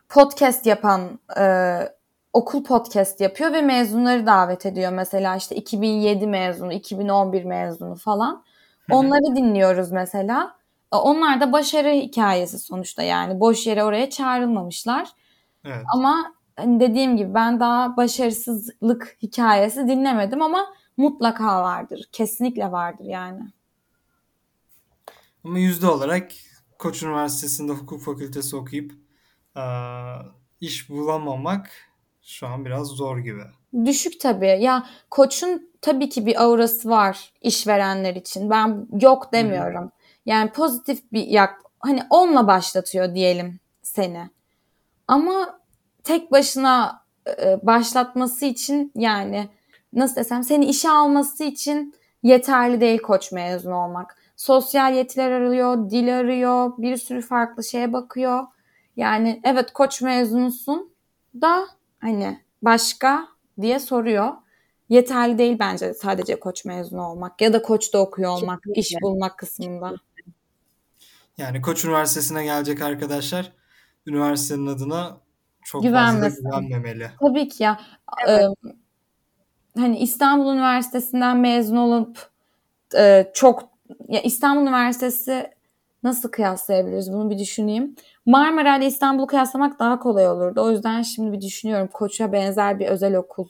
podcast 0.09 0.65
yapan 0.65 1.19
e, 1.37 1.77
okul 2.33 2.63
podcast 2.63 3.21
yapıyor 3.21 3.53
ve 3.53 3.61
mezunları 3.61 4.25
davet 4.25 4.65
ediyor. 4.65 4.91
Mesela 4.91 5.35
işte 5.35 5.55
2007 5.55 6.27
mezunu, 6.27 6.73
2011 6.73 7.43
mezunu 7.43 7.95
falan. 7.95 8.43
Onları 8.91 9.35
dinliyoruz 9.35 9.91
mesela. 9.91 10.55
E, 10.95 10.99
Onlar 10.99 11.41
da 11.41 11.51
başarı 11.51 11.89
hikayesi 11.89 12.59
sonuçta 12.59 13.03
yani. 13.03 13.39
Boş 13.39 13.67
yere 13.67 13.83
oraya 13.83 14.09
çağrılmamışlar. 14.09 15.09
Evet. 15.65 15.83
Ama 15.93 16.33
hani 16.55 16.79
dediğim 16.79 17.17
gibi 17.17 17.33
ben 17.33 17.59
daha 17.59 17.97
başarısızlık 17.97 19.17
hikayesi 19.23 19.87
dinlemedim 19.87 20.41
ama 20.41 20.65
mutlaka 20.97 21.63
vardır. 21.63 22.09
Kesinlikle 22.11 22.71
vardır 22.71 23.05
yani. 23.05 23.41
Ama 25.43 25.59
yüzde 25.59 25.87
olarak 25.87 26.31
Koç 26.79 27.03
Üniversitesi'nde 27.03 27.71
hukuk 27.71 28.01
fakültesi 28.01 28.55
okuyup 28.55 28.91
eee, 29.57 30.15
iş 30.61 30.89
bulamamak 30.89 31.69
şu 32.21 32.47
an 32.47 32.65
biraz 32.65 32.87
zor 32.87 33.17
gibi. 33.17 33.41
Düşük 33.85 34.19
tabii. 34.19 34.57
Ya 34.61 34.87
Koç'un 35.09 35.69
tabii 35.81 36.09
ki 36.09 36.25
bir 36.25 36.43
aurası 36.43 36.89
var 36.89 37.33
işverenler 37.41 38.15
için. 38.15 38.49
Ben 38.49 38.87
yok 39.01 39.33
hı. 39.81 39.91
Yani 40.25 40.51
pozitif 40.51 41.11
bir 41.11 41.27
yak 41.27 41.61
hani 41.79 42.03
onunla 42.09 42.47
başlatıyor 42.47 43.15
diyelim 43.15 43.59
seni. 43.81 44.29
Ama 45.07 45.59
tek 46.03 46.31
başına 46.31 47.05
e, 47.27 47.59
başlatması 47.63 48.45
için 48.45 48.91
yani 48.95 49.49
nasıl 49.93 50.15
desem 50.15 50.43
seni 50.43 50.65
işe 50.65 50.89
alması 50.89 51.43
için 51.43 51.93
yeterli 52.23 52.81
değil 52.81 52.99
Koç 52.99 53.31
mezunu 53.31 53.75
olmak. 53.75 54.17
Sosyal 54.35 54.93
yetiler 54.93 55.31
arıyor, 55.31 55.89
dil 55.89 56.19
arıyor, 56.19 56.73
bir 56.77 56.97
sürü 56.97 57.21
farklı 57.21 57.63
şeye 57.63 57.93
bakıyor. 57.93 58.43
Yani 58.95 59.41
evet 59.43 59.73
Koç 59.73 60.01
mezunusun 60.01 60.93
da 61.41 61.67
hani 61.99 62.39
başka 62.61 63.27
diye 63.61 63.79
soruyor. 63.79 64.33
Yeterli 64.89 65.37
değil 65.37 65.59
bence 65.59 65.93
sadece 65.93 66.39
koç 66.39 66.65
mezunu 66.65 67.07
olmak 67.07 67.41
ya 67.41 67.53
da 67.53 67.61
koçta 67.61 67.99
okuyor 67.99 68.31
olmak, 68.31 68.59
iş 68.67 68.75
Kesinlikle. 68.75 69.01
bulmak 69.01 69.37
kısmında. 69.37 69.93
Yani 71.37 71.61
Koç 71.61 71.85
Üniversitesi'ne 71.85 72.43
gelecek 72.43 72.81
arkadaşlar 72.81 73.51
üniversitenin 74.07 74.67
adına 74.67 75.17
çok 75.63 75.83
fazla 75.83 75.87
Güvenmesin. 75.89 76.43
güvenmemeli. 76.43 77.11
Tabii 77.19 77.47
ki 77.49 77.63
ya 77.63 77.79
Evet. 78.27 78.41
e, 78.65 78.69
hani 79.79 79.99
İstanbul 79.99 80.53
Üniversitesi'nden 80.53 81.37
mezun 81.37 81.75
olup 81.75 82.29
e, 82.97 83.31
çok 83.33 83.69
ya 84.07 84.21
İstanbul 84.21 84.61
Üniversitesi 84.61 85.51
nasıl 86.03 86.31
kıyaslayabiliriz 86.31 87.11
bunu 87.13 87.29
bir 87.29 87.37
düşüneyim. 87.39 87.95
Marmara 88.25 88.77
ile 88.77 88.85
İstanbul'u 88.85 89.27
kıyaslamak 89.27 89.79
daha 89.79 89.99
kolay 89.99 90.29
olurdu. 90.29 90.61
O 90.61 90.71
yüzden 90.71 91.01
şimdi 91.01 91.31
bir 91.31 91.41
düşünüyorum. 91.41 91.89
Koç'a 91.93 92.31
benzer 92.31 92.79
bir 92.79 92.87
özel 92.87 93.15
okul. 93.15 93.47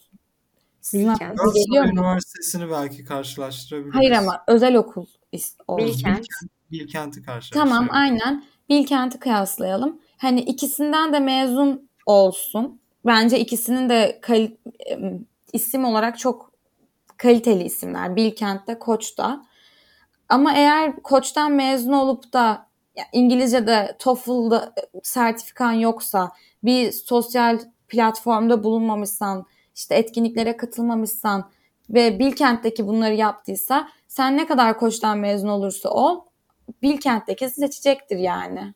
Sizin 0.82 1.12
Bilkent. 1.12 1.40
geliyor 1.54 1.86
mu? 1.86 1.92
Üniversitesi'ni 1.92 2.70
belki 2.72 3.06
karşılaştırabiliriz. 3.06 3.96
Hayır 3.96 4.12
ama 4.12 4.44
özel 4.48 4.76
okul. 4.76 5.06
Bilkent. 5.34 5.80
Bilkent, 5.80 6.26
Bilkent'i 6.72 7.22
Tamam 7.26 7.36
karşılaştırabiliriz. 7.36 7.92
aynen. 7.96 8.44
Bilkent'i 8.70 9.20
kıyaslayalım. 9.20 10.00
Hani 10.18 10.42
ikisinden 10.42 11.14
de 11.14 11.20
mezun 11.20 11.90
olsun. 12.06 12.80
Bence 13.06 13.40
ikisinin 13.40 13.90
de 13.90 14.20
kal- 14.22 14.52
em, 14.80 15.26
isim 15.54 15.86
olarak 15.86 16.20
çok 16.20 16.52
kaliteli 17.18 17.64
isimler. 17.64 18.16
Bilkent'te, 18.16 18.80
Koç'ta. 18.80 19.46
Ama 20.30 20.54
eğer 20.54 20.96
Koç'tan 21.04 21.52
mezun 21.52 21.94
olup 21.94 22.34
da 22.34 22.68
İngilizce'de 23.14 23.96
TOEFL'da 24.00 24.74
e, 24.78 25.00
sertifikan 25.04 25.72
yoksa, 25.72 26.32
bir 26.64 26.92
sosyal 26.92 27.60
platformda 27.88 28.64
bulunmamışsan, 28.64 29.46
işte 29.76 29.96
etkinliklere 29.96 30.58
katılmamışsan 30.58 31.50
ve 31.90 32.20
Bilkent'teki 32.20 32.88
bunları 32.88 33.14
yaptıysa 33.14 33.88
sen 34.08 34.38
ne 34.38 34.48
kadar 34.48 34.78
Koç'tan 34.80 35.18
mezun 35.18 35.48
olursa 35.48 35.90
ol 35.90 36.20
Bilkent'teki 36.82 37.50
seçecektir 37.50 38.18
yani. 38.18 38.74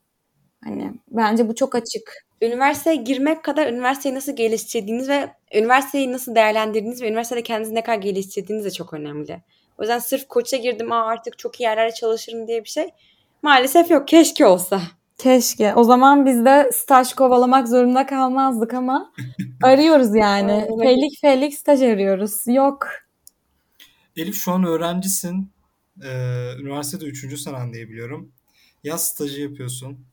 Hani 0.63 0.93
bence 1.11 1.47
bu 1.47 1.55
çok 1.55 1.75
açık. 1.75 2.13
Üniversiteye 2.41 2.95
girmek 2.95 3.43
kadar 3.43 3.67
üniversiteyi 3.67 4.15
nasıl 4.15 4.35
geliştirdiğiniz 4.35 5.09
ve 5.09 5.29
üniversiteyi 5.53 6.11
nasıl 6.11 6.35
değerlendirdiğiniz 6.35 7.01
ve 7.01 7.07
üniversitede 7.07 7.43
kendinizi 7.43 7.75
ne 7.75 7.83
kadar 7.83 7.97
geliştirdiğiniz 7.97 8.65
de 8.65 8.71
çok 8.71 8.93
önemli. 8.93 9.43
O 9.77 9.81
yüzden 9.81 9.99
sırf 9.99 10.27
koça 10.27 10.57
girdim 10.57 10.91
Aa, 10.91 11.05
artık 11.05 11.37
çok 11.37 11.59
iyi 11.59 11.63
yerlerde 11.63 11.93
çalışırım 11.93 12.47
diye 12.47 12.63
bir 12.63 12.69
şey 12.69 12.89
maalesef 13.41 13.91
yok. 13.91 14.07
Keşke 14.07 14.45
olsa. 14.45 14.81
Keşke. 15.17 15.75
O 15.75 15.83
zaman 15.83 16.25
biz 16.25 16.45
de 16.45 16.69
staj 16.73 17.13
kovalamak 17.13 17.67
zorunda 17.67 18.05
kalmazdık 18.05 18.73
ama 18.73 19.13
arıyoruz 19.63 20.15
yani. 20.15 20.67
Felik 20.81 21.21
felik 21.21 21.53
staj 21.53 21.81
arıyoruz. 21.81 22.47
Yok. 22.47 22.87
Elif 24.15 24.35
şu 24.35 24.51
an 24.51 24.63
öğrencisin. 24.63 25.51
Ee, 26.03 26.53
üniversitede 26.59 27.05
3. 27.05 27.37
senen 27.37 27.73
diye 27.73 27.89
biliyorum. 27.89 28.31
Yaz 28.83 29.07
stajı 29.07 29.41
yapıyorsun. 29.41 30.05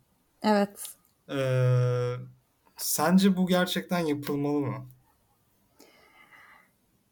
Evet. 0.42 0.70
Ee, 1.30 2.14
sence 2.76 3.36
bu 3.36 3.46
gerçekten 3.46 3.98
yapılmalı 3.98 4.60
mı? 4.60 4.86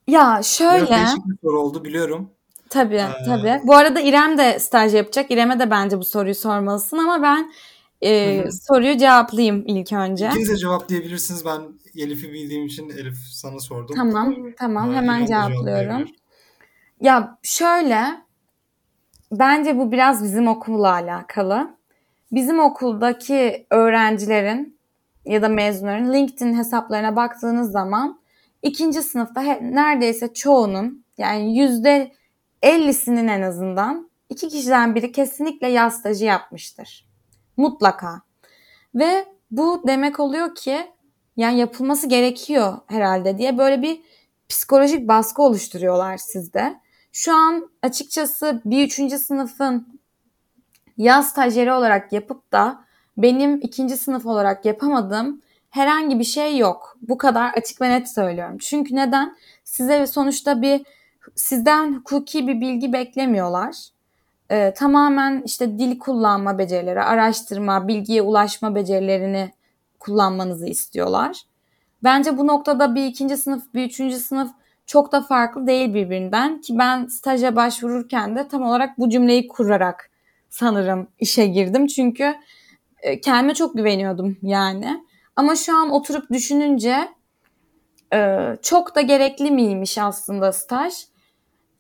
Ya 0.07 0.25
Biraz 0.35 0.47
şöyle. 0.57 0.97
değişik 0.97 1.27
bir 1.27 1.37
soru 1.43 1.61
oldu 1.61 1.85
biliyorum. 1.85 2.31
Tabii 2.71 2.95
Ee, 2.97 3.25
tabii. 3.25 3.61
Bu 3.65 3.75
arada 3.75 4.01
İrem 4.01 4.39
de 4.39 4.59
staj 4.59 4.95
yapacak. 4.95 5.31
İrem'e 5.31 5.59
de 5.59 5.71
bence 5.71 5.99
bu 5.99 6.05
soruyu 6.05 6.35
sormalısın 6.35 6.99
ama 6.99 7.23
ben 7.23 7.53
e, 8.03 8.45
soruyu 8.51 8.99
cevaplayayım 8.99 9.65
ilk 9.67 9.93
önce. 9.93 10.29
İkiniz 10.29 10.49
de 10.51 10.57
cevaplayabilirsiniz. 10.57 11.45
Ben 11.45 11.61
Elif'i 11.97 12.33
bildiğim 12.33 12.67
için 12.67 12.91
Elif 12.91 13.17
sana 13.33 13.59
sordum. 13.61 13.97
Tamam 13.97 14.35
tamam 14.59 14.93
Ee, 14.93 14.97
hemen 14.97 15.27
İrem 15.27 15.27
cevaplıyorum. 15.27 16.09
Ya 17.01 17.39
şöyle 17.43 18.24
bence 19.33 19.79
bu 19.79 19.93
biraz 19.93 20.25
bizim 20.25 20.49
okulla 20.49 20.93
alakalı. 20.93 21.77
Bizim 22.33 22.61
okuldaki 22.61 23.67
öğrencilerin 23.71 24.79
ya 25.25 25.43
da 25.43 25.49
mezunların 25.49 26.13
LinkedIn 26.13 26.55
hesaplarına 26.55 27.17
baktığınız 27.17 27.73
zaman 27.73 28.21
ikinci 28.63 29.03
sınıfta 29.03 29.43
neredeyse 29.61 30.35
çoğunun 30.35 31.05
yani 31.19 31.59
yüzde 31.59 32.13
50'sinin 32.63 33.29
en 33.29 33.43
azından 33.43 34.11
iki 34.29 34.49
kişiden 34.49 34.95
biri 34.95 35.13
kesinlikle 35.13 35.69
yaz 35.69 35.99
stajı 35.99 36.25
yapmıştır. 36.25 37.09
Mutlaka. 37.57 38.23
Ve 38.95 39.25
bu 39.51 39.83
demek 39.87 40.21
oluyor 40.21 40.55
ki 40.55 40.87
yani 41.37 41.59
yapılması 41.59 42.09
gerekiyor 42.09 42.79
herhalde 42.87 43.39
diye 43.39 43.59
böyle 43.59 43.83
bir 43.83 44.01
psikolojik 44.49 45.09
baskı 45.09 45.43
oluşturuyorlar 45.43 46.17
sizde. 46.17 46.81
Şu 47.17 47.35
an 47.37 47.71
açıkçası 47.83 48.63
bir 48.65 48.87
üçüncü 48.87 49.19
sınıfın 49.19 50.01
yaz 50.97 51.29
stajyeri 51.29 51.73
olarak 51.73 52.13
yapıp 52.13 52.53
da 52.53 52.85
benim 53.17 53.61
ikinci 53.63 53.97
sınıf 53.97 54.27
olarak 54.27 54.65
yapamadığım 54.65 55.43
herhangi 55.71 56.19
bir 56.19 56.25
şey 56.25 56.59
yok. 56.59 56.97
Bu 57.03 57.19
kadar 57.19 57.53
açık 57.53 57.81
ve 57.81 57.91
net 57.91 58.11
söylüyorum. 58.11 58.59
Çünkü 58.61 58.97
neden? 58.97 59.37
Size 59.65 60.07
sonuçta 60.07 60.63
bir 60.63 60.87
sizden 61.35 61.95
hukuki 61.95 62.49
bir 62.49 62.61
bilgi 62.61 62.93
beklemiyorlar. 62.93 63.77
Ee, 64.51 64.75
tamamen 64.77 65.43
işte 65.47 65.79
dil 65.79 65.99
kullanma 65.99 66.59
becerileri, 66.59 67.03
araştırma, 67.03 67.89
bilgiye 67.89 68.23
ulaşma 68.23 68.75
becerilerini 68.75 69.53
kullanmanızı 69.99 70.67
istiyorlar. 70.67 71.43
Bence 72.05 72.39
bu 72.39 72.47
noktada 72.47 72.95
bir 72.95 73.07
ikinci 73.07 73.37
sınıf, 73.37 73.75
bir 73.75 73.85
üçüncü 73.85 74.17
sınıf 74.17 74.51
çok 74.87 75.13
da 75.13 75.23
farklı 75.23 75.67
değil 75.67 75.95
birbirinden 75.95 76.61
ki 76.61 76.79
ben 76.79 77.07
staja 77.07 77.57
başvururken 77.57 78.37
de 78.37 78.49
tam 78.49 78.63
olarak 78.63 78.99
bu 78.99 79.11
cümleyi 79.11 79.49
kurarak 79.49 80.11
sanırım 80.51 81.09
işe 81.19 81.47
girdim. 81.47 81.87
Çünkü 81.87 82.35
e, 83.03 83.21
kendime 83.21 83.55
çok 83.55 83.75
güveniyordum 83.75 84.37
yani. 84.43 85.05
Ama 85.37 85.57
şu 85.57 85.77
an 85.77 85.91
oturup 85.91 86.31
düşününce 86.31 87.09
e, 88.15 88.39
çok 88.63 88.95
da 88.95 89.01
gerekli 89.01 89.51
miymiş 89.51 89.99
aslında 89.99 90.53
staj? 90.53 90.95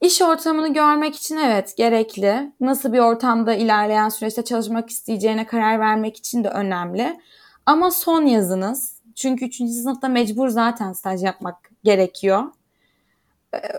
İş 0.00 0.22
ortamını 0.22 0.72
görmek 0.72 1.16
için 1.16 1.36
evet 1.36 1.76
gerekli. 1.76 2.52
Nasıl 2.60 2.92
bir 2.92 2.98
ortamda 2.98 3.54
ilerleyen 3.54 4.08
süreçte 4.08 4.44
çalışmak 4.44 4.90
isteyeceğine 4.90 5.46
karar 5.46 5.80
vermek 5.80 6.16
için 6.16 6.44
de 6.44 6.48
önemli. 6.48 7.20
Ama 7.66 7.90
son 7.90 8.26
yazınız. 8.26 9.00
Çünkü 9.14 9.44
3. 9.44 9.56
sınıfta 9.56 10.08
mecbur 10.08 10.48
zaten 10.48 10.92
staj 10.92 11.22
yapmak 11.22 11.70
gerekiyor. 11.84 12.42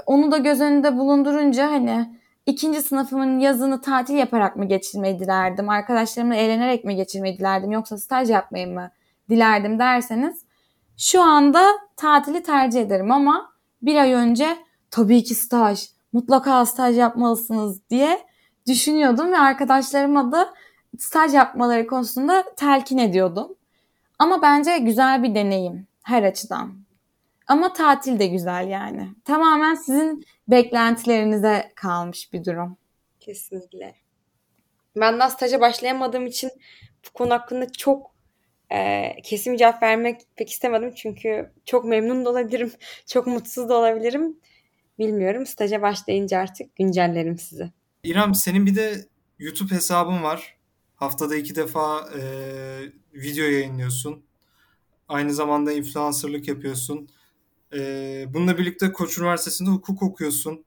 Onu 0.06 0.32
da 0.32 0.38
göz 0.38 0.62
önünde 0.62 0.98
bulundurunca 0.98 1.72
hani 1.72 2.20
ikinci 2.46 2.82
sınıfımın 2.82 3.40
yazını 3.40 3.82
tatil 3.82 4.16
yaparak 4.16 4.56
mı 4.56 4.66
geçirmeyi 4.66 5.20
dilerdim? 5.20 5.70
Arkadaşlarımla 5.70 6.36
eğlenerek 6.36 6.86
mi 6.86 6.96
geçirmeyi 6.96 7.38
dilerdim? 7.38 7.72
Yoksa 7.72 7.98
staj 7.98 8.30
yapmayı 8.30 8.68
mı 8.68 8.92
dilerdim 9.30 9.80
derseniz 9.80 10.46
şu 10.98 11.22
anda 11.22 11.66
tatili 11.98 12.44
tercih 12.44 12.82
ederim 12.82 13.12
ama 13.12 13.52
bir 13.82 13.96
ay 13.96 14.14
önce 14.14 14.58
tabii 14.92 15.24
ki 15.24 15.36
staj, 15.36 15.90
mutlaka 16.14 16.66
staj 16.66 16.98
yapmalısınız 16.98 17.90
diye 17.90 18.20
düşünüyordum 18.68 19.32
ve 19.32 19.38
arkadaşlarıma 19.38 20.32
da 20.32 20.54
staj 21.00 21.34
yapmaları 21.34 21.88
konusunda 21.88 22.44
telkin 22.56 22.98
ediyordum. 22.98 23.56
Ama 24.20 24.42
bence 24.42 24.78
güzel 24.78 25.24
bir 25.24 25.36
deneyim 25.36 25.88
her 26.04 26.24
açıdan. 26.24 26.85
Ama 27.48 27.74
tatil 27.74 28.20
de 28.20 28.28
güzel 28.28 28.68
yani. 28.68 29.10
Tamamen 29.26 29.76
sizin 29.76 30.26
beklentilerinize 30.48 31.72
kalmış 31.76 32.34
bir 32.34 32.46
durum. 32.46 32.78
Kesinlikle. 33.20 33.96
Ben 34.96 35.20
daha 35.20 35.30
staja 35.30 35.62
başlayamadığım 35.62 36.26
için 36.26 36.52
bu 37.06 37.14
konu 37.14 37.34
hakkında 37.34 37.72
çok 37.72 38.16
e, 38.72 39.12
kesin 39.24 39.54
bir 39.54 39.58
cevap 39.58 39.84
vermek 39.84 40.22
pek 40.36 40.50
istemedim. 40.50 40.94
Çünkü 40.96 41.52
çok 41.66 41.86
memnun 41.86 42.26
da 42.26 42.30
olabilirim. 42.30 42.72
Çok 43.06 43.28
mutsuz 43.28 43.70
da 43.70 43.78
olabilirim. 43.78 44.38
Bilmiyorum. 45.00 45.46
Staja 45.46 45.82
başlayınca 45.82 46.40
artık 46.40 46.76
güncellerim 46.76 47.38
sizi. 47.38 47.72
İrem 48.04 48.36
senin 48.36 48.66
bir 48.66 48.76
de 48.76 49.06
YouTube 49.40 49.76
hesabın 49.76 50.24
var. 50.24 50.58
Haftada 50.96 51.36
iki 51.36 51.56
defa 51.56 52.10
e, 52.20 52.22
video 53.14 53.46
yayınlıyorsun. 53.46 54.24
Aynı 55.08 55.34
zamanda 55.34 55.72
influencerlık 55.72 56.48
yapıyorsun. 56.48 57.10
E, 57.74 57.80
bununla 58.34 58.58
birlikte 58.58 58.92
Koç 58.92 59.18
Üniversitesi'nde 59.18 59.70
hukuk 59.70 60.04
okuyorsun. 60.04 60.66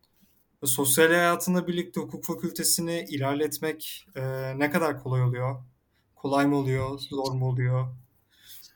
Sosyal 0.64 1.08
hayatında 1.08 1.66
birlikte 1.66 2.00
hukuk 2.00 2.24
fakültesini 2.24 3.06
ilerletmek 3.08 4.06
e, 4.16 4.22
ne 4.58 4.70
kadar 4.70 5.02
kolay 5.02 5.22
oluyor? 5.22 5.56
Kolay 6.16 6.46
mı 6.46 6.56
oluyor? 6.56 6.98
Zor 6.98 7.32
mu 7.32 7.48
oluyor? 7.48 7.86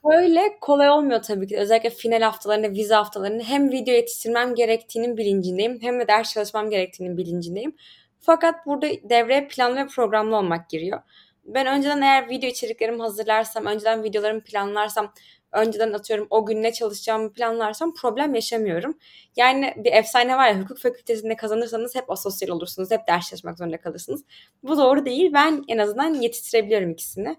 Böyle 0.05 0.59
kolay 0.61 0.91
olmuyor 0.91 1.23
tabii 1.23 1.47
ki. 1.47 1.59
Özellikle 1.59 1.91
final 1.91 2.23
haftalarında, 2.23 2.71
vize 2.71 2.95
haftalarında 2.95 3.43
hem 3.43 3.71
video 3.71 3.95
yetiştirmem 3.95 4.55
gerektiğinin 4.55 5.17
bilincindeyim 5.17 5.79
hem 5.81 6.01
de 6.01 6.09
ders 6.09 6.33
çalışmam 6.35 6.71
gerektiğinin 6.71 7.17
bilincindeyim. 7.17 7.77
Fakat 8.21 8.67
burada 8.67 8.87
devreye 8.87 9.49
planlı 9.49 9.77
ve 9.77 9.87
programlı 9.87 10.37
olmak 10.37 10.71
giriyor. 10.71 11.01
Ben 11.45 11.67
önceden 11.67 12.01
eğer 12.01 12.29
video 12.29 12.51
içeriklerimi 12.51 13.03
hazırlarsam, 13.03 13.67
önceden 13.67 14.03
videolarımı 14.03 14.41
planlarsam, 14.41 15.13
önceden 15.53 15.93
atıyorum 15.93 16.27
o 16.31 16.47
gün 16.47 16.63
ne 16.63 16.73
çalışacağımı 16.73 17.33
planlarsam 17.33 17.95
problem 17.95 18.35
yaşamıyorum. 18.35 18.99
Yani 19.37 19.75
bir 19.77 19.93
efsane 19.93 20.37
var 20.37 20.49
ya 20.49 20.61
hukuk 20.61 20.79
fakültesinde 20.79 21.37
kazanırsanız 21.37 21.95
hep 21.95 22.11
asosyal 22.11 22.49
olursunuz, 22.49 22.91
hep 22.91 23.01
ders 23.09 23.31
çalışmak 23.31 23.59
zorunda 23.59 23.81
kalırsınız. 23.81 24.25
Bu 24.63 24.77
doğru 24.77 25.05
değil. 25.05 25.33
Ben 25.33 25.65
en 25.69 25.79
azından 25.79 26.15
yetiştirebiliyorum 26.15 26.91
ikisini. 26.91 27.37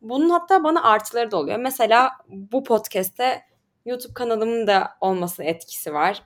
Bunun 0.00 0.30
hatta 0.30 0.64
bana 0.64 0.82
artıları 0.82 1.30
da 1.30 1.36
oluyor. 1.36 1.58
Mesela 1.58 2.10
bu 2.28 2.64
podcast'te 2.64 3.42
YouTube 3.84 4.14
kanalımın 4.14 4.66
da 4.66 4.90
olması 5.00 5.42
etkisi 5.44 5.94
var. 5.94 6.22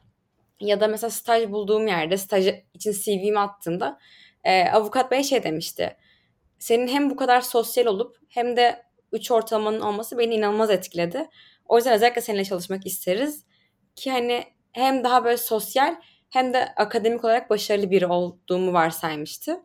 Ya 0.61 0.81
da 0.81 0.89
mesela 0.89 1.11
staj 1.11 1.51
bulduğum 1.51 1.87
yerde 1.87 2.17
staj 2.17 2.49
için 2.75 2.93
CV'mi 2.93 3.39
attığımda 3.39 3.99
e, 4.45 4.71
avukat 4.71 5.11
bey 5.11 5.23
şey 5.23 5.43
demişti. 5.43 5.97
Senin 6.59 6.89
hem 6.89 7.11
bu 7.11 7.17
kadar 7.17 7.41
sosyal 7.41 7.87
olup 7.87 8.17
hem 8.29 8.57
de 8.57 8.86
3 9.17 9.31
ortalamanın 9.31 9.81
olması 9.81 10.19
beni 10.19 10.35
inanılmaz 10.35 10.71
etkiledi. 10.71 11.29
O 11.69 11.77
yüzden 11.77 11.95
özellikle 11.95 12.21
seninle 12.21 12.45
çalışmak 12.45 12.87
isteriz. 12.87 13.45
Ki 13.97 14.11
hani 14.11 14.45
hem 14.73 15.05
daha 15.05 15.25
böyle 15.25 15.37
sosyal 15.37 15.97
hem 16.31 16.55
de 16.55 16.75
akademik 16.77 17.25
olarak 17.25 17.51
başarılı 17.51 17.91
biri 17.91 18.07
olduğumu 18.07 18.73
varsaymıştı. 18.73 19.61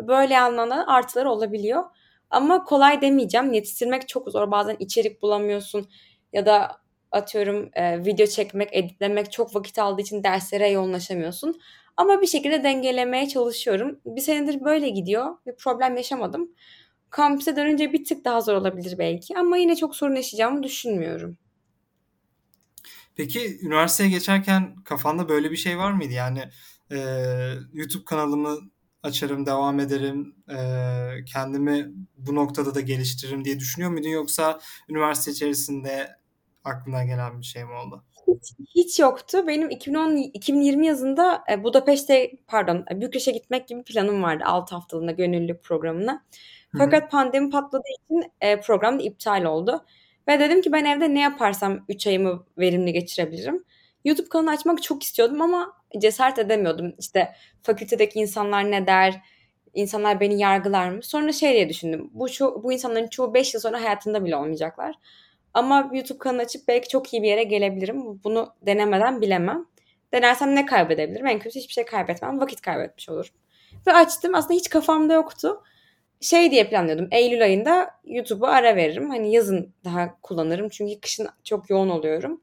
Böyle 0.00 0.38
anlamda 0.38 0.86
artıları 0.86 1.30
olabiliyor. 1.30 1.84
Ama 2.30 2.64
kolay 2.64 3.00
demeyeceğim. 3.00 3.52
Yetiştirmek 3.52 4.08
çok 4.08 4.30
zor. 4.30 4.50
Bazen 4.50 4.76
içerik 4.78 5.22
bulamıyorsun 5.22 5.88
ya 6.32 6.46
da 6.46 6.76
atıyorum 7.12 7.70
e, 7.74 8.04
video 8.04 8.26
çekmek, 8.26 8.68
editlemek 8.72 9.32
çok 9.32 9.54
vakit 9.54 9.78
aldığı 9.78 10.02
için 10.02 10.24
derslere 10.24 10.68
yoğunlaşamıyorsun. 10.68 11.60
Ama 11.96 12.22
bir 12.22 12.26
şekilde 12.26 12.64
dengelemeye 12.64 13.28
çalışıyorum. 13.28 14.00
Bir 14.06 14.20
senedir 14.20 14.64
böyle 14.64 14.88
gidiyor. 14.88 15.36
Bir 15.46 15.56
problem 15.56 15.96
yaşamadım. 15.96 16.50
Kampüse 17.10 17.56
dönünce 17.56 17.92
bir 17.92 18.04
tık 18.04 18.24
daha 18.24 18.40
zor 18.40 18.54
olabilir 18.54 18.98
belki 18.98 19.38
ama 19.38 19.56
yine 19.56 19.76
çok 19.76 19.96
sorun 19.96 20.14
yaşayacağımı 20.14 20.62
düşünmüyorum. 20.62 21.38
Peki 23.16 23.58
üniversiteye 23.62 24.10
geçerken 24.10 24.76
kafanda 24.84 25.28
böyle 25.28 25.50
bir 25.50 25.56
şey 25.56 25.78
var 25.78 25.92
mıydı? 25.92 26.12
Yani 26.12 26.42
e, 26.92 26.98
YouTube 27.72 28.04
kanalımı 28.04 28.58
açarım, 29.02 29.46
devam 29.46 29.80
ederim, 29.80 30.36
e, 30.50 30.58
kendimi 31.24 31.92
bu 32.16 32.34
noktada 32.34 32.74
da 32.74 32.80
geliştiririm 32.80 33.44
diye 33.44 33.60
düşünüyor 33.60 33.90
muydun? 33.90 34.08
Yoksa 34.08 34.60
üniversite 34.88 35.30
içerisinde 35.30 36.16
aklına 36.64 37.04
gelen 37.04 37.40
bir 37.40 37.46
şey 37.46 37.64
mi 37.64 37.72
oldu? 37.72 38.04
Hiç, 38.28 38.52
hiç 38.74 38.98
yoktu. 38.98 39.46
Benim 39.46 39.70
2010 39.70 40.16
2020 40.16 40.86
yazında 40.86 41.44
e, 41.50 41.64
Budapeşte 41.64 42.32
pardon 42.46 42.84
Bükreş'e 42.90 43.32
gitmek 43.32 43.68
gibi 43.68 43.82
planım 43.82 44.22
vardı 44.22 44.44
6 44.46 44.74
haftalığına 44.74 45.12
gönüllülük 45.12 45.62
programına. 45.62 46.24
Fakat 46.78 47.10
pandemi 47.10 47.50
patladığı 47.50 47.88
için 48.04 48.32
e, 48.40 48.60
program 48.60 48.98
da 48.98 49.02
iptal 49.02 49.44
oldu. 49.44 49.84
Ve 50.28 50.40
dedim 50.40 50.62
ki 50.62 50.72
ben 50.72 50.84
evde 50.84 51.14
ne 51.14 51.20
yaparsam 51.20 51.84
3 51.88 52.06
ayımı 52.06 52.46
verimli 52.58 52.92
geçirebilirim. 52.92 53.64
YouTube 54.04 54.28
kanalı 54.28 54.50
açmak 54.50 54.82
çok 54.82 55.02
istiyordum 55.02 55.42
ama 55.42 55.72
cesaret 55.98 56.38
edemiyordum. 56.38 56.94
İşte 56.98 57.32
fakültedeki 57.62 58.18
insanlar 58.18 58.70
ne 58.70 58.86
der, 58.86 59.22
insanlar 59.74 60.20
beni 60.20 60.40
yargılar 60.40 60.90
mı? 60.90 61.02
Sonra 61.02 61.32
şey 61.32 61.52
diye 61.52 61.68
düşündüm. 61.68 62.10
Bu, 62.12 62.28
şu, 62.28 62.62
bu 62.62 62.72
insanların 62.72 63.06
çoğu 63.06 63.34
5 63.34 63.54
yıl 63.54 63.60
sonra 63.60 63.80
hayatında 63.80 64.24
bile 64.24 64.36
olmayacaklar. 64.36 64.94
Ama 65.54 65.90
YouTube 65.92 66.18
kanalı 66.18 66.42
açıp 66.42 66.68
belki 66.68 66.88
çok 66.88 67.12
iyi 67.12 67.22
bir 67.22 67.28
yere 67.28 67.42
gelebilirim. 67.42 68.24
Bunu 68.24 68.54
denemeden 68.62 69.20
bilemem. 69.20 69.66
Denersem 70.12 70.54
ne 70.54 70.66
kaybedebilirim? 70.66 71.26
En 71.26 71.38
kötü 71.38 71.58
hiçbir 71.58 71.72
şey 71.72 71.84
kaybetmem. 71.84 72.40
Vakit 72.40 72.60
kaybetmiş 72.60 73.08
olurum. 73.08 73.34
Ve 73.86 73.92
açtım. 73.92 74.34
Aslında 74.34 74.54
hiç 74.54 74.68
kafamda 74.68 75.14
yoktu. 75.14 75.62
Şey 76.20 76.50
diye 76.50 76.68
planlıyordum. 76.68 77.08
Eylül 77.10 77.42
ayında 77.42 77.90
YouTube'a 78.04 78.48
ara 78.48 78.76
veririm. 78.76 79.10
Hani 79.10 79.32
yazın 79.32 79.74
daha 79.84 80.20
kullanırım. 80.22 80.68
Çünkü 80.68 81.00
kışın 81.00 81.28
çok 81.44 81.70
yoğun 81.70 81.88
oluyorum. 81.88 82.40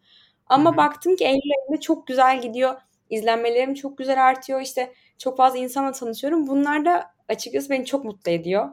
Ama 0.47 0.69
Hı-hı. 0.69 0.77
baktım 0.77 1.15
ki 1.15 1.25
Eylül 1.25 1.51
ayında 1.61 1.81
çok 1.81 2.07
güzel 2.07 2.41
gidiyor. 2.41 2.75
İzlenmelerim 3.09 3.73
çok 3.73 3.97
güzel 3.97 4.27
artıyor. 4.27 4.61
İşte 4.61 4.93
çok 5.17 5.37
fazla 5.37 5.57
insanla 5.59 5.91
tanışıyorum. 5.91 6.47
Bunlar 6.47 6.85
da 6.85 7.13
açıkçası 7.29 7.69
beni 7.69 7.85
çok 7.85 8.05
mutlu 8.05 8.31
ediyor. 8.31 8.69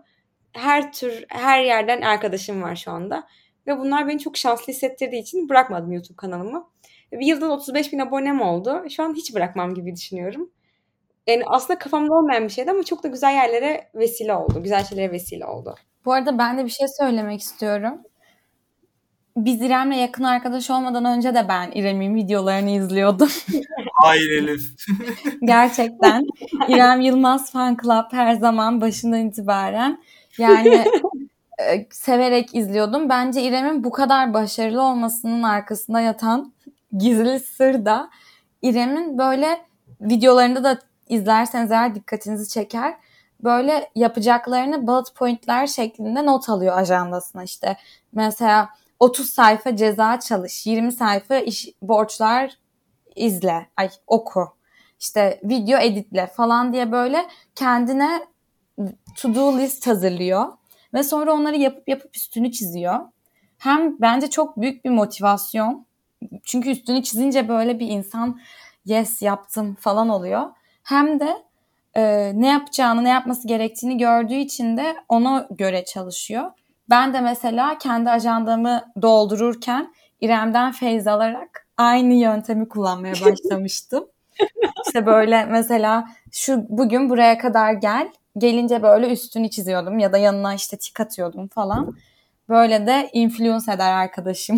Her 0.52 0.92
tür, 0.92 1.24
her 1.28 1.62
yerden 1.64 2.00
arkadaşım 2.00 2.62
var 2.62 2.76
şu 2.76 2.90
anda. 2.90 3.26
Ve 3.66 3.78
bunlar 3.78 4.08
beni 4.08 4.18
çok 4.18 4.36
şanslı 4.36 4.72
hissettirdiği 4.72 5.22
için 5.22 5.48
bırakmadım 5.48 5.92
YouTube 5.92 6.16
kanalımı. 6.16 6.70
Bir 7.12 7.26
yılda 7.26 7.52
35 7.52 7.92
bin 7.92 7.98
abonem 7.98 8.40
oldu. 8.40 8.84
Şu 8.90 9.02
an 9.02 9.14
hiç 9.14 9.34
bırakmam 9.34 9.74
gibi 9.74 9.96
düşünüyorum. 9.96 10.50
Yani 11.30 11.42
aslında 11.46 11.78
kafamda 11.78 12.14
olmayan 12.14 12.44
bir 12.44 12.52
şeydi 12.52 12.70
ama 12.70 12.82
çok 12.82 13.02
da 13.02 13.08
güzel 13.08 13.34
yerlere 13.34 13.90
vesile 13.94 14.34
oldu. 14.34 14.62
Güzel 14.62 14.84
şeylere 14.84 15.12
vesile 15.12 15.46
oldu. 15.46 15.74
Bu 16.04 16.12
arada 16.12 16.38
ben 16.38 16.58
de 16.58 16.64
bir 16.64 16.70
şey 16.70 16.86
söylemek 17.00 17.40
istiyorum. 17.40 17.94
Biz 19.36 19.62
İrem'le 19.62 19.92
yakın 19.92 20.24
arkadaş 20.24 20.70
olmadan 20.70 21.04
önce 21.04 21.34
de 21.34 21.48
ben 21.48 21.70
İrem'in 21.74 22.14
videolarını 22.14 22.70
izliyordum. 22.70 23.28
Hayır 23.94 24.42
Elif. 24.42 24.62
Gerçekten. 25.44 26.26
İrem 26.68 27.00
Yılmaz 27.00 27.52
Fan 27.52 27.76
Club 27.82 28.12
her 28.12 28.34
zaman 28.34 28.80
başından 28.80 29.26
itibaren. 29.26 30.02
Yani 30.38 30.84
e, 31.58 31.86
severek 31.90 32.54
izliyordum. 32.54 33.08
Bence 33.08 33.42
İrem'in 33.42 33.84
bu 33.84 33.90
kadar 33.90 34.34
başarılı 34.34 34.82
olmasının 34.82 35.42
arkasında 35.42 36.00
yatan 36.00 36.52
gizli 36.98 37.40
sır 37.40 37.84
da 37.84 38.10
İrem'in 38.62 39.18
böyle 39.18 39.60
videolarında 40.00 40.64
da 40.64 40.78
izlerseniz 41.10 41.70
eğer 41.70 41.94
dikkatinizi 41.94 42.48
çeker. 42.48 42.96
Böyle 43.44 43.90
yapacaklarını 43.94 44.86
bullet 44.86 45.14
pointler 45.14 45.66
şeklinde 45.66 46.26
not 46.26 46.48
alıyor 46.48 46.78
ajandasına 46.78 47.44
işte. 47.44 47.76
Mesela 48.12 48.68
30 49.00 49.30
sayfa 49.30 49.76
ceza 49.76 50.20
çalış, 50.20 50.66
20 50.66 50.92
sayfa 50.92 51.36
iş, 51.36 51.68
borçlar 51.82 52.58
izle, 53.16 53.66
ay 53.76 53.90
oku, 54.06 54.48
işte 55.00 55.40
video 55.44 55.78
editle 55.78 56.26
falan 56.26 56.72
diye 56.72 56.92
böyle 56.92 57.26
kendine 57.54 58.26
to 59.16 59.34
do 59.34 59.58
list 59.58 59.86
hazırlıyor 59.86 60.46
ve 60.94 61.02
sonra 61.02 61.32
onları 61.32 61.56
yapıp 61.56 61.88
yapıp 61.88 62.16
üstünü 62.16 62.52
çiziyor. 62.52 63.00
Hem 63.58 64.00
bence 64.00 64.30
çok 64.30 64.56
büyük 64.60 64.84
bir 64.84 64.90
motivasyon. 64.90 65.86
Çünkü 66.42 66.70
üstünü 66.70 67.02
çizince 67.02 67.48
böyle 67.48 67.78
bir 67.78 67.88
insan 67.88 68.40
yes 68.84 69.22
yaptım 69.22 69.76
falan 69.80 70.08
oluyor. 70.08 70.50
Hem 70.82 71.20
de 71.20 71.36
e, 71.96 72.32
ne 72.34 72.48
yapacağını, 72.48 73.04
ne 73.04 73.08
yapması 73.08 73.48
gerektiğini 73.48 73.98
gördüğü 73.98 74.34
için 74.34 74.76
de 74.76 74.96
ona 75.08 75.46
göre 75.50 75.84
çalışıyor. 75.84 76.50
Ben 76.90 77.14
de 77.14 77.20
mesela 77.20 77.78
kendi 77.78 78.10
ajandamı 78.10 78.84
doldururken 79.02 79.94
İrem'den 80.20 80.72
feyz 80.72 81.06
alarak 81.06 81.66
aynı 81.76 82.14
yöntemi 82.14 82.68
kullanmaya 82.68 83.14
başlamıştım. 83.24 84.06
İşte 84.86 85.06
böyle 85.06 85.44
mesela 85.44 86.08
şu 86.32 86.66
bugün 86.68 87.10
buraya 87.10 87.38
kadar 87.38 87.72
gel. 87.72 88.08
Gelince 88.38 88.82
böyle 88.82 89.12
üstünü 89.12 89.50
çiziyordum 89.50 89.98
ya 89.98 90.12
da 90.12 90.18
yanına 90.18 90.54
işte 90.54 90.76
tik 90.76 91.00
atıyordum 91.00 91.48
falan. 91.48 91.96
Böyle 92.50 92.86
de 92.86 93.10
influence 93.12 93.72
eder 93.72 93.92
arkadaşım. 93.92 94.56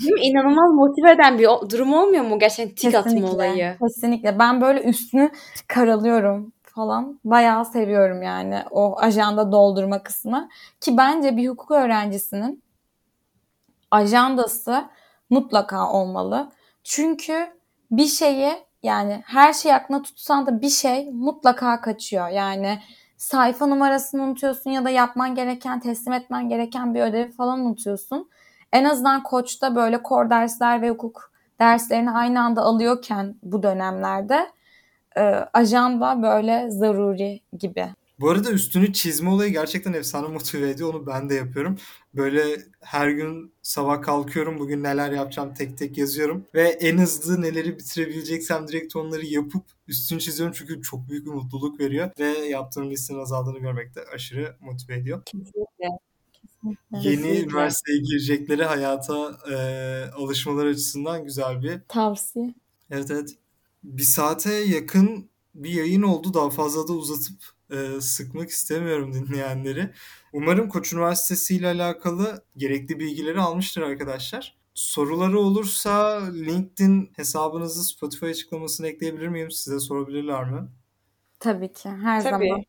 Değil 0.00 0.12
mi? 0.12 0.20
İnanılmaz 0.20 0.74
motive 0.74 1.10
eden 1.10 1.38
bir 1.38 1.70
durum 1.70 1.94
olmuyor 1.94 2.24
mu 2.24 2.38
gerçekten 2.38 2.74
tik 2.74 2.94
atma 2.94 3.30
olayı? 3.30 3.76
Kesinlikle. 3.78 4.38
Ben 4.38 4.60
böyle 4.60 4.82
üstünü 4.82 5.30
karalıyorum 5.68 6.52
falan. 6.62 7.20
Bayağı 7.24 7.64
seviyorum 7.64 8.22
yani 8.22 8.62
o 8.70 8.98
ajanda 8.98 9.52
doldurma 9.52 10.02
kısmı. 10.02 10.48
Ki 10.80 10.96
bence 10.96 11.36
bir 11.36 11.48
hukuk 11.48 11.70
öğrencisinin 11.70 12.62
ajandası 13.90 14.84
mutlaka 15.30 15.92
olmalı. 15.92 16.52
Çünkü 16.84 17.46
bir 17.90 18.06
şeyi 18.06 18.52
yani 18.82 19.22
her 19.26 19.52
şey 19.52 19.74
aklına 19.74 20.02
tutsan 20.02 20.46
da 20.46 20.60
bir 20.60 20.68
şey 20.68 21.10
mutlaka 21.12 21.80
kaçıyor. 21.80 22.28
Yani 22.28 22.78
sayfa 23.22 23.66
numarasını 23.66 24.22
unutuyorsun 24.22 24.70
ya 24.70 24.84
da 24.84 24.90
yapman 24.90 25.34
gereken, 25.34 25.80
teslim 25.80 26.12
etmen 26.12 26.48
gereken 26.48 26.94
bir 26.94 27.00
ödevi 27.00 27.32
falan 27.32 27.60
unutuyorsun. 27.60 28.30
En 28.72 28.84
azından 28.84 29.22
koçta 29.22 29.76
böyle 29.76 30.02
kor 30.02 30.30
dersler 30.30 30.82
ve 30.82 30.90
hukuk 30.90 31.32
derslerini 31.60 32.10
aynı 32.10 32.42
anda 32.42 32.62
alıyorken 32.62 33.34
bu 33.42 33.62
dönemlerde 33.62 34.50
e, 35.16 35.20
ajanda 35.52 36.22
böyle 36.22 36.70
zaruri 36.70 37.40
gibi. 37.58 37.88
Bu 38.22 38.30
arada 38.30 38.50
üstünü 38.50 38.92
çizme 38.92 39.30
olayı 39.30 39.52
gerçekten 39.52 39.92
efsane 39.92 40.28
motive 40.28 40.70
ediyor. 40.70 40.94
Onu 40.94 41.06
ben 41.06 41.30
de 41.30 41.34
yapıyorum. 41.34 41.78
Böyle 42.14 42.62
her 42.80 43.08
gün 43.08 43.52
sabah 43.62 44.02
kalkıyorum. 44.02 44.58
Bugün 44.58 44.82
neler 44.82 45.12
yapacağım 45.12 45.54
tek 45.54 45.78
tek 45.78 45.98
yazıyorum. 45.98 46.46
Ve 46.54 46.68
en 46.68 46.98
hızlı 46.98 47.42
neleri 47.42 47.78
bitirebileceksem 47.78 48.68
direkt 48.68 48.96
onları 48.96 49.26
yapıp 49.26 49.64
üstünü 49.88 50.20
çiziyorum. 50.20 50.54
Çünkü 50.58 50.82
çok 50.82 51.08
büyük 51.08 51.26
bir 51.26 51.30
mutluluk 51.30 51.80
veriyor. 51.80 52.10
Ve 52.18 52.28
yaptığım 52.28 52.90
listenin 52.90 53.18
azaldığını 53.18 53.58
görmek 53.58 53.94
de 53.94 54.00
aşırı 54.14 54.56
motive 54.60 54.94
ediyor. 54.94 55.22
Kesinlikle. 55.24 55.86
Yeni 56.92 57.02
Kesinlikle. 57.02 57.42
üniversiteye 57.42 57.98
girecekleri 57.98 58.64
hayata 58.64 59.38
e, 59.50 59.56
alışmalar 60.16 60.66
açısından 60.66 61.24
güzel 61.24 61.62
bir 61.62 61.80
tavsiye. 61.88 62.54
Evet 62.90 63.10
evet. 63.10 63.30
Bir 63.84 64.02
saate 64.02 64.52
yakın 64.52 65.30
bir 65.54 65.70
yayın 65.70 66.02
oldu. 66.02 66.34
Daha 66.34 66.50
fazla 66.50 66.88
da 66.88 66.92
uzatıp 66.92 67.51
e, 67.72 68.00
sıkmak 68.00 68.50
istemiyorum 68.50 69.12
dinleyenleri. 69.14 69.90
Umarım 70.32 70.68
Koç 70.68 70.92
Üniversitesi 70.92 71.56
ile 71.56 71.66
alakalı 71.68 72.44
gerekli 72.56 72.98
bilgileri 72.98 73.40
almıştır 73.40 73.82
arkadaşlar. 73.82 74.56
Soruları 74.74 75.38
olursa 75.38 76.22
LinkedIn 76.32 77.12
hesabınızı 77.16 77.84
Spotify 77.84 78.26
açıklamasına 78.26 78.86
ekleyebilir 78.86 79.28
miyim? 79.28 79.50
Size 79.50 79.80
sorabilirler 79.80 80.50
mi? 80.50 80.68
Tabii 81.40 81.72
ki. 81.72 81.88
Her 81.88 82.22
Tabii. 82.22 82.48
zaman. 82.48 82.64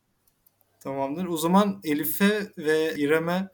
Tamamdır. 0.80 1.26
O 1.26 1.36
zaman 1.36 1.80
Elif'e 1.84 2.52
ve 2.58 2.94
İrem'e 2.96 3.48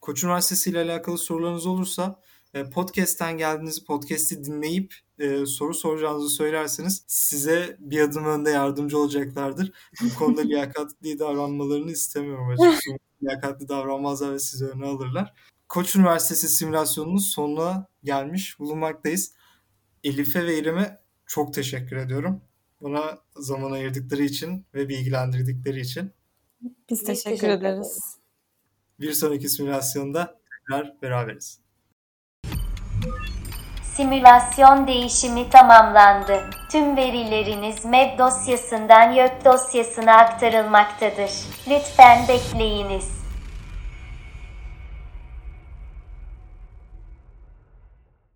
Koç 0.00 0.24
Üniversitesi 0.24 0.70
ile 0.70 0.80
alakalı 0.80 1.18
sorularınız 1.18 1.66
olursa 1.66 2.20
e, 2.54 2.70
podcast'ten 2.70 3.38
geldiğinizi 3.38 3.84
podcast'i 3.84 4.44
dinleyip 4.44 4.94
e, 5.18 5.46
soru 5.46 5.74
soracağınızı 5.74 6.28
söylerseniz 6.28 7.04
size 7.06 7.76
bir 7.80 8.00
adım 8.00 8.24
önde 8.24 8.50
yardımcı 8.50 8.98
olacaklardır. 8.98 9.72
Bu 10.02 10.18
konuda 10.18 10.40
liyakatli 10.44 11.18
davranmalarını 11.18 11.90
istemiyorum 11.90 12.48
açıkçası. 12.48 12.98
liyakatli 13.22 13.68
davranmazlar 13.68 14.32
ve 14.32 14.38
sizi 14.38 14.66
öne 14.66 14.86
alırlar. 14.86 15.34
Koç 15.68 15.96
Üniversitesi 15.96 16.48
simülasyonunun 16.48 17.18
sonuna 17.18 17.86
gelmiş 18.04 18.58
bulunmaktayız. 18.58 19.32
Elif'e 20.04 20.46
ve 20.46 20.58
İrem'e 20.58 21.00
çok 21.26 21.54
teşekkür 21.54 21.96
ediyorum. 21.96 22.40
Buna 22.80 23.18
zaman 23.36 23.72
ayırdıkları 23.72 24.22
için 24.22 24.66
ve 24.74 24.88
bilgilendirdikleri 24.88 25.80
için. 25.80 26.12
Biz 26.90 27.04
teşekkür, 27.04 27.30
teşekkür 27.30 27.48
ederiz. 27.48 28.18
Bir 29.00 29.12
sonraki 29.12 29.48
simülasyonda 29.48 30.40
tekrar 30.50 31.02
beraberiz. 31.02 31.60
Simülasyon 33.98 34.86
değişimi 34.86 35.50
tamamlandı. 35.50 36.40
Tüm 36.72 36.96
verileriniz 36.96 37.84
MEB 37.84 38.18
dosyasından 38.18 39.12
YÖK 39.12 39.44
dosyasına 39.44 40.14
aktarılmaktadır. 40.18 41.30
Lütfen 41.68 42.28
bekleyiniz. 42.28 43.17